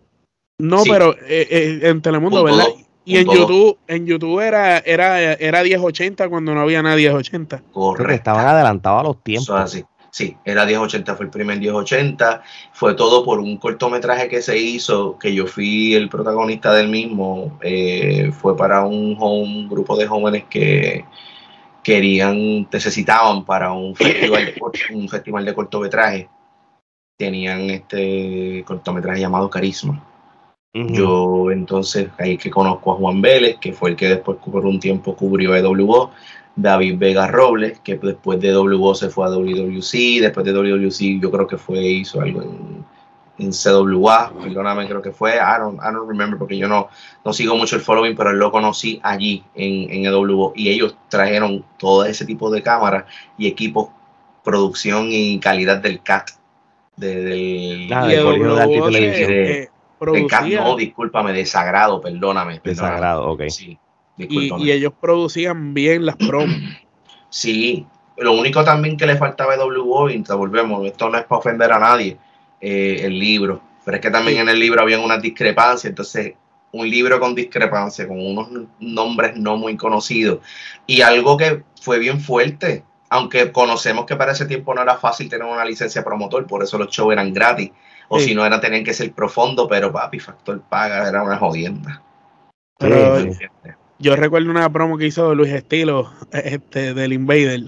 No, 0.60 0.80
Sí. 0.84 0.90
pero 0.90 1.14
eh, 1.28 1.48
eh, 1.50 1.80
en 1.84 2.02
Telemundo, 2.02 2.42
Punto 2.42 2.56
¿verdad? 2.56 2.70
dos, 2.74 2.86
Y 3.04 3.18
en. 3.18 3.26
YouTube, 3.28 3.78
en 3.88 4.06
YouTube 4.06 4.40
era, 4.40 4.78
era, 4.78 5.34
era 5.34 5.62
1080 5.64 6.30
cuando 6.30 6.54
no 6.54 6.62
había 6.62 6.82
nada 6.82 6.96
1080. 6.96 7.58
Creo 7.58 7.68
que 7.68 7.72
correcto. 7.74 8.14
estaban 8.14 8.46
adelantados 8.48 9.00
a 9.02 9.04
los 9.04 9.16
Eso 9.16 9.24
tiempos. 9.24 9.50
es 9.50 9.56
así. 9.62 9.86
Sí, 10.12 10.36
era 10.46 10.66
1080, 10.66 11.16
fue 11.16 11.26
el 11.26 11.32
primer 11.32 11.60
1080. 11.60 12.42
Fue 12.74 12.94
todo 12.96 13.24
por 13.26 13.40
un 13.40 13.58
cortometraje 13.58 14.28
que 14.30 14.42
se 14.42 14.58
hizo, 14.58 15.18
que 15.20 15.34
yo 15.36 15.46
fui 15.48 15.94
el 15.96 16.08
protagonista 16.10 16.74
del 16.74 16.88
mismo. 16.88 17.60
eh, 17.62 18.32
fue 18.32 18.56
para 18.56 18.86
un, 18.86 19.16
jo- 19.18 19.34
un 19.42 19.68
grupo 19.68 19.96
de 19.98 20.08
jóvenes 20.08 20.46
que 20.50 21.04
querían, 21.90 22.68
necesitaban 22.72 23.44
para 23.44 23.72
un 23.74 23.96
festival 23.96 24.46
de, 24.46 24.62
un 24.94 25.10
festival 25.10 25.46
de 25.46 25.54
cortometraje. 25.54 26.30
Tenían 27.18 27.70
este 27.70 28.64
cortometraje 28.66 29.22
llamado 29.22 29.50
Carisma. 29.50 30.06
Yo 30.72 31.50
entonces 31.50 32.10
ahí 32.20 32.38
que 32.38 32.52
conozco 32.52 32.94
a 32.94 32.96
Juan 32.96 33.22
Vélez, 33.22 33.58
que 33.58 33.74
fue 33.74 33.90
el 33.90 33.96
que 33.96 34.08
después 34.08 34.38
por 34.38 34.66
un 34.68 34.80
tiempo 34.80 35.16
cubrió 35.16 35.56
EWO, 35.56 36.12
David 36.56 36.96
Vega 37.00 37.28
Robles, 37.28 37.80
que 37.80 37.98
después 37.98 38.40
de 38.40 38.56
WO 38.56 38.94
se 38.94 39.10
fue 39.10 39.26
a 39.26 39.30
WWC, 39.30 40.22
después 40.22 40.46
de 40.46 40.54
WWC 40.54 41.20
yo 41.20 41.32
creo 41.32 41.48
que 41.48 41.58
fue, 41.58 41.82
hizo 41.82 42.22
algo 42.22 42.44
en, 42.44 42.86
en 43.40 43.52
CWA, 43.52 44.34
perdóname, 44.34 44.88
creo 44.88 45.02
que 45.02 45.12
fue, 45.12 45.36
I 45.36 45.60
don't, 45.60 45.80
I 45.80 45.94
don't 45.94 46.08
remember 46.08 46.38
porque 46.38 46.58
yo 46.58 46.68
no, 46.68 46.90
no 47.24 47.34
sigo 47.34 47.56
mucho 47.56 47.78
el 47.78 47.82
following, 47.82 48.16
pero 48.16 48.34
lo 48.34 48.52
conocí 48.52 49.00
allí 49.02 49.44
en, 49.56 49.90
en 49.92 50.06
EWO 50.06 50.54
y 50.56 50.70
ellos 50.70 50.96
trajeron 51.08 51.66
todo 51.78 52.06
ese 52.06 52.26
tipo 52.26 52.52
de 52.52 52.62
cámaras 52.62 53.06
y 53.38 53.48
equipos, 53.48 53.90
producción 54.44 55.08
y 55.10 55.40
calidad 55.40 55.78
del 55.78 56.04
CAT. 56.04 56.32
De, 56.98 57.24
del, 57.24 57.94
Ah, 57.94 58.12
el 58.12 58.24
Colegio 58.24 58.56
de 58.56 58.82
Televisión. 58.82 59.32
eh, 59.32 59.36
del 59.36 60.28
CAT, 60.28 60.40
producía, 60.40 60.64
no, 60.64 60.76
discúlpame, 60.76 61.32
desagrado, 61.32 62.02
perdóname. 62.02 62.60
Desagrado, 62.62 63.32
ok. 63.32 63.44
Sí, 63.48 63.80
y, 64.18 64.72
ellos 64.72 64.94
producían 65.00 65.74
bien 65.74 66.06
las 66.06 66.18
promos. 66.18 66.58
Sí, 67.30 67.86
lo 68.18 68.34
único 68.34 68.64
también 68.66 68.98
que 68.98 69.06
le 69.06 69.16
faltaba 69.16 69.54
a 69.54 69.66
WO, 69.66 70.10
y 70.10 70.22
te 70.24 70.34
volvemos, 70.34 70.86
esto 70.86 71.10
no 71.10 71.18
es 71.18 71.24
para 71.26 71.40
ofender 71.40 71.72
a 71.72 71.80
nadie, 71.80 72.18
eh, 72.62 73.02
el 73.04 73.18
libro. 73.20 73.62
Pero 73.86 73.96
es 73.98 74.02
que 74.02 74.12
también 74.12 74.38
Sí. 74.38 74.42
en 74.42 74.50
el 74.50 74.60
libro 74.60 74.82
había 74.82 75.00
unas 75.00 75.22
discrepancias, 75.22 75.86
entonces 75.90 76.34
un 76.72 76.88
libro 76.90 77.20
con 77.20 77.34
discrepancia, 77.34 78.08
con 78.08 78.20
unos 78.24 78.50
nombres 78.80 79.36
no 79.38 79.58
muy 79.58 79.76
conocidos. 79.76 80.40
Y 80.86 81.02
algo 81.02 81.38
que 81.38 81.64
fue 81.82 81.98
bien 82.00 82.20
fuerte 82.20 82.84
aunque 83.10 83.52
conocemos 83.52 84.06
que 84.06 84.16
para 84.16 84.34
ese 84.34 84.46
tiempo 84.46 84.74
no 84.74 84.84
era 84.84 84.96
fácil 84.98 85.28
tener 85.30 85.48
una 85.48 85.66
licencia 85.66 86.04
promotor, 86.04 86.46
por 86.46 86.62
eso 86.64 86.78
los 86.78 86.90
shows 86.90 87.12
eran 87.12 87.34
gratis, 87.34 87.72
o 88.08 88.20
Sí. 88.20 88.26
si 88.30 88.36
no 88.36 88.46
era 88.46 88.62
tener 88.62 88.84
que 88.84 88.94
ser 88.94 89.12
profundo, 89.14 89.68
pero 89.68 89.92
papi, 89.92 90.20
Factor 90.20 90.62
paga, 90.70 91.10
era 91.10 91.24
una 91.24 91.38
jodienda. 91.38 92.04
Pero 92.78 93.20
Sí, 93.22 93.32
yo 93.98 94.16
recuerdo 94.16 94.50
una 94.52 94.72
promo 94.72 94.98
que 94.98 95.08
hizo 95.08 95.34
Luis 95.34 95.52
Estilo 95.52 96.14
este, 96.32 96.94
del 96.94 97.14
Invader. 97.14 97.62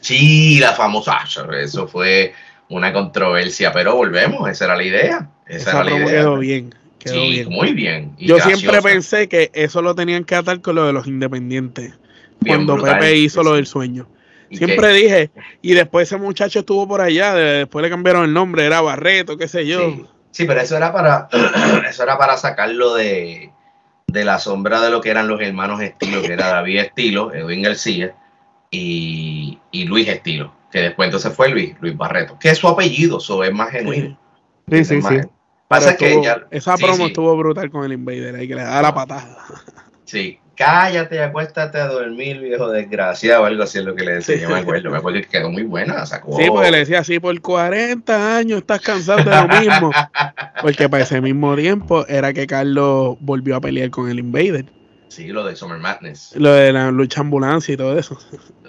Sí, 0.00 0.58
la 0.58 0.72
famosa, 0.72 1.20
eso 1.60 1.86
fue 1.86 2.34
una 2.68 2.92
controversia, 2.92 3.72
pero 3.72 3.94
volvemos, 3.96 4.48
esa 4.48 4.66
era 4.66 4.76
la 4.76 4.82
idea. 4.84 5.30
Esa, 5.46 5.70
Esa 5.70 5.80
era 5.80 5.84
la 5.84 5.96
idea. 5.96 6.06
quedó 6.20 6.38
bien. 6.38 6.74
Quedó 6.98 7.14
sí, 7.14 7.30
bien. 7.30 7.48
muy 7.48 7.72
bien. 7.72 8.12
y 8.18 8.26
Yo 8.26 8.38
siempre 8.40 8.82
pensé 8.82 9.28
que 9.28 9.50
eso 9.54 9.82
lo 9.82 9.94
tenían 9.94 10.24
que 10.24 10.34
atar 10.34 10.60
con 10.60 10.74
lo 10.74 10.86
de 10.86 10.92
los 10.92 11.06
independientes. 11.06 11.94
Bien 12.40 12.56
cuando 12.56 12.74
brutal, 12.74 12.98
Pepe 12.98 13.16
hizo 13.16 13.42
lo 13.42 13.54
del 13.54 13.66
sueño. 13.66 14.06
Siempre 14.50 14.92
dije, 14.94 15.30
y 15.60 15.74
después 15.74 16.08
ese 16.08 16.16
muchacho 16.16 16.60
estuvo 16.60 16.88
por 16.88 17.00
allá, 17.02 17.34
de- 17.34 17.58
después 17.58 17.82
le 17.82 17.90
cambiaron 17.90 18.24
el 18.24 18.32
nombre, 18.32 18.64
era 18.64 18.80
Barreto, 18.80 19.36
qué 19.36 19.46
sé 19.46 19.66
yo. 19.66 19.80
Sí, 19.90 20.04
sí, 20.30 20.44
pero 20.46 20.60
eso 20.60 20.76
era 20.76 20.92
para 20.92 21.28
eso 21.88 22.02
era 22.02 22.16
para 22.16 22.36
sacarlo 22.38 22.94
de, 22.94 23.50
de 24.06 24.24
la 24.24 24.38
sombra 24.38 24.80
de 24.80 24.90
lo 24.90 25.00
que 25.02 25.10
eran 25.10 25.28
los 25.28 25.40
hermanos 25.40 25.80
Estilo, 25.82 26.22
que 26.22 26.32
era 26.32 26.48
David 26.54 26.78
Estilo, 26.80 27.32
Edwin 27.34 27.62
García 27.62 28.14
y, 28.70 29.58
y 29.70 29.84
Luis 29.84 30.08
Estilo, 30.08 30.52
que 30.70 30.80
después 30.80 31.06
entonces 31.06 31.32
fue 31.34 31.48
Luis, 31.50 31.74
Luis 31.80 31.96
Barreto, 31.96 32.36
que 32.38 32.50
es 32.50 32.58
su 32.58 32.68
apellido, 32.68 33.18
eso 33.18 33.42
es 33.44 33.52
más 33.52 33.70
genuino. 33.70 34.18
sí, 34.70 34.84
sí. 34.84 35.00
Sí. 35.02 35.16
Pasa 35.68 35.88
Pero 35.88 35.98
que 35.98 36.06
estuvo- 36.08 36.24
ya, 36.24 36.46
esa 36.50 36.76
sí, 36.76 36.82
promo 36.82 36.96
sí, 36.98 37.04
estuvo 37.08 37.36
brutal 37.36 37.70
con 37.70 37.84
el 37.84 37.92
Invader, 37.92 38.34
ahí 38.36 38.48
que 38.48 38.54
le 38.54 38.62
da 38.62 38.80
la 38.82 38.94
patada. 38.94 39.36
sí. 40.04 40.38
cállate 40.56 41.14
y 41.14 41.18
acuéstate 41.18 41.78
a 41.78 41.86
dormir, 41.86 42.40
viejo 42.40 42.68
desgraciado, 42.68 43.42
o 43.42 43.46
algo 43.46 43.62
así 43.62 43.78
es 43.78 43.84
lo 43.84 43.94
que 43.94 44.02
le 44.04 44.14
decía, 44.14 44.34
Sí. 44.34 44.42
yo 44.42 44.48
me 44.48 44.58
acuerdo, 44.58 44.90
me 44.90 44.96
acuerdo 44.98 45.20
que 45.20 45.28
quedó 45.28 45.52
muy 45.52 45.62
buena, 45.62 46.04
sacó... 46.04 46.36
Sí, 46.36 46.46
porque 46.48 46.72
le 46.72 46.78
decía 46.78 46.98
así, 46.98 47.20
por 47.20 47.40
40 47.40 48.36
años 48.38 48.58
estás 48.58 48.80
cansado 48.80 49.18
de 49.22 49.36
lo 49.36 49.60
mismo. 49.60 49.92
Porque 50.60 50.88
para 50.88 51.04
ese 51.04 51.20
mismo 51.20 51.54
tiempo 51.54 52.04
era 52.08 52.32
que 52.32 52.48
Carlos 52.48 53.16
volvió 53.20 53.54
a 53.54 53.60
pelear 53.60 53.90
con 53.90 54.10
el 54.10 54.18
Invader. 54.18 54.64
Sí, 55.08 55.28
lo 55.28 55.44
de 55.44 55.56
Summer 55.56 55.78
Madness. 55.78 56.32
Lo 56.36 56.52
de 56.52 56.72
la 56.72 56.90
lucha 56.90 57.20
ambulancia 57.20 57.74
y 57.74 57.76
todo 57.76 57.98
eso. 57.98 58.18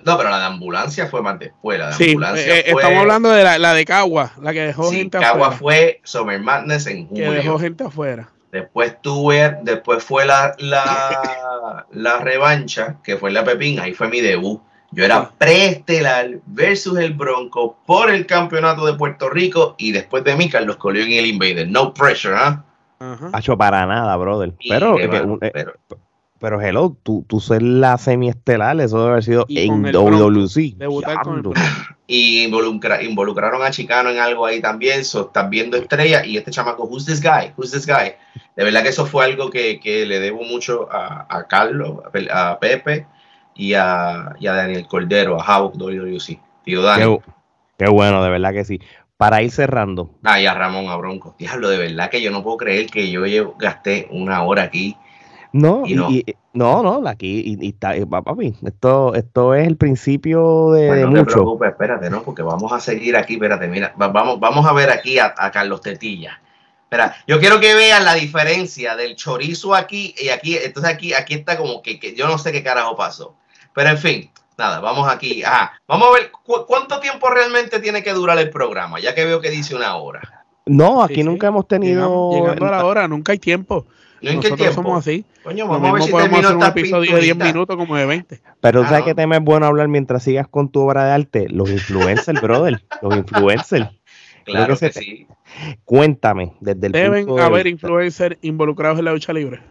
No, 0.05 0.17
pero 0.17 0.29
la 0.29 0.39
de 0.39 0.45
ambulancia 0.45 1.07
fue 1.07 1.21
más 1.21 1.37
después, 1.39 1.77
la 1.77 1.87
de 1.89 1.93
Sí, 1.95 2.07
ambulancia 2.11 2.59
eh, 2.59 2.65
fue... 2.71 2.81
estamos 2.81 2.99
hablando 3.01 3.29
de 3.29 3.43
la, 3.43 3.57
la 3.59 3.73
de 3.73 3.85
Cagua, 3.85 4.31
la 4.41 4.53
que 4.53 4.61
dejó 4.61 4.89
Sí, 4.89 4.97
gente 4.97 5.19
Cagua 5.19 5.47
afuera. 5.49 5.57
fue 5.59 6.01
Summer 6.05 6.39
Madness 6.39 6.87
en 6.87 7.07
Que 7.09 7.25
julio. 7.25 7.31
dejó 7.33 7.59
gente 7.59 7.83
afuera. 7.83 8.29
Después 8.51 8.95
tuve, 9.01 9.57
después 9.63 10.03
fue 10.03 10.25
la, 10.25 10.55
la, 10.57 11.85
la 11.91 12.17
revancha, 12.19 12.97
que 13.03 13.17
fue 13.17 13.29
en 13.29 13.35
la 13.35 13.43
Pepín, 13.43 13.79
ahí 13.79 13.93
fue 13.93 14.07
mi 14.07 14.21
debut. 14.21 14.61
Yo 14.91 15.05
era 15.05 15.29
preestelar 15.37 16.39
versus 16.47 16.97
el 16.97 17.13
Bronco 17.13 17.77
por 17.85 18.09
el 18.09 18.25
campeonato 18.25 18.87
de 18.87 18.93
Puerto 18.93 19.29
Rico 19.29 19.75
y 19.77 19.91
después 19.91 20.23
de 20.23 20.35
mí 20.35 20.49
Carlos 20.49 20.77
Colión 20.77 21.09
y 21.11 21.17
el 21.19 21.27
Invader. 21.27 21.67
No 21.69 21.93
pressure, 21.93 22.35
¿ah? 22.35 22.63
Ajá. 22.99 23.29
Hacho, 23.33 23.55
para 23.55 23.85
nada, 23.85 24.15
brother. 24.17 24.53
Que 24.59 24.69
que 24.69 25.03
eh, 25.03 25.51
pero- 25.53 25.77
pero 26.39 26.61
hello, 26.61 26.95
tú, 27.03 27.25
tú 27.27 27.39
ser 27.39 27.61
la 27.61 27.97
semiestelar, 27.97 28.79
eso 28.81 28.97
debe 28.99 29.11
haber 29.11 29.23
sido 29.23 29.45
Y 29.47 29.59
en 29.59 29.83
WWC. 29.91 30.75
y 32.07 32.45
involucra- 32.45 33.03
involucraron 33.03 33.61
a 33.61 33.71
Chicano 33.71 34.09
en 34.09 34.19
algo 34.19 34.45
ahí 34.45 34.61
también, 34.61 35.05
so, 35.05 35.27
están 35.27 35.49
viendo 35.49 35.77
estrellas 35.77 36.25
y 36.25 36.37
este 36.37 36.51
chamaco, 36.51 36.85
who's 36.85 37.05
this 37.05 37.21
guy, 37.21 37.51
who's 37.57 37.71
this 37.71 37.85
guy, 37.85 38.13
de 38.55 38.63
verdad 38.63 38.81
que 38.83 38.89
eso 38.89 39.05
fue 39.05 39.25
algo 39.25 39.49
que, 39.49 39.79
que 39.79 40.05
le 40.05 40.19
debo 40.19 40.43
mucho 40.43 40.87
a, 40.91 41.27
a 41.29 41.47
Carlos, 41.47 41.97
a 42.05 42.09
Pe- 42.09 42.29
a 42.31 42.57
Pepe 42.59 43.05
y 43.55 43.73
a, 43.73 44.35
y 44.39 44.47
a 44.47 44.53
Daniel 44.53 44.87
Cordero, 44.87 45.39
a 45.39 45.43
Havoc 45.43 45.75
WWC, 45.75 46.39
tío 46.63 46.81
Dani, 46.81 47.03
Qué, 47.77 47.85
qué 47.85 47.89
bueno, 47.91 48.23
de 48.23 48.29
verdad 48.29 48.53
que 48.53 48.63
sí. 48.65 48.79
Para 49.17 49.41
ir 49.41 49.51
cerrando, 49.51 50.11
ah, 50.23 50.39
y 50.39 50.45
a 50.45 50.53
Ramón, 50.53 50.87
a 50.87 50.95
Bronco, 50.95 51.35
diablo, 51.37 51.67
de 51.69 51.77
verdad 51.77 52.09
que 52.09 52.21
yo 52.21 52.31
no 52.31 52.41
puedo 52.41 52.55
creer 52.55 52.87
que 52.87 53.11
yo 53.11 53.25
llevo- 53.25 53.55
gasté 53.59 54.07
una 54.11 54.41
hora 54.43 54.63
aquí, 54.63 54.95
no, 55.53 55.83
Y 55.85 55.95
no. 55.95 56.09
y- 56.09 56.25
no, 56.53 56.81
no, 56.83 57.07
aquí, 57.07 57.41
y, 57.45 57.65
y 57.65 57.69
está, 57.69 57.95
y, 57.95 58.05
papi, 58.05 58.55
esto, 58.65 59.13
esto 59.15 59.53
es 59.53 59.67
el 59.67 59.77
principio 59.77 60.71
de, 60.71 60.81
de 60.81 60.87
Bueno, 60.87 61.07
no 61.07 61.13
te 61.13 61.19
mucho. 61.19 61.33
preocupes, 61.33 61.69
espérate, 61.71 62.09
¿no? 62.09 62.23
Porque 62.23 62.41
vamos 62.41 62.71
a 62.73 62.79
seguir 62.79 63.15
aquí, 63.15 63.33
espérate, 63.35 63.67
mira, 63.67 63.93
va- 64.01 64.07
vamos, 64.09 64.39
vamos 64.39 64.65
a 64.65 64.73
ver 64.73 64.89
aquí 64.89 65.19
a, 65.19 65.33
a 65.37 65.51
Carlos 65.51 65.81
Tetilla. 65.81 66.41
Espera, 66.83 67.15
yo 67.27 67.39
quiero 67.39 67.59
que 67.59 67.75
vean 67.75 68.03
la 68.03 68.15
diferencia 68.15 68.95
del 68.95 69.15
chorizo 69.15 69.75
aquí 69.75 70.15
y 70.17 70.29
aquí, 70.29 70.57
entonces 70.57 70.91
aquí, 70.91 71.13
aquí 71.13 71.35
está 71.35 71.55
como 71.55 71.83
que, 71.83 71.99
que 71.99 72.15
yo 72.15 72.27
no 72.27 72.37
sé 72.39 72.51
qué 72.51 72.63
carajo 72.63 72.95
pasó. 72.95 73.35
Pero 73.75 73.89
en 73.91 73.97
fin, 73.99 74.31
nada, 74.57 74.79
vamos 74.79 75.07
aquí. 75.07 75.43
Ajá, 75.43 75.73
vamos 75.87 76.07
a 76.09 76.13
ver 76.13 76.31
cu- 76.31 76.65
cuánto 76.67 76.99
tiempo 76.99 77.29
realmente 77.29 77.79
tiene 77.79 78.01
que 78.01 78.11
durar 78.13 78.39
el 78.39 78.49
programa, 78.49 78.99
ya 78.99 79.13
que 79.13 79.23
veo 79.23 79.39
que 79.39 79.51
dice 79.51 79.75
una 79.75 79.95
hora. 79.97 80.43
No, 80.65 81.03
aquí 81.03 81.13
Sí, 81.15 81.21
sí. 81.21 81.25
nunca 81.27 81.47
hemos 81.47 81.67
tenido. 81.67 82.31
Llegando 82.31 82.65
a 82.65 82.71
la 82.71 82.85
hora, 82.85 83.07
nunca 83.07 83.33
hay 83.33 83.39
tiempo. 83.39 83.85
¿No 84.21 84.29
en 84.31 84.39
qué 84.39 84.49
Nosotros 84.49 84.57
tiempo? 84.59 84.73
somos 84.83 84.99
así. 84.99 85.25
Coño, 85.43 85.67
vamos 85.67 85.77
a 85.77 85.83
ver 85.83 85.93
mismo 85.93 86.05
si 86.05 86.11
podemos 86.11 86.39
hacer 86.45 86.55
un 86.57 86.63
episodio 86.63 87.15
de 87.15 87.21
10 87.21 87.31
pinturita. 87.33 87.45
minutos 87.45 87.75
como 87.77 87.95
de 87.95 88.05
20. 88.05 88.41
Pero 88.61 88.81
Ah, 88.83 88.87
¿sabes 88.89 89.05
qué 89.05 89.15
tema 89.15 89.37
es 89.37 89.43
bueno 89.43 89.65
hablar 89.65 89.87
mientras 89.87 90.23
sigas 90.23 90.47
con 90.47 90.69
tu 90.69 90.81
obra 90.81 91.05
de 91.05 91.11
arte? 91.11 91.47
Los 91.49 91.69
influencers, 91.69 92.41
brother. 92.41 92.83
Los 93.01 93.15
influencers. 93.15 93.87
Claro 94.45 94.77
que 94.77 94.91
sí. 94.91 95.27
Cuéntame, 95.85 96.53
desde 96.59 96.87
el 96.87 96.91
Deben 96.91 97.25
punto 97.25 97.41
haber 97.43 97.67
influencers 97.67 98.37
involucrados 98.41 98.99
en 98.99 99.05
la 99.05 99.13
lucha 99.13 99.31
libre. 99.33 99.61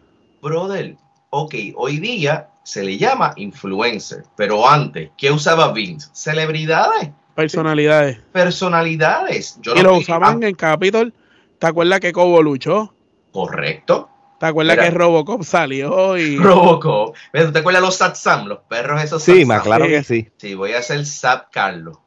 Brother, 0.41 0.97
ok, 1.31 1.55
hoy 1.77 1.99
día 1.99 2.49
se 2.63 2.85
le 2.85 2.97
llama 2.99 3.33
influencer, 3.37 4.25
pero 4.37 4.69
antes, 4.69 5.11
¿qué 5.17 5.31
usaba 5.33 5.73
Vince? 5.73 6.09
Celebridades, 6.13 7.11
Personalidades. 7.35 8.19
personalidades. 8.33 9.59
Yo 9.63 9.73
y 9.75 9.77
no 9.79 9.83
lo 9.85 9.97
usaban 9.99 10.43
ah, 10.45 10.49
en 10.49 10.55
Capitol. 10.55 11.13
¿Te 11.59 11.67
acuerdas 11.67 12.01
que 12.01 12.13
Cobo 12.13 12.43
luchó? 12.43 12.93
correcto. 13.33 14.09
¿Te 14.39 14.47
acuerdas 14.47 14.77
Mira. 14.77 14.89
que 14.89 14.95
Robocop 14.97 15.43
salió 15.43 16.17
y 16.17 16.37
Robocop. 16.39 17.17
¿Te 17.33 17.59
acuerdas 17.59 17.83
los 17.83 17.97
Satsam? 17.97 18.47
Los 18.47 18.61
perros 18.61 19.03
esos 19.03 19.23
Sí, 19.23 19.45
más 19.45 19.63
claro 19.63 19.85
Sí. 19.87 19.91
que 19.91 20.05
sí. 20.05 20.29
Sí, 20.37 20.55
voy 20.55 20.73
a 20.73 20.79
hacer 20.79 21.05
Sat 21.05 21.49
Carlos. 21.51 21.99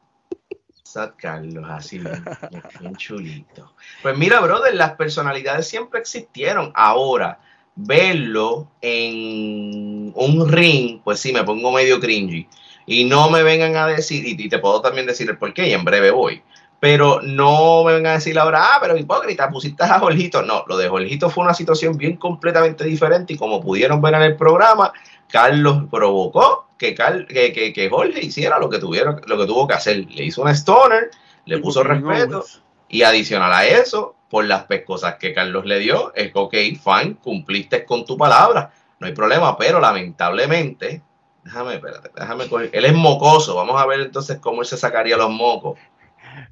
Sat 0.84 1.16
Carlos, 1.18 1.66
así 1.70 2.00
bien, 2.00 2.24
bien 2.80 2.96
chulito. 2.96 3.74
Pues 4.02 4.18
mira, 4.18 4.40
brother, 4.42 4.74
las 4.76 4.94
personalidades 4.94 5.68
siempre 5.68 6.00
existieron. 6.00 6.72
Ahora, 6.76 7.40
verlo 7.76 8.72
en 8.82 10.12
un 10.16 10.50
ring, 10.52 11.00
pues 11.04 11.20
sí, 11.20 11.32
me 11.32 11.44
pongo 11.44 11.72
medio 11.72 12.00
cringy. 12.00 12.48
Y 12.92 13.06
no 13.06 13.30
me 13.30 13.42
vengan 13.42 13.76
a 13.78 13.88
decir, 13.88 14.28
y, 14.28 14.36
y 14.38 14.50
te 14.50 14.60
puedo 14.60 14.82
también 14.82 15.06
decir 15.06 15.30
el 15.30 15.38
porqué, 15.38 15.68
y 15.70 15.74
en 15.74 15.86
breve 15.86 16.12
voy. 16.12 16.42
Pero 16.82 17.22
no 17.22 17.84
me 17.86 17.94
vengan 17.94 18.12
a 18.12 18.16
decir 18.16 18.38
ahora, 18.38 18.60
ah, 18.74 18.80
pero 18.82 18.98
hipócrita, 18.98 19.50
pusiste 19.50 19.84
a 19.84 20.00
Jorgito. 20.00 20.42
No, 20.42 20.66
lo 20.68 20.76
de 20.76 20.90
Jorgito 20.90 21.30
fue 21.30 21.44
una 21.46 21.54
situación 21.54 21.96
bien 21.96 22.18
completamente 22.18 22.84
diferente. 22.84 23.34
Y 23.34 23.38
como 23.38 23.62
pudieron 23.62 24.02
ver 24.02 24.16
en 24.16 24.24
el 24.24 24.36
programa, 24.36 24.92
Carlos 25.30 25.84
provocó 25.90 26.68
que, 26.78 26.94
Car- 26.94 27.28
que, 27.28 27.54
que, 27.54 27.72
que 27.72 27.90
Jorge 27.90 28.26
hiciera 28.26 28.60
lo 28.60 28.70
que, 28.70 28.80
tuvieron, 28.80 29.22
lo 29.26 29.38
que 29.38 29.46
tuvo 29.46 29.68
que 29.68 29.76
hacer. 29.76 30.06
Le 30.10 30.26
hizo 30.26 30.42
un 30.42 30.50
stoner, 30.50 31.12
le 31.46 31.60
puso 31.60 31.84
respeto. 31.84 32.40
Owens. 32.40 32.62
Y 32.90 33.04
adicional 33.04 33.54
a 33.54 33.66
eso, 33.66 34.16
por 34.30 34.44
las 34.46 34.64
pescosas 34.64 35.16
que 35.16 35.34
Carlos 35.34 35.66
le 35.66 35.80
dio, 35.80 36.14
es 36.14 36.34
que, 36.34 36.40
ok, 36.40 36.54
fine, 36.54 37.16
cumpliste 37.24 37.86
con 37.86 38.04
tu 38.06 38.18
palabra, 38.18 38.74
no 39.00 39.08
hay 39.08 39.14
problema, 39.14 39.58
pero 39.58 39.80
lamentablemente, 39.80 41.02
déjame, 41.44 41.76
espérate, 41.76 42.10
déjame 42.16 42.48
coger, 42.48 42.70
él 42.74 42.86
es 42.86 42.94
mocoso, 42.94 43.56
vamos 43.56 43.80
a 43.82 43.86
ver 43.88 44.02
entonces 44.02 44.38
cómo 44.40 44.62
él 44.62 44.68
se 44.68 44.78
sacaría 44.78 45.18
los 45.18 45.30
mocos. 45.32 45.78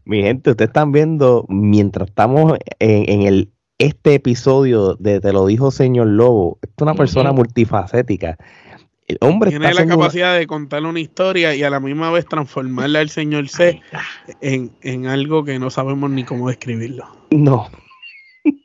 Mi 0.06 0.22
gente, 0.22 0.52
ustedes 0.52 0.70
están 0.70 0.92
viendo, 0.92 1.46
mientras 1.48 2.10
estamos 2.10 2.54
en, 2.80 3.10
en 3.10 3.22
el 3.28 3.52
este 3.78 4.16
episodio 4.16 4.96
de 4.96 5.22
Te 5.22 5.32
lo 5.32 5.46
dijo 5.46 5.72
señor 5.72 6.08
Lobo, 6.08 6.60
esta 6.62 6.74
es 6.78 6.82
una 6.82 6.96
persona 6.96 7.32
multifacética. 7.32 8.38
El 9.08 9.18
hombre 9.22 9.50
Tiene 9.52 9.68
está 9.70 9.80
la 9.80 9.86
una- 9.86 9.96
capacidad 9.96 10.38
de 10.38 10.46
contar 10.48 10.84
una 10.84 11.00
historia 11.00 11.56
y 11.56 11.64
a 11.64 11.70
la 11.70 11.80
misma 11.80 12.12
vez 12.12 12.26
transformarla 12.28 13.00
al 13.00 13.10
señor 13.10 13.48
C 13.48 13.82
en, 14.42 14.72
en 14.82 15.08
algo 15.08 15.46
que 15.46 15.58
no 15.60 15.70
sabemos 15.70 16.10
ni 16.12 16.26
cómo 16.26 16.50
describirlo. 16.50 17.06
No, 17.32 17.70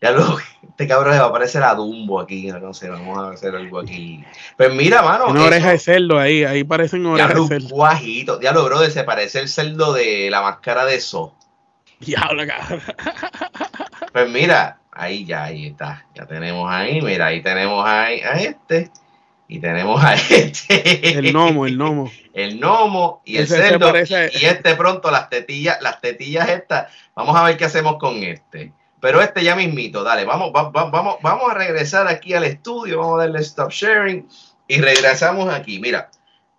Ya 0.03 0.11
lo, 0.11 0.37
este 0.77 0.89
cabrón 0.89 1.13
le 1.15 1.21
va 1.21 1.27
a 1.27 1.33
parecer 1.33 1.63
a 1.63 1.75
Dumbo 1.75 2.19
aquí, 2.21 2.49
no 2.49 2.75
sé, 2.75 2.89
vamos 2.91 3.17
a 3.17 3.31
hacer 3.31 3.55
algo 3.55 3.79
aquí. 3.79 4.25
Pues 4.57 4.75
mira, 4.75 5.03
mano, 5.03 5.27
Una 5.27 5.39
eso- 5.41 5.47
oreja 5.49 5.71
de 5.71 5.79
cerdo 5.79 6.19
ahí, 6.19 6.43
ahí 6.43 6.65
parecen 6.65 7.07
orejas 7.07 7.35
de 7.49 7.61
cerdo. 7.61 7.69
guajito, 7.69 8.39
diablo, 8.39 8.65
brother, 8.65 8.91
se 8.91 9.05
parece 9.05 9.39
el 9.41 9.49
cerdo 9.49 9.93
de 9.93 10.29
la 10.31 10.43
máscara 10.43 10.85
de 10.85 11.01
So. 11.01 11.33
Diablo, 12.01 12.43
cabrón. 12.47 12.83
Pues 14.13 14.29
mira, 14.31 14.79
ahí 14.93 15.25
ya, 15.25 15.45
ahí 15.45 15.67
está. 15.69 16.07
Ya 16.15 16.27
tenemos 16.27 16.69
ahí, 16.71 17.01
mira, 17.01 17.27
ahí 17.27 17.41
tenemos 17.43 17.85
ahí 17.87 18.21
a 18.21 18.33
este. 18.33 18.91
Y 19.47 19.61
tenemos 19.61 20.03
a 20.03 20.15
este. 20.31 21.17
El 21.19 21.33
gnomo, 21.33 21.67
el 21.67 21.77
gnomo. 21.77 22.11
El 22.33 22.59
gnomo 22.59 23.23
y 23.25 23.37
el 23.37 23.45
Ese 23.45 23.57
se 23.57 23.63
cerdo. 23.69 23.87
parece- 23.93 24.31
Y 24.41 24.45
este 24.47 24.75
pronto, 24.75 25.11
las 25.11 25.29
tetillas, 25.31 25.81
las 25.83 26.01
tetillas 26.01 26.49
estas. 26.49 26.93
Vamos 27.15 27.37
a 27.37 27.45
ver 27.45 27.57
qué 27.57 27.65
hacemos 27.67 27.97
con 27.99 28.17
este. 28.25 28.73
Pero 29.05 29.21
este 29.21 29.45
ya 29.45 29.55
mismito, 29.55 30.03
dale, 30.03 30.25
vamos, 30.25 30.51
va- 30.57 30.71
va- 30.71 30.89
vamos, 30.89 31.17
vamos 31.21 31.51
a 31.51 31.53
regresar 31.53 32.09
aquí 32.09 32.33
al 32.33 32.45
estudio, 32.45 33.01
vamos 33.01 33.17
a 33.21 33.25
darle 33.25 33.41
stop 33.41 33.71
sharing 33.71 34.27
y 34.67 34.81
regresamos 34.81 35.53
aquí. 35.53 35.79
Mira, 35.79 36.11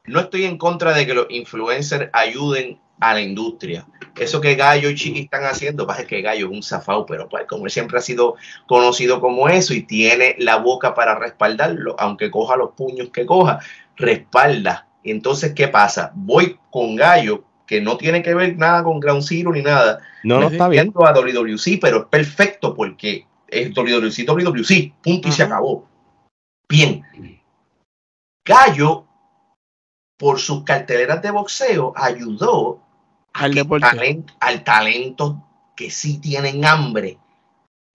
no 0.05 0.19
estoy 0.19 0.45
en 0.45 0.59
contra 0.59 0.93
de 0.93 1.07
que 1.07 1.15
los 1.15 1.25
influencers 1.31 2.11
ayuden 2.13 2.79
a 2.99 3.15
la 3.15 3.21
industria. 3.21 3.87
Eso 4.15 4.41
que 4.41 4.53
Gallo 4.53 4.91
y 4.91 4.95
Chiqui 4.95 5.21
están 5.21 5.45
haciendo, 5.45 5.87
pasa 5.87 6.05
que 6.05 6.21
Gallo 6.21 6.45
es 6.45 6.51
un 6.53 6.61
zafao, 6.61 7.07
pero 7.07 7.27
pues 7.27 7.45
como 7.47 7.65
él 7.65 7.71
siempre 7.71 7.97
ha 7.97 8.01
sido 8.01 8.35
conocido 8.67 9.19
como 9.19 9.49
eso 9.49 9.73
y 9.73 9.81
tiene 9.81 10.35
la 10.37 10.57
boca 10.57 10.93
para 10.93 11.15
respaldarlo, 11.17 11.95
aunque 11.97 12.29
coja 12.29 12.57
los 12.57 12.73
puños 12.73 13.09
que 13.09 13.25
coja, 13.25 13.57
respalda. 13.95 14.87
Entonces, 15.03 15.53
¿qué 15.55 15.67
pasa? 15.67 16.11
Voy 16.13 16.59
con 16.69 16.95
Gallo, 16.95 17.43
que 17.65 17.81
no 17.81 17.97
tiene 17.97 18.21
que 18.21 18.33
ver 18.33 18.57
nada 18.57 18.83
con 18.83 18.99
Ground 18.99 19.23
Zero 19.23 19.51
ni 19.51 19.61
nada. 19.61 19.99
No, 20.23 20.39
no 20.39 20.47
está 20.47 20.67
bien. 20.67 20.93
A 20.95 21.13
WWC, 21.13 21.79
pero 21.79 21.99
es 21.99 22.05
perfecto 22.05 22.73
porque 22.73 23.25
es 23.47 23.73
WWC, 23.73 24.25
WWC, 24.27 24.93
punto 25.01 25.27
y 25.27 25.31
se 25.31 25.43
acabó. 25.43 25.87
Bien. 26.69 27.03
Gallo, 28.45 29.05
por 30.17 30.39
sus 30.39 30.63
carteleras 30.63 31.21
de 31.21 31.31
boxeo, 31.31 31.93
ayudó 31.95 32.81
al, 33.33 33.53
talento, 33.79 34.33
al 34.39 34.63
talento 34.63 35.43
que 35.75 35.89
sí 35.89 36.19
tienen 36.19 36.63
hambre 36.65 37.17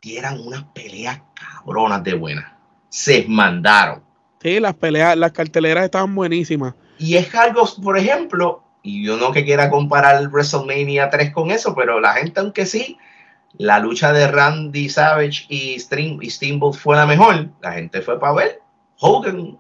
dieran 0.03 0.41
unas 0.41 0.65
peleas 0.75 1.21
cabronas 1.35 2.03
de 2.05 2.15
buenas. 2.15 2.53
Se 2.89 3.25
mandaron. 3.29 4.03
Sí, 4.43 4.59
las 4.59 4.75
peleas, 4.75 5.17
las 5.17 5.33
carteleras 5.33 5.85
estaban 5.85 6.15
buenísimas. 6.15 6.75
Y 6.99 7.17
es 7.17 7.35
algo, 7.35 7.69
por 7.83 7.99
ejemplo, 7.99 8.63
y 8.83 9.05
yo 9.05 9.17
no 9.17 9.33
que 9.33 9.45
quiera 9.45 9.71
comparar 9.71 10.29
WrestleMania 10.29 11.11
3 11.11 11.33
con 11.33 11.51
eso, 11.51 11.75
pero 11.75 12.01
la 12.01 12.15
gente, 12.15 12.41
aunque 12.41 12.67
sí, 12.67 12.99
la 13.55 13.79
lucha 13.79 14.13
de 14.13 14.29
Randy 14.29 14.89
Savage 14.89 15.47
y, 15.49 15.77
y 15.77 16.31
Steamboat 16.31 16.75
fue 16.75 16.97
la 16.97 17.07
mejor, 17.07 17.49
la 17.61 17.73
gente 17.73 18.01
fue 18.01 18.19
para 18.19 18.35
ver 18.35 18.61
Hogan 18.99 19.59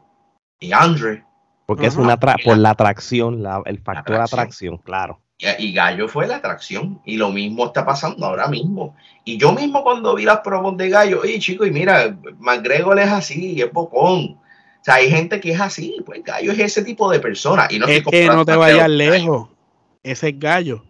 y 0.60 0.72
Andre. 0.72 1.24
Porque 1.66 1.86
es 1.86 1.96
una 1.96 2.18
por 2.18 2.58
la 2.58 2.70
atracción, 2.70 3.44
el 3.64 3.78
factor 3.78 4.16
de 4.16 4.22
atracción, 4.22 4.78
claro. 4.78 5.20
Y, 5.58 5.72
Gallo 5.72 6.06
fue 6.08 6.26
la 6.26 6.36
atracción. 6.36 7.00
Y 7.04 7.16
lo 7.16 7.30
mismo 7.30 7.66
está 7.66 7.86
pasando 7.86 8.26
ahora 8.26 8.48
mismo. 8.48 8.94
Y 9.24 9.38
yo 9.38 9.52
mismo 9.52 9.82
cuando 9.82 10.14
vi 10.14 10.24
las 10.24 10.40
promos 10.40 10.76
de 10.76 10.90
Gallo, 10.90 11.20
oye 11.22 11.38
chico, 11.38 11.64
y 11.64 11.70
mira, 11.70 12.14
McGregor 12.38 12.98
es 12.98 13.10
así, 13.10 13.60
es 13.60 13.72
bocón. 13.72 14.38
O 14.80 14.84
sea, 14.84 14.94
hay 14.94 15.10
gente 15.10 15.40
que 15.40 15.52
es 15.52 15.60
así, 15.60 15.96
pues 16.06 16.22
Gallo 16.24 16.52
es 16.52 16.58
ese 16.58 16.82
tipo 16.82 17.10
de 17.10 17.20
persona. 17.20 17.68
Y 17.70 17.78
no 17.78 17.86
es 17.86 18.02
que 18.02 18.26
no 18.26 18.44
te 18.44 18.56
vayas 18.56 18.88
lejos. 18.88 19.48
Ese 20.02 20.28
es 20.30 20.38
Gallo. 20.38 20.84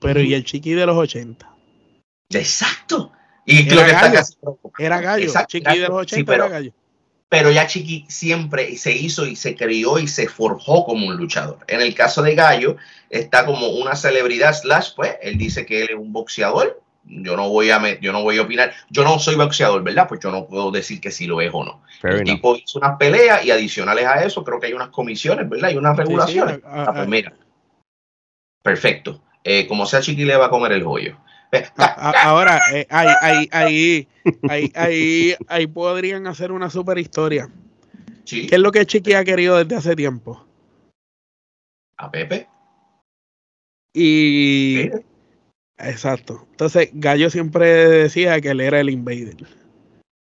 Pero 0.00 0.20
¿y 0.20 0.34
el 0.34 0.44
chiqui 0.44 0.72
de 0.72 0.86
los 0.86 0.96
80? 0.96 1.48
Exacto. 2.30 3.12
Y 3.44 3.68
era, 3.72 3.86
gallo, 3.86 4.20
era 4.78 5.00
gallo. 5.00 5.32
chiqui 5.46 5.78
de 5.78 5.88
los 5.88 5.98
80 6.02 6.34
era 6.34 6.48
gallo 6.48 6.72
pero 7.32 7.50
ya 7.50 7.66
Chiqui 7.66 8.04
siempre 8.10 8.76
se 8.76 8.92
hizo 8.92 9.26
y 9.26 9.36
se 9.36 9.56
crió 9.56 9.98
y 9.98 10.06
se 10.06 10.28
forjó 10.28 10.84
como 10.84 11.06
un 11.06 11.16
luchador. 11.16 11.60
En 11.66 11.80
el 11.80 11.94
caso 11.94 12.20
de 12.20 12.34
Gallo, 12.34 12.76
está 13.08 13.46
como 13.46 13.68
una 13.68 13.96
celebridad 13.96 14.52
slash, 14.52 14.90
pues, 14.94 15.16
él 15.22 15.38
dice 15.38 15.64
que 15.64 15.80
él 15.80 15.88
es 15.92 15.96
un 15.96 16.12
boxeador. 16.12 16.82
Yo 17.04 17.36
no 17.36 17.48
voy 17.48 17.70
a 17.70 18.00
yo 18.00 18.12
no 18.12 18.22
voy 18.22 18.38
a 18.38 18.42
opinar. 18.42 18.72
Yo 18.90 19.02
no 19.04 19.18
soy 19.18 19.34
boxeador, 19.34 19.82
¿verdad? 19.82 20.06
Pues 20.08 20.20
yo 20.20 20.30
no 20.30 20.46
puedo 20.46 20.70
decir 20.70 21.00
que 21.00 21.10
sí 21.10 21.26
lo 21.26 21.40
es 21.40 21.50
o 21.52 21.64
no. 21.64 21.82
el 22.02 22.24
tipo 22.24 22.56
hizo 22.56 22.78
unas 22.78 22.96
peleas 22.96 23.44
y 23.44 23.50
adicionales 23.50 24.06
a 24.06 24.24
eso, 24.24 24.44
creo 24.44 24.60
que 24.60 24.68
hay 24.68 24.72
unas 24.72 24.88
comisiones, 24.88 25.48
¿verdad? 25.48 25.70
Hay 25.70 25.76
unas 25.76 25.96
regulaciones. 25.96 26.60
Ah, 26.64 26.86
ah, 26.88 26.92
pues 26.94 27.08
mira. 27.08 27.32
Perfecto. 28.62 29.22
Eh, 29.44 29.66
como 29.66 29.86
sea, 29.86 30.00
Chiqui 30.00 30.24
le 30.24 30.36
va 30.36 30.46
a 30.46 30.50
comer 30.50 30.72
el 30.72 30.84
joyo. 30.84 31.16
Ahora, 32.22 32.60
eh, 32.72 32.86
ahí, 32.88 33.48
ahí, 33.50 34.08
ahí, 34.74 35.34
ahí, 35.48 35.66
podrían 35.66 36.26
hacer 36.26 36.52
una 36.52 36.70
super 36.70 36.98
historia. 36.98 37.50
¿Qué 38.24 38.48
es 38.50 38.58
lo 38.58 38.70
que 38.70 38.86
Chiqui 38.86 39.14
ha 39.14 39.24
querido 39.24 39.58
desde 39.58 39.76
hace 39.76 39.96
tiempo? 39.96 40.46
A 41.98 42.10
Pepe. 42.10 42.48
Y. 43.92 44.88
Exacto. 45.82 46.46
Entonces, 46.52 46.90
Gallo 46.92 47.28
siempre 47.30 47.66
decía 47.88 48.40
que 48.40 48.50
él 48.50 48.60
era 48.60 48.80
el 48.80 48.90
invader. 48.90 49.36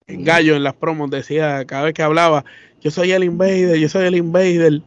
Gallo 0.06 0.56
en 0.56 0.64
las 0.64 0.74
promos 0.74 1.10
decía, 1.10 1.64
cada 1.66 1.84
vez 1.84 1.94
que 1.94 2.02
hablaba, 2.02 2.44
yo 2.80 2.90
soy 2.90 3.12
el 3.12 3.24
invader, 3.24 3.78
yo 3.78 3.88
soy 3.88 4.06
el 4.06 4.16
invader. 4.16 4.82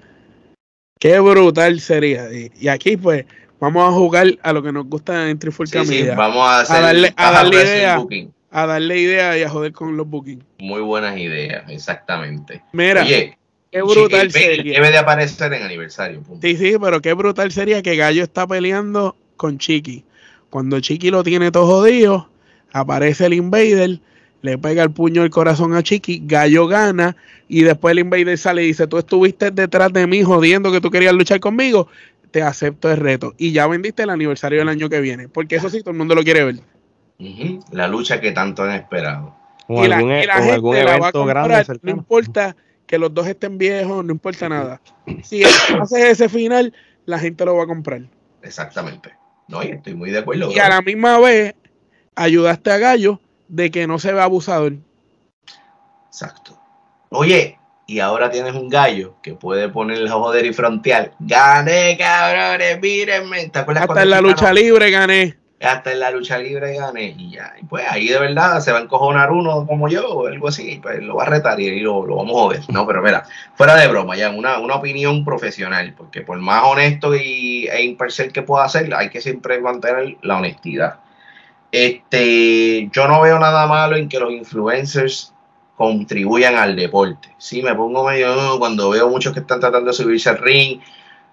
Qué 0.99 1.19
brutal 1.19 1.79
sería. 1.79 2.27
y 2.31 2.67
aquí, 2.67 2.97
pues, 2.97 3.25
vamos 3.59 3.87
a 3.87 3.91
jugar 3.91 4.27
a 4.41 4.53
lo 4.53 4.63
que 4.63 4.71
nos 4.71 4.85
gusta 4.85 5.29
en 5.29 5.39
Trifulca 5.39 5.83
vamos 6.15 6.47
a, 6.47 6.61
hacer, 6.61 6.81
darle, 6.81 7.13
a 7.15 7.31
darle 7.31 7.63
idea, 7.63 8.05
a 8.51 8.65
darle 8.65 8.99
idea 8.99 9.37
y 9.37 9.43
a 9.43 9.49
joder 9.49 9.71
con 9.71 9.97
los 9.97 10.07
bookings. 10.07 10.43
Muy 10.59 10.81
buenas 10.81 11.17
ideas, 11.17 11.69
exactamente. 11.69 12.61
Mira, 12.73 13.03
Oye, 13.03 13.37
qué 13.71 13.81
brutal 13.81 14.31
sería. 14.31 14.73
Debe 14.73 14.91
de 14.91 14.97
aparecer 14.97 15.53
en 15.53 15.63
aniversario. 15.63 16.23
Sí, 16.41 16.57
sí, 16.57 16.75
pero 16.81 17.01
qué 17.01 17.13
brutal 17.13 17.51
sería 17.51 17.81
que 17.81 17.95
Gallo 17.95 18.23
está 18.23 18.47
peleando 18.47 19.15
con 19.35 19.57
Chiqui. 19.57 20.03
Cuando 20.49 20.79
Chiqui 20.79 21.11
lo 21.11 21.23
tiene 21.23 21.51
todo 21.51 21.67
jodido, 21.67 22.29
aparece 22.71 23.25
el 23.25 23.33
Invader, 23.33 23.99
le 24.41 24.57
pega 24.57 24.83
el 24.83 24.91
puño 24.91 25.23
al 25.23 25.29
corazón 25.29 25.73
a 25.73 25.83
Chiqui, 25.83 26.23
Gallo 26.25 26.67
gana 26.67 27.15
y 27.47 27.63
después 27.63 27.91
el 27.91 27.99
Invader 27.99 28.37
sale 28.37 28.63
y 28.63 28.67
dice, 28.67 28.87
tú 28.87 28.97
estuviste 28.97 29.51
detrás 29.51 29.91
de 29.91 30.07
mí 30.07 30.23
jodiendo 30.23 30.71
que 30.71 30.81
tú 30.81 30.89
querías 30.89 31.13
luchar 31.13 31.39
conmigo, 31.39 31.87
te 32.31 32.41
acepto 32.41 32.91
el 32.91 32.97
reto. 32.97 33.33
Y 33.37 33.51
ya 33.51 33.67
vendiste 33.67 34.03
el 34.03 34.09
aniversario 34.09 34.59
del 34.59 34.69
año 34.69 34.89
que 34.89 35.01
viene, 35.01 35.27
porque 35.27 35.55
eso 35.55 35.69
sí, 35.69 35.81
todo 35.81 35.91
el 35.91 35.97
mundo 35.97 36.15
lo 36.15 36.23
quiere 36.23 36.43
ver. 36.43 36.55
La 37.71 37.87
lucha 37.87 38.21
que 38.21 38.31
tanto 38.31 38.63
han 38.63 38.71
esperado. 38.71 39.35
O 39.67 39.85
y 39.85 39.91
algún, 39.91 40.09
la, 40.09 40.21
e- 40.23 40.81
evento 40.81 41.25
grande. 41.25 41.65
No 41.81 41.91
importa 41.91 42.55
que 42.85 42.97
los 42.97 43.13
dos 43.13 43.27
estén 43.27 43.57
viejos, 43.57 44.03
no 44.05 44.13
importa 44.13 44.47
nada. 44.47 44.81
Si 45.23 45.43
haces 45.43 46.05
ese 46.05 46.29
final, 46.29 46.73
la 47.05 47.19
gente 47.19 47.43
lo 47.43 47.55
va 47.55 47.63
a 47.63 47.67
comprar. 47.67 48.03
Exactamente. 48.41 49.16
No, 49.47 49.63
y 49.63 49.67
estoy 49.67 49.95
muy 49.95 50.11
de 50.11 50.19
acuerdo. 50.19 50.51
Y 50.51 50.59
a 50.59 50.69
la 50.69 50.81
misma 50.81 51.19
vez, 51.19 51.55
ayudaste 52.15 52.71
a 52.71 52.77
Gallo 52.77 53.21
de 53.47 53.71
que 53.71 53.87
no 53.87 53.99
se 53.99 54.11
vea 54.11 54.23
abusador. 54.23 54.73
Exacto. 56.07 56.59
Oye, 57.09 57.57
y 57.85 57.99
ahora 57.99 58.29
tienes 58.29 58.53
un 58.53 58.67
gallo 58.67 59.15
que 59.23 59.33
puede 59.33 59.69
poner 59.69 59.97
el 59.97 60.09
joder 60.09 60.45
y 60.45 60.53
frontear. 60.53 61.13
Gané, 61.19 61.97
cabrones, 61.97 62.81
mírenme. 62.81 63.47
¿Te 63.47 63.59
acuerdas 63.59 63.85
Hasta 63.87 64.03
en 64.03 64.09
la 64.09 64.19
lucha 64.19 64.53
libre 64.53 64.91
gané. 64.91 65.37
Hasta 65.59 65.91
en 65.91 65.99
la 65.99 66.11
lucha 66.11 66.37
libre 66.37 66.75
gané. 66.75 67.15
Y 67.17 67.31
ya, 67.31 67.55
y 67.59 67.65
pues 67.65 67.83
ahí 67.89 68.07
de 68.07 68.19
verdad 68.19 68.59
se 68.59 68.71
va 68.71 68.77
a 68.77 68.81
encojonar 68.81 69.31
uno 69.31 69.65
como 69.65 69.89
yo 69.89 70.07
o 70.07 70.27
algo 70.27 70.49
así. 70.49 70.79
Pues 70.81 71.01
lo 71.01 71.15
va 71.15 71.23
a 71.23 71.29
retar 71.29 71.59
y 71.59 71.79
lo, 71.79 72.05
lo 72.05 72.17
vamos 72.17 72.35
a 72.35 72.39
joder. 72.41 72.61
No, 72.69 72.85
pero 72.85 73.01
mira, 73.01 73.23
fuera 73.55 73.75
de 73.75 73.87
broma, 73.87 74.15
ya 74.15 74.29
una, 74.29 74.59
una 74.59 74.75
opinión 74.75 75.25
profesional. 75.25 75.93
Porque 75.97 76.21
por 76.21 76.37
más 76.37 76.63
honesto 76.63 77.15
y, 77.15 77.67
e 77.67 77.83
imparcial 77.83 78.31
que 78.31 78.43
pueda 78.43 78.69
ser, 78.69 78.93
hay 78.93 79.09
que 79.09 79.19
siempre 79.19 79.59
mantener 79.59 80.17
la 80.21 80.37
honestidad. 80.37 80.99
Este, 81.71 82.89
yo 82.91 83.07
no 83.07 83.21
veo 83.21 83.39
nada 83.39 83.65
malo 83.67 83.95
en 83.95 84.07
que 84.07 84.19
los 84.19 84.31
influencers 84.31 85.33
contribuyan 85.75 86.55
al 86.55 86.75
deporte. 86.75 87.29
Sí, 87.37 87.61
me 87.61 87.75
pongo 87.75 88.05
medio 88.05 88.57
cuando 88.59 88.89
veo 88.89 89.09
muchos 89.09 89.33
que 89.33 89.41
están 89.41 89.59
tratando 89.59 89.87
de 89.87 89.93
subirse 89.93 90.29
al 90.29 90.39
ring, 90.39 90.79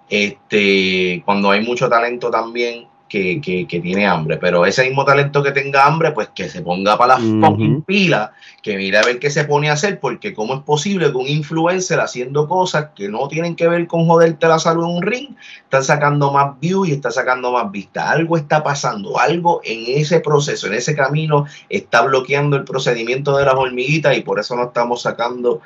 este, 0.08 1.22
cuando 1.24 1.50
hay 1.50 1.64
mucho 1.64 1.88
talento 1.88 2.30
también 2.30 2.86
que, 3.14 3.66
que, 3.68 3.80
tiene 3.80 4.06
hambre, 4.06 4.38
pero 4.38 4.66
ese 4.66 4.82
mismo 4.84 5.04
talento 5.04 5.42
que 5.42 5.52
tenga 5.52 5.86
hambre, 5.86 6.10
pues 6.10 6.30
que 6.34 6.48
se 6.48 6.62
ponga 6.62 6.98
para 6.98 7.18
la 7.18 7.48
uh 7.48 7.82
pila, 7.82 8.32
que 8.60 8.76
mire 8.76 8.98
a 8.98 9.02
ver 9.02 9.20
qué 9.20 9.30
se 9.30 9.44
pone 9.44 9.70
a 9.70 9.74
hacer, 9.74 10.00
porque 10.00 10.34
cómo 10.34 10.54
es 10.54 10.62
posible 10.62 11.10
que 11.10 11.16
un 11.16 11.28
influencer 11.28 12.00
haciendo 12.00 12.48
cosas 12.48 12.88
que 12.96 13.08
no 13.08 13.28
tienen 13.28 13.54
que 13.54 13.68
ver 13.68 13.86
con 13.86 14.06
joderte 14.06 14.48
la 14.48 14.58
salud 14.58 14.84
en 14.84 14.96
un 14.96 15.02
ring, 15.02 15.28
está 15.62 15.82
sacando 15.82 16.32
más 16.32 16.58
views 16.58 16.88
y 16.88 16.92
está 16.92 17.12
sacando 17.12 17.52
más 17.52 17.70
vista. 17.70 18.10
Algo 18.10 18.36
está 18.36 18.64
pasando, 18.64 19.18
algo 19.20 19.60
en 19.62 19.84
ese 20.00 20.18
proceso, 20.18 20.66
en 20.66 20.74
ese 20.74 20.96
camino, 20.96 21.46
está 21.68 22.02
bloqueando 22.02 22.56
el 22.56 22.64
procedimiento 22.64 23.36
de 23.36 23.44
las 23.44 23.54
hormiguitas 23.54 24.16
y 24.16 24.22
por 24.22 24.40
eso 24.40 24.56
no 24.56 24.64
estamos 24.64 25.02
sacando 25.02 25.60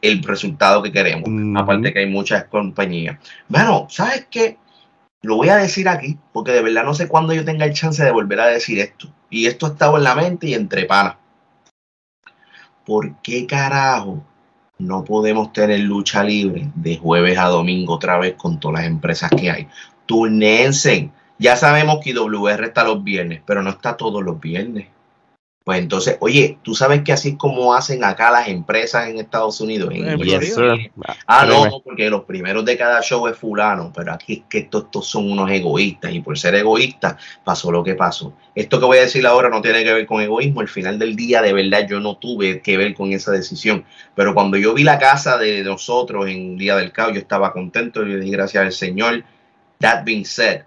el 0.00 0.22
resultado 0.22 0.82
que 0.82 0.92
queremos. 0.92 1.28
Aparte 1.60 1.92
que 1.92 2.00
hay 2.00 2.08
muchas 2.08 2.44
compañías. 2.44 3.18
Bueno, 3.48 3.86
¿sabes 3.90 4.26
qué? 4.30 4.58
Lo 5.24 5.36
voy 5.36 5.48
a 5.48 5.56
decir 5.56 5.88
aquí, 5.88 6.18
porque 6.34 6.52
de 6.52 6.60
verdad 6.60 6.84
no 6.84 6.92
sé 6.92 7.08
cuándo 7.08 7.32
yo 7.32 7.46
tenga 7.46 7.64
el 7.64 7.72
chance 7.72 8.04
de 8.04 8.10
volver 8.10 8.40
a 8.40 8.46
decir 8.46 8.78
esto. 8.78 9.08
Y 9.30 9.46
esto 9.46 9.64
ha 9.64 9.70
estado 9.70 9.96
en 9.96 10.04
la 10.04 10.14
mente 10.14 10.48
y 10.48 10.54
entre 10.54 10.84
panas. 10.84 11.16
¿Por 12.84 13.22
qué 13.22 13.46
carajo 13.46 14.22
no 14.78 15.02
podemos 15.02 15.50
tener 15.54 15.80
lucha 15.80 16.22
libre 16.22 16.70
de 16.74 16.98
jueves 16.98 17.38
a 17.38 17.46
domingo 17.46 17.94
otra 17.94 18.18
vez 18.18 18.34
con 18.34 18.60
todas 18.60 18.82
las 18.82 18.86
empresas 18.86 19.30
que 19.30 19.50
hay? 19.50 19.68
Turnense. 20.04 21.10
Ya 21.38 21.56
sabemos 21.56 22.00
que 22.04 22.10
IWR 22.10 22.62
está 22.62 22.84
los 22.84 23.02
viernes, 23.02 23.40
pero 23.46 23.62
no 23.62 23.70
está 23.70 23.96
todos 23.96 24.22
los 24.22 24.38
viernes. 24.38 24.88
Pues 25.64 25.78
entonces, 25.78 26.18
oye, 26.20 26.58
tú 26.62 26.74
sabes 26.74 27.00
que 27.00 27.12
así 27.14 27.30
es 27.30 27.36
como 27.36 27.72
hacen 27.72 28.04
acá 28.04 28.30
las 28.30 28.48
empresas 28.48 29.08
en 29.08 29.18
Estados 29.18 29.62
Unidos. 29.62 29.94
En- 29.94 30.18
sí. 30.42 30.90
Ah, 31.26 31.46
Créeme. 31.46 31.70
no, 31.70 31.80
porque 31.80 32.10
los 32.10 32.24
primeros 32.24 32.66
de 32.66 32.76
cada 32.76 33.00
show 33.00 33.26
es 33.28 33.38
fulano, 33.38 33.90
pero 33.96 34.12
aquí 34.12 34.34
es 34.34 34.42
que 34.46 34.58
estos, 34.58 34.84
estos 34.84 35.06
son 35.06 35.32
unos 35.32 35.50
egoístas 35.50 36.12
y 36.12 36.20
por 36.20 36.38
ser 36.38 36.54
egoístas 36.54 37.16
pasó 37.44 37.72
lo 37.72 37.82
que 37.82 37.94
pasó. 37.94 38.34
Esto 38.54 38.78
que 38.78 38.84
voy 38.84 38.98
a 38.98 39.02
decir 39.02 39.26
ahora 39.26 39.48
no 39.48 39.62
tiene 39.62 39.82
que 39.84 39.94
ver 39.94 40.04
con 40.04 40.20
egoísmo, 40.20 40.60
al 40.60 40.68
final 40.68 40.98
del 40.98 41.16
día 41.16 41.40
de 41.40 41.54
verdad 41.54 41.86
yo 41.88 41.98
no 41.98 42.18
tuve 42.18 42.60
que 42.60 42.76
ver 42.76 42.92
con 42.92 43.14
esa 43.14 43.32
decisión, 43.32 43.86
pero 44.14 44.34
cuando 44.34 44.58
yo 44.58 44.74
vi 44.74 44.84
la 44.84 44.98
casa 44.98 45.38
de 45.38 45.64
nosotros 45.64 46.28
en 46.28 46.58
Día 46.58 46.76
del 46.76 46.92
Cabo, 46.92 47.12
yo 47.12 47.20
estaba 47.20 47.54
contento 47.54 48.02
y 48.02 48.10
le 48.10 48.20
di 48.20 48.30
gracias 48.30 48.62
al 48.62 48.72
Señor. 48.72 49.24
That 49.80 50.04
being 50.04 50.24
said, 50.26 50.64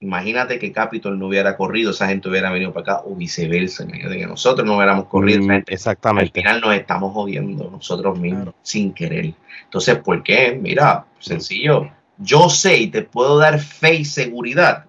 imagínate 0.00 0.58
que 0.58 0.72
Capitol 0.72 1.18
no 1.18 1.26
hubiera 1.26 1.56
corrido, 1.56 1.90
esa 1.90 2.06
gente 2.08 2.28
hubiera 2.28 2.50
venido 2.50 2.72
para 2.72 2.82
acá 2.94 3.02
o 3.04 3.14
viceversa, 3.16 3.82
imagínate 3.84 4.18
que 4.18 4.26
nosotros 4.26 4.66
no 4.66 4.76
hubiéramos 4.76 5.06
corrido, 5.06 5.40
Mm, 5.42 5.50
gente 5.50 5.72
al 5.72 5.74
exactamente. 5.74 6.40
final 6.40 6.60
nos 6.60 6.74
estamos 6.74 7.12
jodiendo 7.12 7.70
nosotros 7.70 8.18
mismos 8.18 8.42
Claro. 8.44 8.58
sin 8.62 8.92
querer. 8.92 9.32
Entonces, 9.64 9.98
¿por 9.98 10.22
qué? 10.22 10.58
Mira, 10.60 11.04
sencillo. 11.18 11.90
Yo 12.16 12.48
sé 12.48 12.76
y 12.78 12.86
te 12.88 13.02
puedo 13.02 13.38
dar 13.38 13.58
fe 13.60 13.94
y 13.96 14.04
seguridad 14.04 14.84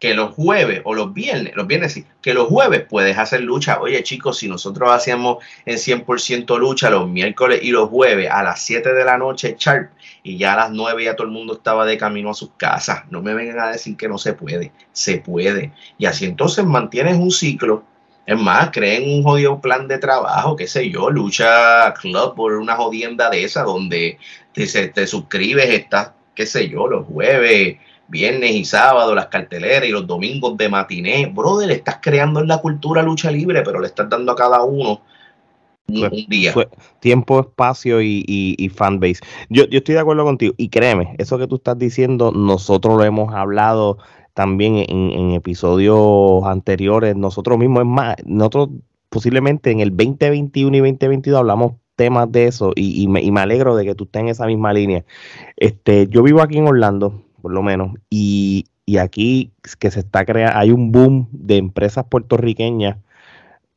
que 0.00 0.14
los 0.14 0.32
jueves 0.34 0.80
o 0.84 0.94
los 0.94 1.12
viernes, 1.12 1.54
los 1.56 1.66
viernes 1.66 1.92
sí, 1.92 2.04
que 2.22 2.32
los 2.32 2.46
jueves 2.46 2.84
puedes 2.88 3.18
hacer 3.18 3.40
lucha. 3.40 3.80
Oye, 3.80 4.00
chicos, 4.04 4.38
si 4.38 4.48
nosotros 4.48 4.90
hacíamos 4.92 5.38
en 5.66 5.76
100% 5.76 6.56
lucha 6.58 6.88
los 6.88 7.08
miércoles 7.08 7.60
y 7.62 7.72
los 7.72 7.88
jueves 7.88 8.30
a 8.30 8.42
las 8.44 8.62
7 8.62 8.94
de 8.94 9.04
la 9.04 9.18
noche, 9.18 9.56
sharp, 9.58 9.90
y 10.22 10.36
ya 10.36 10.54
a 10.54 10.56
las 10.56 10.70
9 10.70 11.04
ya 11.04 11.16
todo 11.16 11.26
el 11.26 11.32
mundo 11.32 11.54
estaba 11.54 11.86
de 11.86 11.96
camino 11.96 12.30
a 12.30 12.34
sus 12.34 12.50
casas. 12.56 13.04
No 13.10 13.22
me 13.22 13.34
vengan 13.34 13.60
a 13.60 13.70
decir 13.70 13.96
que 13.96 14.08
no 14.08 14.18
se 14.18 14.32
puede. 14.32 14.72
Se 14.92 15.18
puede. 15.18 15.72
Y 15.96 16.06
así 16.06 16.24
entonces 16.24 16.64
mantienes 16.64 17.16
un 17.16 17.30
ciclo 17.30 17.84
es 18.28 18.38
más, 18.38 18.70
creen 18.72 19.08
un 19.08 19.22
jodido 19.22 19.58
plan 19.58 19.88
de 19.88 19.96
trabajo, 19.96 20.54
qué 20.54 20.66
sé 20.66 20.90
yo, 20.90 21.08
lucha 21.08 21.94
club 21.94 22.34
por 22.34 22.52
una 22.56 22.76
jodienda 22.76 23.30
de 23.30 23.42
esa 23.42 23.62
donde 23.62 24.18
te, 24.52 24.66
te 24.66 25.06
suscribes, 25.06 25.70
estás, 25.70 26.10
qué 26.34 26.44
sé 26.44 26.68
yo, 26.68 26.88
los 26.88 27.06
jueves, 27.06 27.78
viernes 28.06 28.50
y 28.50 28.66
sábado, 28.66 29.14
las 29.14 29.28
carteleras 29.28 29.88
y 29.88 29.92
los 29.92 30.06
domingos 30.06 30.58
de 30.58 30.68
matiné. 30.68 31.32
Brother, 31.34 31.70
estás 31.70 32.00
creando 32.02 32.40
en 32.40 32.48
la 32.48 32.58
cultura 32.58 33.02
lucha 33.02 33.30
libre, 33.30 33.62
pero 33.62 33.80
le 33.80 33.86
estás 33.86 34.10
dando 34.10 34.32
a 34.32 34.36
cada 34.36 34.62
uno 34.62 35.00
un, 35.88 36.10
día. 36.28 36.52
tiempo, 37.00 37.40
espacio 37.40 38.02
y, 38.02 38.24
y, 38.26 38.54
y 38.58 38.68
fanbase. 38.68 39.20
Yo, 39.48 39.66
yo 39.66 39.78
estoy 39.78 39.94
de 39.94 40.00
acuerdo 40.00 40.24
contigo. 40.24 40.54
Y 40.56 40.68
créeme, 40.68 41.14
eso 41.18 41.38
que 41.38 41.46
tú 41.46 41.56
estás 41.56 41.78
diciendo, 41.78 42.32
nosotros 42.32 42.96
lo 42.96 43.04
hemos 43.04 43.34
hablado 43.34 43.98
también 44.34 44.76
en, 44.76 45.10
en 45.10 45.30
episodios 45.32 46.44
anteriores. 46.44 47.16
Nosotros 47.16 47.58
mismos, 47.58 47.82
es 47.82 47.88
más, 47.88 48.16
nosotros 48.24 48.68
posiblemente 49.08 49.70
en 49.70 49.80
el 49.80 49.90
2021 49.96 50.76
y 50.76 50.80
2022 50.80 51.38
hablamos 51.38 51.72
temas 51.96 52.30
de 52.30 52.46
eso 52.46 52.72
y, 52.76 53.02
y 53.02 53.08
me, 53.08 53.20
y 53.22 53.32
me 53.32 53.40
alegro 53.40 53.74
de 53.74 53.84
que 53.84 53.94
tú 53.94 54.04
estés 54.04 54.20
en 54.20 54.28
esa 54.28 54.46
misma 54.46 54.72
línea. 54.72 55.04
Este, 55.56 56.06
yo 56.08 56.22
vivo 56.22 56.42
aquí 56.42 56.58
en 56.58 56.68
Orlando, 56.68 57.24
por 57.42 57.52
lo 57.52 57.62
menos, 57.62 57.96
y, 58.08 58.66
y 58.86 58.98
aquí 58.98 59.52
que 59.80 59.90
se 59.90 60.00
está 60.00 60.24
creando, 60.24 60.56
hay 60.56 60.70
un 60.70 60.92
boom 60.92 61.28
de 61.32 61.56
empresas 61.56 62.04
puertorriqueñas 62.08 62.98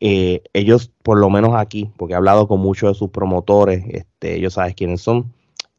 eh, 0.01 0.41
ellos, 0.53 0.91
por 1.03 1.19
lo 1.19 1.29
menos 1.29 1.55
aquí, 1.55 1.91
porque 1.95 2.13
he 2.13 2.17
hablado 2.17 2.47
con 2.47 2.59
muchos 2.59 2.89
de 2.91 2.95
sus 2.95 3.11
promotores, 3.11 3.83
este, 3.87 4.35
ellos 4.35 4.55
saben 4.55 4.73
quiénes 4.73 5.01
son, 5.01 5.31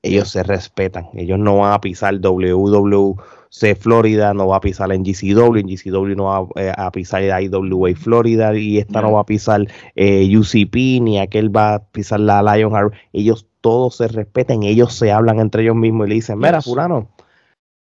ellos 0.03 0.31
se 0.31 0.43
respetan, 0.45 1.09
ellos 1.15 1.39
no 1.39 1.59
van 1.59 1.73
a 1.73 1.81
pisar 1.81 2.19
WWC 2.21 3.77
Florida, 3.79 4.33
no 4.33 4.47
va 4.49 4.57
a 4.57 4.61
pisar 4.61 4.93
en 4.93 5.05
GCW, 5.05 5.57
en 5.59 5.67
GCW 5.67 6.15
no 6.17 6.25
va 6.25 6.47
eh, 6.63 6.73
a 6.77 6.91
pisar 6.93 7.23
IWA 7.23 7.91
Florida 7.97 8.57
y 8.57 8.79
esta 8.79 9.03
no 9.03 9.09
No. 9.09 9.15
va 9.15 9.21
a 9.21 9.27
pisar 9.27 9.67
eh, 9.97 10.37
UCP, 10.37 11.01
ni 11.03 11.19
aquel 11.19 11.55
va 11.55 11.75
a 11.75 11.85
pisar 11.85 12.21
la 12.21 12.43
Lion 12.43 12.73
Heart, 12.73 12.95
ellos 13.13 13.47
todos 13.61 13.97
se 13.97 14.09
respetan, 14.09 14.63
ellos 14.63 14.95
se 14.95 15.13
hablan 15.13 15.39
entre 15.41 15.63
ellos 15.63 15.77
mismos 15.77 16.07
y 16.07 16.11
le 16.11 16.15
dicen, 16.17 16.39
mira, 16.39 16.63
fulano, 16.63 17.09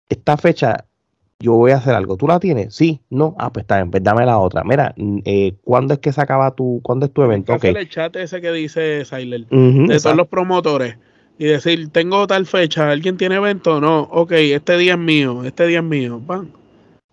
esta 0.08 0.36
fecha 0.36 0.86
yo 1.38 1.52
voy 1.52 1.72
a 1.72 1.76
hacer 1.76 1.94
algo. 1.94 2.16
¿Tú 2.16 2.26
la 2.26 2.40
tienes? 2.40 2.74
Sí, 2.74 3.00
no. 3.10 3.34
Ah, 3.38 3.52
pues 3.52 3.64
está 3.64 3.76
bien, 3.76 3.90
pues 3.90 4.02
dame 4.02 4.24
la 4.24 4.38
otra. 4.38 4.64
Mira, 4.64 4.94
eh, 5.24 5.54
¿cuándo 5.64 5.94
es 5.94 6.00
que 6.00 6.12
se 6.12 6.20
acaba 6.20 6.54
tu, 6.54 6.80
cuándo 6.82 7.06
es 7.06 7.12
tu 7.12 7.22
evento? 7.22 7.52
Ok. 7.52 7.64
Hacer 7.64 7.76
el 7.76 7.88
chat 7.88 8.16
ese 8.16 8.40
que 8.40 8.52
dice 8.52 9.04
Siler. 9.04 9.42
Ujú, 9.50 9.86
de 9.86 10.00
todos 10.00 10.16
los 10.16 10.28
promotores 10.28 10.96
y 11.38 11.44
decir, 11.44 11.90
tengo 11.90 12.26
tal 12.26 12.46
fecha, 12.46 12.90
¿alguien 12.90 13.16
tiene 13.16 13.36
evento? 13.36 13.80
No, 13.80 14.00
ok, 14.10 14.32
este 14.32 14.78
día 14.78 14.94
es 14.94 14.98
mío, 14.98 15.44
este 15.44 15.66
día 15.66 15.78
es 15.78 15.84
mío. 15.84 16.20
Pan. 16.26 16.50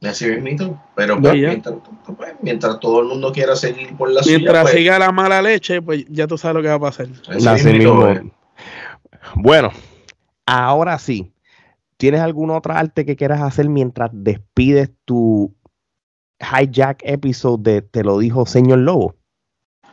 Así 0.01 0.28
mismito. 0.28 0.80
Pero 0.95 1.19
pues, 1.19 1.34
mientras, 1.34 1.76
pues, 2.17 2.34
mientras 2.41 2.80
todo 2.80 3.01
el 3.01 3.07
mundo 3.07 3.32
quiera 3.32 3.55
seguir 3.55 3.95
por 3.95 4.11
la 4.11 4.24
suya, 4.24 4.38
Mientras 4.38 4.63
pues, 4.63 4.76
siga 4.76 4.99
la 4.99 5.11
mala 5.11 5.41
leche, 5.41 5.82
pues 5.82 6.05
ya 6.09 6.28
tú 6.28 6.38
sabes 6.38 6.55
lo 6.55 6.61
que 6.61 6.69
va 6.69 6.76
a 6.76 6.80
pasar. 6.80 7.07
así 7.28 7.67
mismo. 7.67 8.13
Bueno, 9.36 9.71
ahora 10.45 10.99
sí. 10.99 11.32
¿Tienes 12.04 12.20
alguna 12.20 12.58
otra 12.58 12.80
arte 12.80 13.06
que 13.06 13.16
quieras 13.16 13.41
hacer 13.41 13.70
mientras 13.70 14.10
despides 14.12 14.91
tu 15.06 15.56
hijack 16.38 16.99
episode 17.06 17.64
de 17.64 17.82
Te 17.82 18.04
lo 18.04 18.20
dijo 18.20 18.45
señor 18.45 18.80
Lobo? 18.80 19.16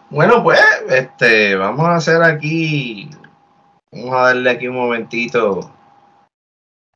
Bueno, 0.08 0.42
pues, 0.42 0.58
este, 0.88 1.54
vamos 1.54 1.86
a 1.86 1.94
hacer 1.94 2.20
aquí, 2.20 3.08
vamos 3.92 4.12
a 4.12 4.22
darle 4.22 4.50
aquí 4.50 4.66
un 4.66 4.74
momentito. 4.74 5.72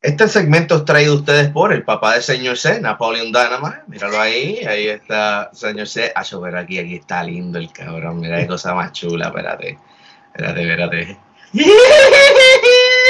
Este 0.03 0.27
segmento 0.27 0.79
es 0.79 0.85
traído 0.85 1.13
a 1.13 1.19
ustedes 1.19 1.49
por 1.51 1.73
el 1.73 1.85
papá 1.85 2.15
del 2.15 2.23
señor 2.25 2.59
C, 2.59 2.81
Napoleon 2.81 3.27
Dynamite. 3.27 3.83
Míralo 3.87 4.21
ahí, 4.21 4.65
ahí 4.67 4.89
está 4.89 5.49
señor 5.53 5.87
C. 5.87 6.11
Ah, 6.13 6.25
yo, 6.25 6.43
pero 6.43 6.59
aquí, 6.59 6.81
aquí 6.81 6.97
está 6.97 7.23
lindo 7.23 7.61
el 7.61 7.71
cabrón. 7.73 8.19
Mira 8.19 8.41
qué 8.41 8.49
cosa 8.49 8.75
más 8.75 8.91
chula, 8.91 9.27
espérate. 9.27 9.79
Espérate, 10.35 10.61
espérate. 10.61 11.19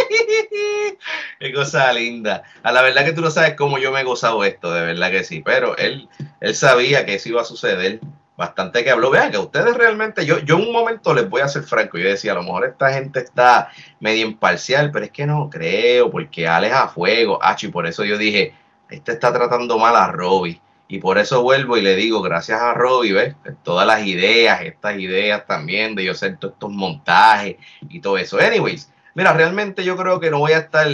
Qué 1.40 1.52
cosa 1.52 1.92
linda. 1.92 2.42
A 2.62 2.72
la 2.72 2.82
verdad 2.82 3.04
que 3.04 3.12
tú 3.12 3.20
no 3.20 3.30
sabes 3.30 3.54
cómo 3.54 3.78
yo 3.78 3.92
me 3.92 4.00
he 4.00 4.04
gozado 4.04 4.44
esto, 4.44 4.72
de 4.72 4.84
verdad 4.84 5.10
que 5.10 5.24
sí. 5.24 5.42
Pero 5.44 5.76
él, 5.76 6.08
él 6.40 6.54
sabía 6.54 7.04
que 7.04 7.14
eso 7.14 7.28
iba 7.28 7.42
a 7.42 7.44
suceder. 7.44 8.00
Bastante 8.36 8.82
que 8.82 8.90
habló. 8.90 9.10
Vean 9.10 9.30
que 9.30 9.38
ustedes 9.38 9.76
realmente, 9.76 10.26
yo, 10.26 10.40
yo 10.40 10.56
en 10.56 10.62
un 10.62 10.72
momento 10.72 11.14
les 11.14 11.28
voy 11.28 11.40
a 11.40 11.48
ser 11.48 11.62
franco. 11.62 11.98
Yo 11.98 12.08
decía, 12.08 12.32
a 12.32 12.34
lo 12.34 12.42
mejor 12.42 12.64
esta 12.64 12.92
gente 12.92 13.20
está 13.20 13.70
medio 14.00 14.26
imparcial, 14.26 14.90
pero 14.90 15.04
es 15.04 15.12
que 15.12 15.24
no 15.24 15.48
creo, 15.48 16.10
porque 16.10 16.48
Alex 16.48 16.74
a 16.74 16.88
fuego. 16.88 17.38
Y 17.62 17.68
por 17.68 17.86
eso 17.86 18.04
yo 18.04 18.18
dije, 18.18 18.52
este 18.90 19.12
está 19.12 19.32
tratando 19.32 19.78
mal 19.78 19.94
a 19.94 20.08
Robbie. 20.08 20.60
Y 20.88 20.98
por 20.98 21.18
eso 21.18 21.42
vuelvo 21.42 21.76
y 21.76 21.82
le 21.82 21.96
digo, 21.96 22.22
gracias 22.22 22.60
a 22.60 22.74
Robbie. 22.74 23.34
Todas 23.62 23.86
las 23.86 24.04
ideas, 24.04 24.62
estas 24.62 24.98
ideas 24.98 25.46
también 25.46 25.94
de 25.94 26.04
yo 26.04 26.12
hacer 26.12 26.36
todos 26.36 26.54
estos 26.54 26.70
montajes 26.70 27.56
y 27.88 28.00
todo 28.00 28.18
eso. 28.18 28.38
Anyways, 28.38 28.92
mira, 29.14 29.32
realmente 29.32 29.84
yo 29.84 29.96
creo 29.96 30.20
que 30.20 30.30
no 30.30 30.38
voy 30.38 30.52
a 30.52 30.58
estar 30.58 30.88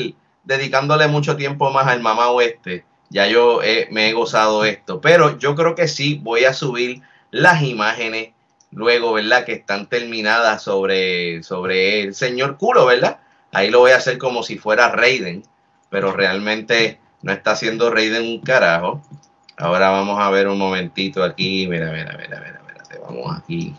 dedicándole 0.44 1.08
mucho 1.08 1.36
tiempo 1.36 1.70
más 1.70 1.86
al 1.86 2.00
mamá 2.00 2.28
oeste. 2.28 2.84
Ya 3.08 3.26
yo 3.26 3.60
me 3.90 4.08
he 4.08 4.12
gozado 4.12 4.64
esto, 4.64 5.00
pero 5.00 5.38
yo 5.38 5.56
creo 5.56 5.74
que 5.74 5.88
sí 5.88 6.20
voy 6.22 6.44
a 6.44 6.52
subir 6.54 7.02
las 7.30 7.62
imágenes 7.62 8.30
luego, 8.70 9.12
¿verdad? 9.12 9.44
Que 9.44 9.54
están 9.54 9.88
terminadas 9.88 10.62
sobre, 10.62 11.42
sobre 11.42 12.02
el 12.02 12.14
señor 12.14 12.56
culo, 12.56 12.86
¿verdad? 12.86 13.18
Ahí 13.52 13.70
lo 13.70 13.80
voy 13.80 13.92
a 13.92 13.96
hacer 13.96 14.18
como 14.18 14.44
si 14.44 14.58
fuera 14.58 14.90
Raiden, 14.90 15.42
pero 15.88 16.12
realmente 16.12 17.00
no 17.22 17.32
está 17.32 17.52
haciendo 17.52 17.90
Raiden 17.90 18.22
un 18.22 18.40
carajo. 18.42 19.02
Ahora 19.56 19.90
vamos 19.90 20.18
a 20.20 20.30
ver 20.30 20.46
un 20.46 20.58
momentito 20.58 21.24
aquí. 21.24 21.66
Mira, 21.68 21.90
mira, 21.90 22.16
mira, 22.16 22.40
mira, 22.40 22.60
mira. 22.64 23.00
Vamos 23.02 23.36
aquí 23.36 23.74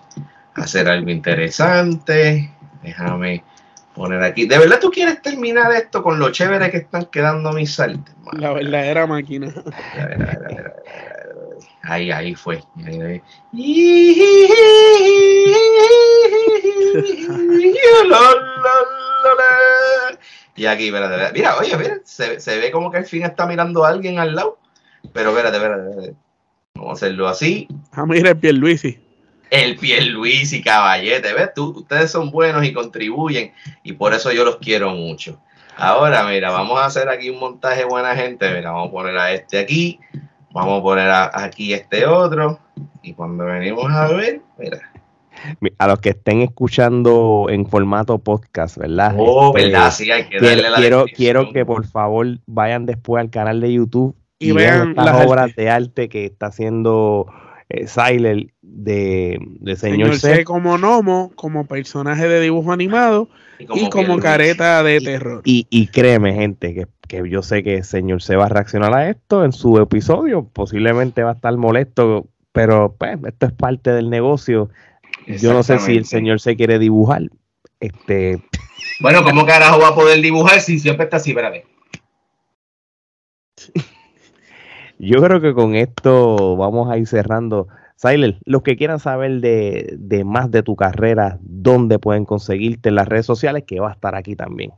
a 0.56 0.62
hacer 0.64 0.90
algo 0.90 1.10
interesante. 1.10 2.52
Déjame 2.84 3.44
poner 4.02 4.24
aquí. 4.24 4.46
¿De 4.46 4.58
verdad 4.58 4.80
tú 4.80 4.90
quieres 4.90 5.22
terminar 5.22 5.72
esto 5.74 6.02
con 6.04 6.20
lo 6.20 6.32
chévere 6.32 6.72
que 6.72 6.78
están 6.78 7.06
quedando 7.06 7.54
mis 7.54 7.74
saltos? 7.74 8.14
La 8.34 8.52
verdadera 8.54 9.08
máquina. 9.08 9.48
Mira, 9.48 10.08
mira, 10.08 10.18
mira, 10.18 10.40
mira. 10.50 10.74
Ahí, 11.84 12.12
ahí 12.12 12.36
fue. 12.36 12.64
Ahí, 12.86 13.02
ahí. 13.02 13.22
Y 20.56 20.66
aquí, 20.66 20.88
espérate, 20.88 21.14
espérate. 21.14 21.34
Mira, 21.34 21.58
oye, 21.58 21.78
mira, 21.78 22.00
se, 22.04 22.40
se 22.40 22.60
ve 22.60 22.72
como 22.72 22.92
que 22.92 22.98
al 22.98 23.06
fin 23.06 23.24
está 23.24 23.46
mirando 23.46 23.84
a 23.84 23.90
alguien 23.90 24.20
al 24.20 24.36
lado. 24.36 24.58
Pero 25.14 25.30
espérate, 25.30 25.58
espérate, 25.58 25.90
espérate. 25.90 26.16
Vamos 26.76 26.90
a 26.90 26.94
hacerlo 26.94 27.28
así. 27.28 27.68
Ah, 27.92 28.06
mira 28.06 28.32
el 28.32 28.38
Pierluisi. 28.38 29.00
El 29.52 30.10
Luis 30.14 30.54
y 30.54 30.62
Caballete, 30.64 31.34
¿ves? 31.34 31.54
Tú, 31.54 31.72
ustedes 31.78 32.10
son 32.10 32.32
buenos 32.32 32.66
y 32.66 32.74
contribuyen 32.74 33.52
y 33.84 33.94
por 33.94 34.14
eso 34.14 34.32
yo 34.32 34.44
los 34.46 34.58
quiero 34.58 34.92
mucho. 34.92 35.40
Ahora, 35.78 36.24
mira, 36.24 36.50
vamos 36.52 36.80
a 36.80 36.86
hacer 36.86 37.10
aquí 37.10 37.30
un 37.30 37.40
montaje 37.40 37.84
buena 37.86 38.16
gente. 38.16 38.50
Mira, 38.54 38.72
vamos 38.72 38.88
a 38.90 38.92
poner 38.92 39.18
a 39.18 39.32
este 39.34 39.60
aquí, 39.60 40.00
vamos 40.52 40.80
a 40.80 40.84
poner 40.84 41.10
a- 41.10 41.32
aquí 41.34 41.74
este 41.74 42.06
otro 42.06 42.60
y 43.04 43.14
cuando 43.14 43.46
venimos 43.46 43.92
a 43.92 44.08
ver, 44.08 44.42
mira. 44.58 44.80
Mi- 45.60 45.72
A 45.80 45.88
los 45.88 46.00
que 46.00 46.10
estén 46.10 46.42
escuchando 46.42 47.48
en 47.50 47.66
formato 47.66 48.20
podcast, 48.20 48.78
¿verdad? 48.78 49.16
Oh, 49.18 49.54
Este, 49.56 49.70
verdad, 49.72 49.92
sí, 49.92 50.12
hay 50.12 50.24
que 50.24 50.30
quiero, 50.38 50.48
darle 50.48 50.70
la 50.70 50.78
quiero, 50.78 50.98
descripción. 51.00 51.18
quiero 51.44 51.52
que 51.54 51.66
por 51.66 51.86
favor 51.88 52.28
vayan 52.46 52.86
después 52.86 53.22
al 53.22 53.30
canal 53.32 53.60
de 53.60 53.74
YouTube 53.74 54.16
Y 54.40 54.50
y, 54.50 54.52
vean 54.54 54.94
las 54.96 55.26
obras 55.26 55.56
de 55.56 55.70
arte 55.70 56.10
que 56.10 56.26
está 56.26 56.48
haciendo 56.48 57.28
eh, 57.74 57.88
Siler 57.88 58.48
de, 58.62 59.40
de 59.60 59.76
Señor, 59.76 60.16
Señor, 60.16 60.20
C. 60.20 60.36
C. 60.38 60.44
como 60.44 60.78
Nomo, 60.78 61.32
como 61.36 61.66
personaje 61.66 62.28
de 62.28 62.42
dibujo 62.42 62.72
animado 62.72 63.30
y 63.60 63.90
como 63.90 64.20
careta 64.20 64.84
de 64.84 65.00
terror. 65.00 65.42
Y, 65.46 65.68
y 65.70 65.88
créeme, 65.88 66.34
gente, 66.34 66.74
que, 66.74 66.88
que 67.08 67.30
yo 67.30 67.42
sé 67.42 67.64
que 67.64 67.84
Señor 67.84 68.22
C 68.22 68.36
va 68.36 68.48
a 68.48 68.50
reaccionar 68.50 68.94
a 68.94 69.10
esto 69.10 69.46
en 69.46 69.54
su 69.54 69.78
episodio. 69.80 70.44
Posiblemente 70.44 71.24
va 71.24 71.32
a 71.32 71.36
estar 71.36 71.56
molesto, 71.56 72.28
pero 72.52 72.96
pues 72.98 73.18
esto 73.26 73.46
es 73.46 73.54
parte 73.54 73.92
del 73.92 74.10
negocio. 74.10 74.70
Yo 75.28 75.54
no 75.54 75.64
sé 75.64 75.80
si 75.80 75.96
el. 75.96 76.06
Señor 76.06 76.42
C 76.42 76.56
quiere 76.58 76.80
dibujar. 76.80 77.24
Este, 77.80 78.44
Bueno, 79.00 79.24
¿cómo 79.24 79.46
carajo 79.46 79.80
va 79.80 79.90
a 79.90 79.96
poder 79.96 80.22
dibujar 80.22 80.60
si 80.60 80.78
siempre 80.78 81.06
está 81.06 81.18
así, 81.18 81.32
espérate? 81.32 81.66
Yo 85.04 85.20
creo 85.20 85.42
que 85.42 85.56
con 85.56 85.74
esto 85.74 86.56
vamos 86.58 86.92
a 86.92 86.98
ir 87.00 87.08
cerrando. 87.08 87.68
Siler, 87.96 88.38
los 88.46 88.62
que 88.62 88.78
quieran 88.78 89.00
saber 89.00 89.42
de, 89.42 89.96
de 89.98 90.24
más 90.24 90.52
de 90.52 90.62
tu 90.62 90.76
carrera, 90.76 91.40
dónde 91.42 91.98
pueden 91.98 92.24
conseguirte 92.24 92.90
en 92.90 92.96
las 92.96 93.08
redes 93.08 93.26
sociales, 93.26 93.64
que 93.66 93.80
va 93.80 93.90
a 93.90 93.94
estar 93.94 94.14
aquí 94.14 94.36
también. 94.36 94.72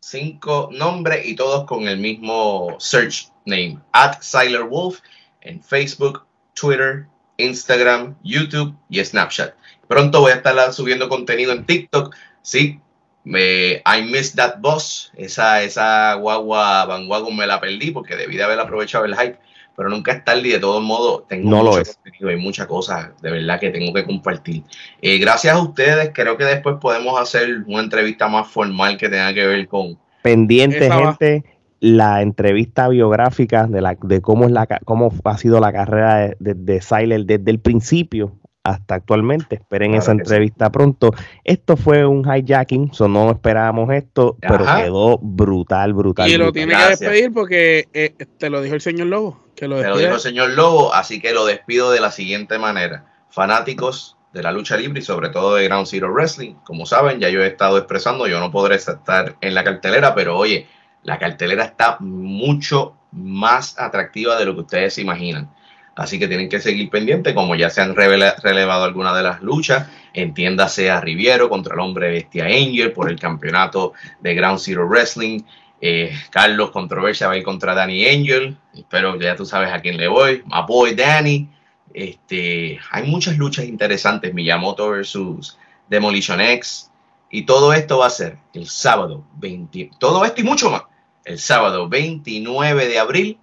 Cinco 0.00 0.70
nombres 0.70 1.26
y 1.26 1.34
todos 1.34 1.64
con 1.64 1.88
el 1.88 1.98
mismo 1.98 2.76
search 2.78 3.32
name. 3.44 3.80
At 3.90 4.20
Siler 4.20 4.62
Wolf 4.62 5.00
en 5.40 5.60
Facebook, 5.60 6.24
Twitter, 6.54 7.06
Instagram, 7.36 8.16
YouTube 8.22 8.72
y 8.88 9.04
Snapchat. 9.04 9.52
Pronto 9.88 10.20
voy 10.20 10.30
a 10.30 10.36
estar 10.36 10.72
subiendo 10.72 11.08
contenido 11.08 11.52
en 11.52 11.66
TikTok. 11.66 12.14
Sí, 12.40 12.80
me, 13.24 13.82
I 13.84 14.02
missed 14.12 14.36
that 14.36 14.60
boss. 14.60 15.10
Esa, 15.16 15.64
esa 15.64 16.14
guagua 16.14 16.84
Van 16.84 17.08
Wagon 17.08 17.36
me 17.36 17.48
la 17.48 17.60
perdí 17.60 17.90
porque 17.90 18.14
debí 18.14 18.36
de 18.36 18.44
haber 18.44 18.60
aprovechado 18.60 19.04
el 19.04 19.16
hype. 19.16 19.40
Pero 19.76 19.88
nunca 19.90 20.12
es 20.12 20.24
tarde 20.24 20.48
y 20.48 20.52
de 20.52 20.58
todos 20.58 20.82
modos 20.82 21.28
tengo 21.28 21.50
No 21.50 21.62
lo 21.62 21.78
es. 21.78 21.96
contenido 21.96 22.30
y 22.30 22.36
muchas 22.36 22.66
cosas 22.66 23.10
de 23.20 23.30
verdad 23.30 23.60
que 23.60 23.70
tengo 23.70 23.92
que 23.92 24.04
compartir. 24.04 24.62
Eh, 25.02 25.18
gracias 25.18 25.54
a 25.54 25.60
ustedes, 25.60 26.10
creo 26.14 26.36
que 26.36 26.44
después 26.44 26.76
podemos 26.80 27.20
hacer 27.20 27.62
una 27.66 27.82
entrevista 27.82 28.26
más 28.28 28.48
formal 28.48 28.96
que 28.96 29.08
tenga 29.08 29.32
que 29.34 29.46
ver 29.46 29.68
con, 29.68 29.98
Pendiente, 30.22 30.90
gente, 30.90 31.44
la 31.78 32.22
entrevista 32.22 32.88
biográfica 32.88 33.66
de, 33.66 33.80
la, 33.80 33.96
de 34.00 34.20
cómo, 34.20 34.46
es 34.46 34.50
la, 34.50 34.66
ca- 34.66 34.80
cómo 34.84 35.12
ha 35.24 35.38
sido 35.38 35.60
la 35.60 35.72
carrera 35.72 36.16
de, 36.16 36.36
de, 36.40 36.54
de 36.54 36.80
Siler 36.80 37.24
desde 37.26 37.50
el 37.50 37.60
principio 37.60 38.32
hasta 38.66 38.96
actualmente. 38.96 39.56
Esperen 39.56 39.92
Claro 39.92 40.02
esa 40.02 40.12
sí. 40.12 40.18
entrevista 40.18 40.70
pronto. 40.70 41.12
Esto 41.44 41.76
fue 41.76 42.04
un 42.04 42.24
hijacking, 42.24 42.92
so 42.92 43.08
no 43.08 43.30
esperábamos 43.30 43.90
esto, 43.92 44.36
pero 44.40 44.64
quedó 44.64 45.18
brutal, 45.18 45.94
brutal. 45.94 46.28
Y 46.28 46.32
lo 46.36 46.46
brutal. 46.46 46.52
tiene 46.52 46.72
Gracias. 46.72 46.98
que 46.98 47.04
despedir 47.06 47.32
porque 47.32 47.88
eh, 47.94 48.14
te 48.38 48.50
lo 48.50 48.60
dijo 48.60 48.74
el 48.74 48.80
señor 48.80 49.06
Lobo. 49.06 49.40
Que 49.54 49.68
lo 49.68 49.80
Te 49.80 49.88
lo 49.88 49.96
dijo 49.98 50.14
el 50.14 50.20
señor 50.20 50.50
Lobo, 50.50 50.92
así 50.92 51.20
que 51.20 51.32
lo 51.32 51.46
despido 51.46 51.90
de 51.90 52.00
la 52.00 52.10
siguiente 52.10 52.58
manera. 52.58 53.06
Fanáticos 53.30 54.16
de 54.32 54.42
la 54.42 54.52
lucha 54.52 54.76
libre 54.76 54.98
y 55.00 55.02
sobre 55.02 55.30
todo 55.30 55.54
de 55.54 55.64
Ground 55.64 55.86
Zero 55.86 56.12
Wrestling, 56.12 56.54
como 56.64 56.84
saben, 56.84 57.20
ya 57.20 57.30
yo 57.30 57.42
he 57.42 57.46
estado 57.46 57.78
expresando, 57.78 58.26
yo 58.26 58.38
no 58.38 58.50
podré 58.50 58.76
estar 58.76 59.36
en 59.40 59.54
la 59.54 59.64
cartelera, 59.64 60.14
pero 60.14 60.36
oye, 60.36 60.66
la 61.04 61.18
cartelera 61.18 61.64
está 61.64 61.96
mucho 62.00 62.94
más 63.12 63.78
atractiva 63.78 64.36
de 64.38 64.44
lo 64.44 64.54
que 64.54 64.60
ustedes 64.60 64.94
se 64.94 65.00
imaginan. 65.00 65.50
Así 65.96 66.18
que 66.18 66.28
tienen 66.28 66.50
que 66.50 66.60
seguir 66.60 66.90
pendientes, 66.90 67.32
como 67.32 67.56
ya 67.56 67.70
se 67.70 67.80
han 67.80 67.96
relevado 67.96 68.84
algunas 68.84 69.16
de 69.16 69.22
las 69.22 69.40
luchas. 69.40 69.88
Entiéndase 70.12 70.90
a 70.90 71.00
Riviero 71.00 71.48
contra 71.48 71.72
el 71.72 71.80
hombre 71.80 72.10
bestia 72.10 72.44
Angel 72.44 72.92
por 72.92 73.10
el 73.10 73.18
campeonato 73.18 73.94
de 74.20 74.34
Ground 74.34 74.60
Zero 74.60 74.86
Wrestling. 74.86 75.40
Eh, 75.80 76.12
Carlos 76.30 76.70
Controversia 76.70 77.28
va 77.28 77.32
a 77.32 77.38
ir 77.38 77.42
contra 77.42 77.74
Danny 77.74 78.06
Angel. 78.06 78.58
Espero 78.74 79.18
que 79.18 79.24
ya 79.24 79.36
tú 79.36 79.46
sabes 79.46 79.72
a 79.72 79.80
quién 79.80 79.96
le 79.96 80.06
voy. 80.06 80.42
My 80.44 80.62
boy 80.68 80.94
Danny. 80.94 81.48
Este, 81.94 82.78
hay 82.90 83.10
muchas 83.10 83.38
luchas 83.38 83.64
interesantes. 83.64 84.34
Miyamoto 84.34 84.90
versus 84.90 85.56
Demolition 85.88 86.42
X. 86.42 86.90
Y 87.30 87.46
todo 87.46 87.72
esto 87.72 87.98
va 87.98 88.08
a 88.08 88.10
ser 88.10 88.36
el 88.52 88.66
sábado 88.66 89.24
20. 89.38 89.92
Todo 89.98 90.26
esto 90.26 90.42
y 90.42 90.44
mucho 90.44 90.70
más. 90.70 90.82
El 91.24 91.38
sábado 91.38 91.88
29 91.88 92.86
de 92.86 92.98
abril 92.98 93.38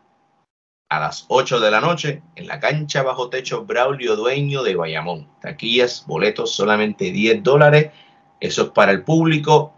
a 0.94 1.00
las 1.00 1.26
8 1.28 1.60
de 1.60 1.72
la 1.72 1.82
noche 1.82 2.22
en 2.36 2.48
la 2.48 2.60
cancha 2.60 3.02
bajo 3.02 3.30
techo 3.30 3.66
Braulio 3.66 4.16
Dueño 4.16 4.62
de 4.62 4.76
Bayamón. 4.76 5.28
Taquillas, 5.42 6.06
boletos 6.06 6.54
solamente 6.56 7.12
10 7.12 7.42
dólares. 7.42 7.92
Eso 8.40 8.62
es 8.64 8.70
para 8.70 8.92
el 8.92 9.04
público, 9.04 9.74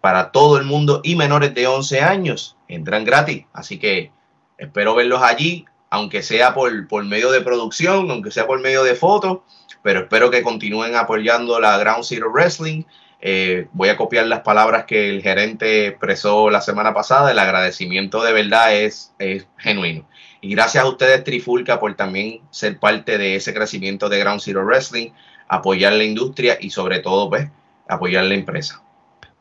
para 0.00 0.32
todo 0.32 0.58
el 0.58 0.64
mundo 0.64 1.00
y 1.04 1.14
menores 1.14 1.54
de 1.54 1.68
11 1.68 2.00
años. 2.00 2.56
Entran 2.66 3.04
gratis. 3.04 3.44
Así 3.52 3.78
que 3.78 4.10
espero 4.56 4.96
verlos 4.96 5.22
allí, 5.22 5.64
aunque 5.90 6.24
sea 6.24 6.54
por, 6.54 6.88
por 6.88 7.04
medio 7.04 7.30
de 7.30 7.40
producción, 7.40 8.10
aunque 8.10 8.32
sea 8.32 8.48
por 8.48 8.60
medio 8.60 8.82
de 8.82 8.96
fotos. 8.96 9.38
Pero 9.82 10.00
espero 10.00 10.28
que 10.28 10.42
continúen 10.42 10.96
apoyando 10.96 11.60
la 11.60 11.78
Ground 11.78 12.02
Zero 12.02 12.32
Wrestling. 12.32 12.82
Eh, 13.20 13.68
voy 13.72 13.90
a 13.90 13.96
copiar 13.96 14.26
las 14.26 14.40
palabras 14.40 14.86
que 14.86 15.08
el 15.08 15.22
gerente 15.22 15.86
expresó 15.86 16.50
la 16.50 16.60
semana 16.60 16.92
pasada. 16.92 17.30
El 17.30 17.38
agradecimiento 17.38 18.24
de 18.24 18.32
verdad 18.32 18.74
es, 18.74 19.14
es 19.20 19.46
genuino. 19.56 20.04
Y 20.40 20.50
gracias 20.54 20.84
a 20.84 20.88
ustedes, 20.88 21.24
Trifulca, 21.24 21.80
por 21.80 21.94
también 21.94 22.40
ser 22.50 22.78
parte 22.78 23.18
de 23.18 23.36
ese 23.36 23.52
crecimiento 23.52 24.08
de 24.08 24.18
Ground 24.20 24.40
Zero 24.40 24.64
Wrestling, 24.64 25.10
apoyar 25.48 25.92
la 25.94 26.04
industria 26.04 26.56
y 26.60 26.70
sobre 26.70 27.00
todo, 27.00 27.28
pues, 27.28 27.48
apoyar 27.88 28.24
la 28.24 28.34
empresa. 28.34 28.82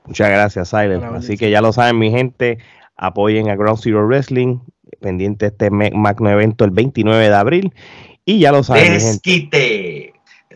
Muchas 0.05 0.29
gracias, 0.29 0.69
Siler. 0.69 0.99
La 0.99 1.09
Así 1.17 1.37
que 1.37 1.49
ya 1.51 1.61
lo 1.61 1.71
saben, 1.73 1.99
mi 1.99 2.09
gente, 2.11 2.57
apoyen 2.95 3.49
a 3.49 3.55
Ground 3.55 3.79
Zero 3.81 4.07
Wrestling, 4.07 4.59
pendiente 5.01 5.45
de 5.45 5.49
este 5.51 5.69
magno 5.69 6.29
evento 6.29 6.63
el 6.65 6.71
29 6.71 7.29
de 7.29 7.35
abril. 7.35 7.73
Y 8.25 8.39
ya 8.39 8.51
lo 8.51 8.63
saben, 8.63 8.93
Desquite. 8.93 10.13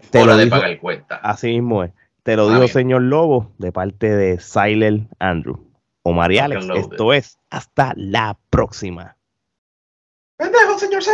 Te 0.09 0.19
Hora 0.19 0.31
lo 0.33 0.37
de 0.37 0.45
dijo- 0.45 0.55
pagar 0.59 0.79
cuenta. 0.79 1.15
así 1.17 1.47
mismo 1.47 1.83
es. 1.83 1.91
Te 2.23 2.35
lo 2.35 2.43
Ah, 2.43 2.47
dijo 2.49 2.59
bien. 2.61 2.73
señor 2.73 3.01
Lobo 3.03 3.51
de 3.57 3.71
parte 3.71 4.09
de 4.15 4.39
Siler 4.39 5.01
Andrew. 5.19 5.59
Omar 6.03 6.31
y 6.31 6.39
Alex, 6.39 6.65
esto 6.75 7.13
es 7.13 7.37
hasta 7.49 7.93
la 7.95 8.37
próxima. 8.49 9.15
Pendejo, 10.41 10.79
señor 10.79 11.03
C. 11.03 11.11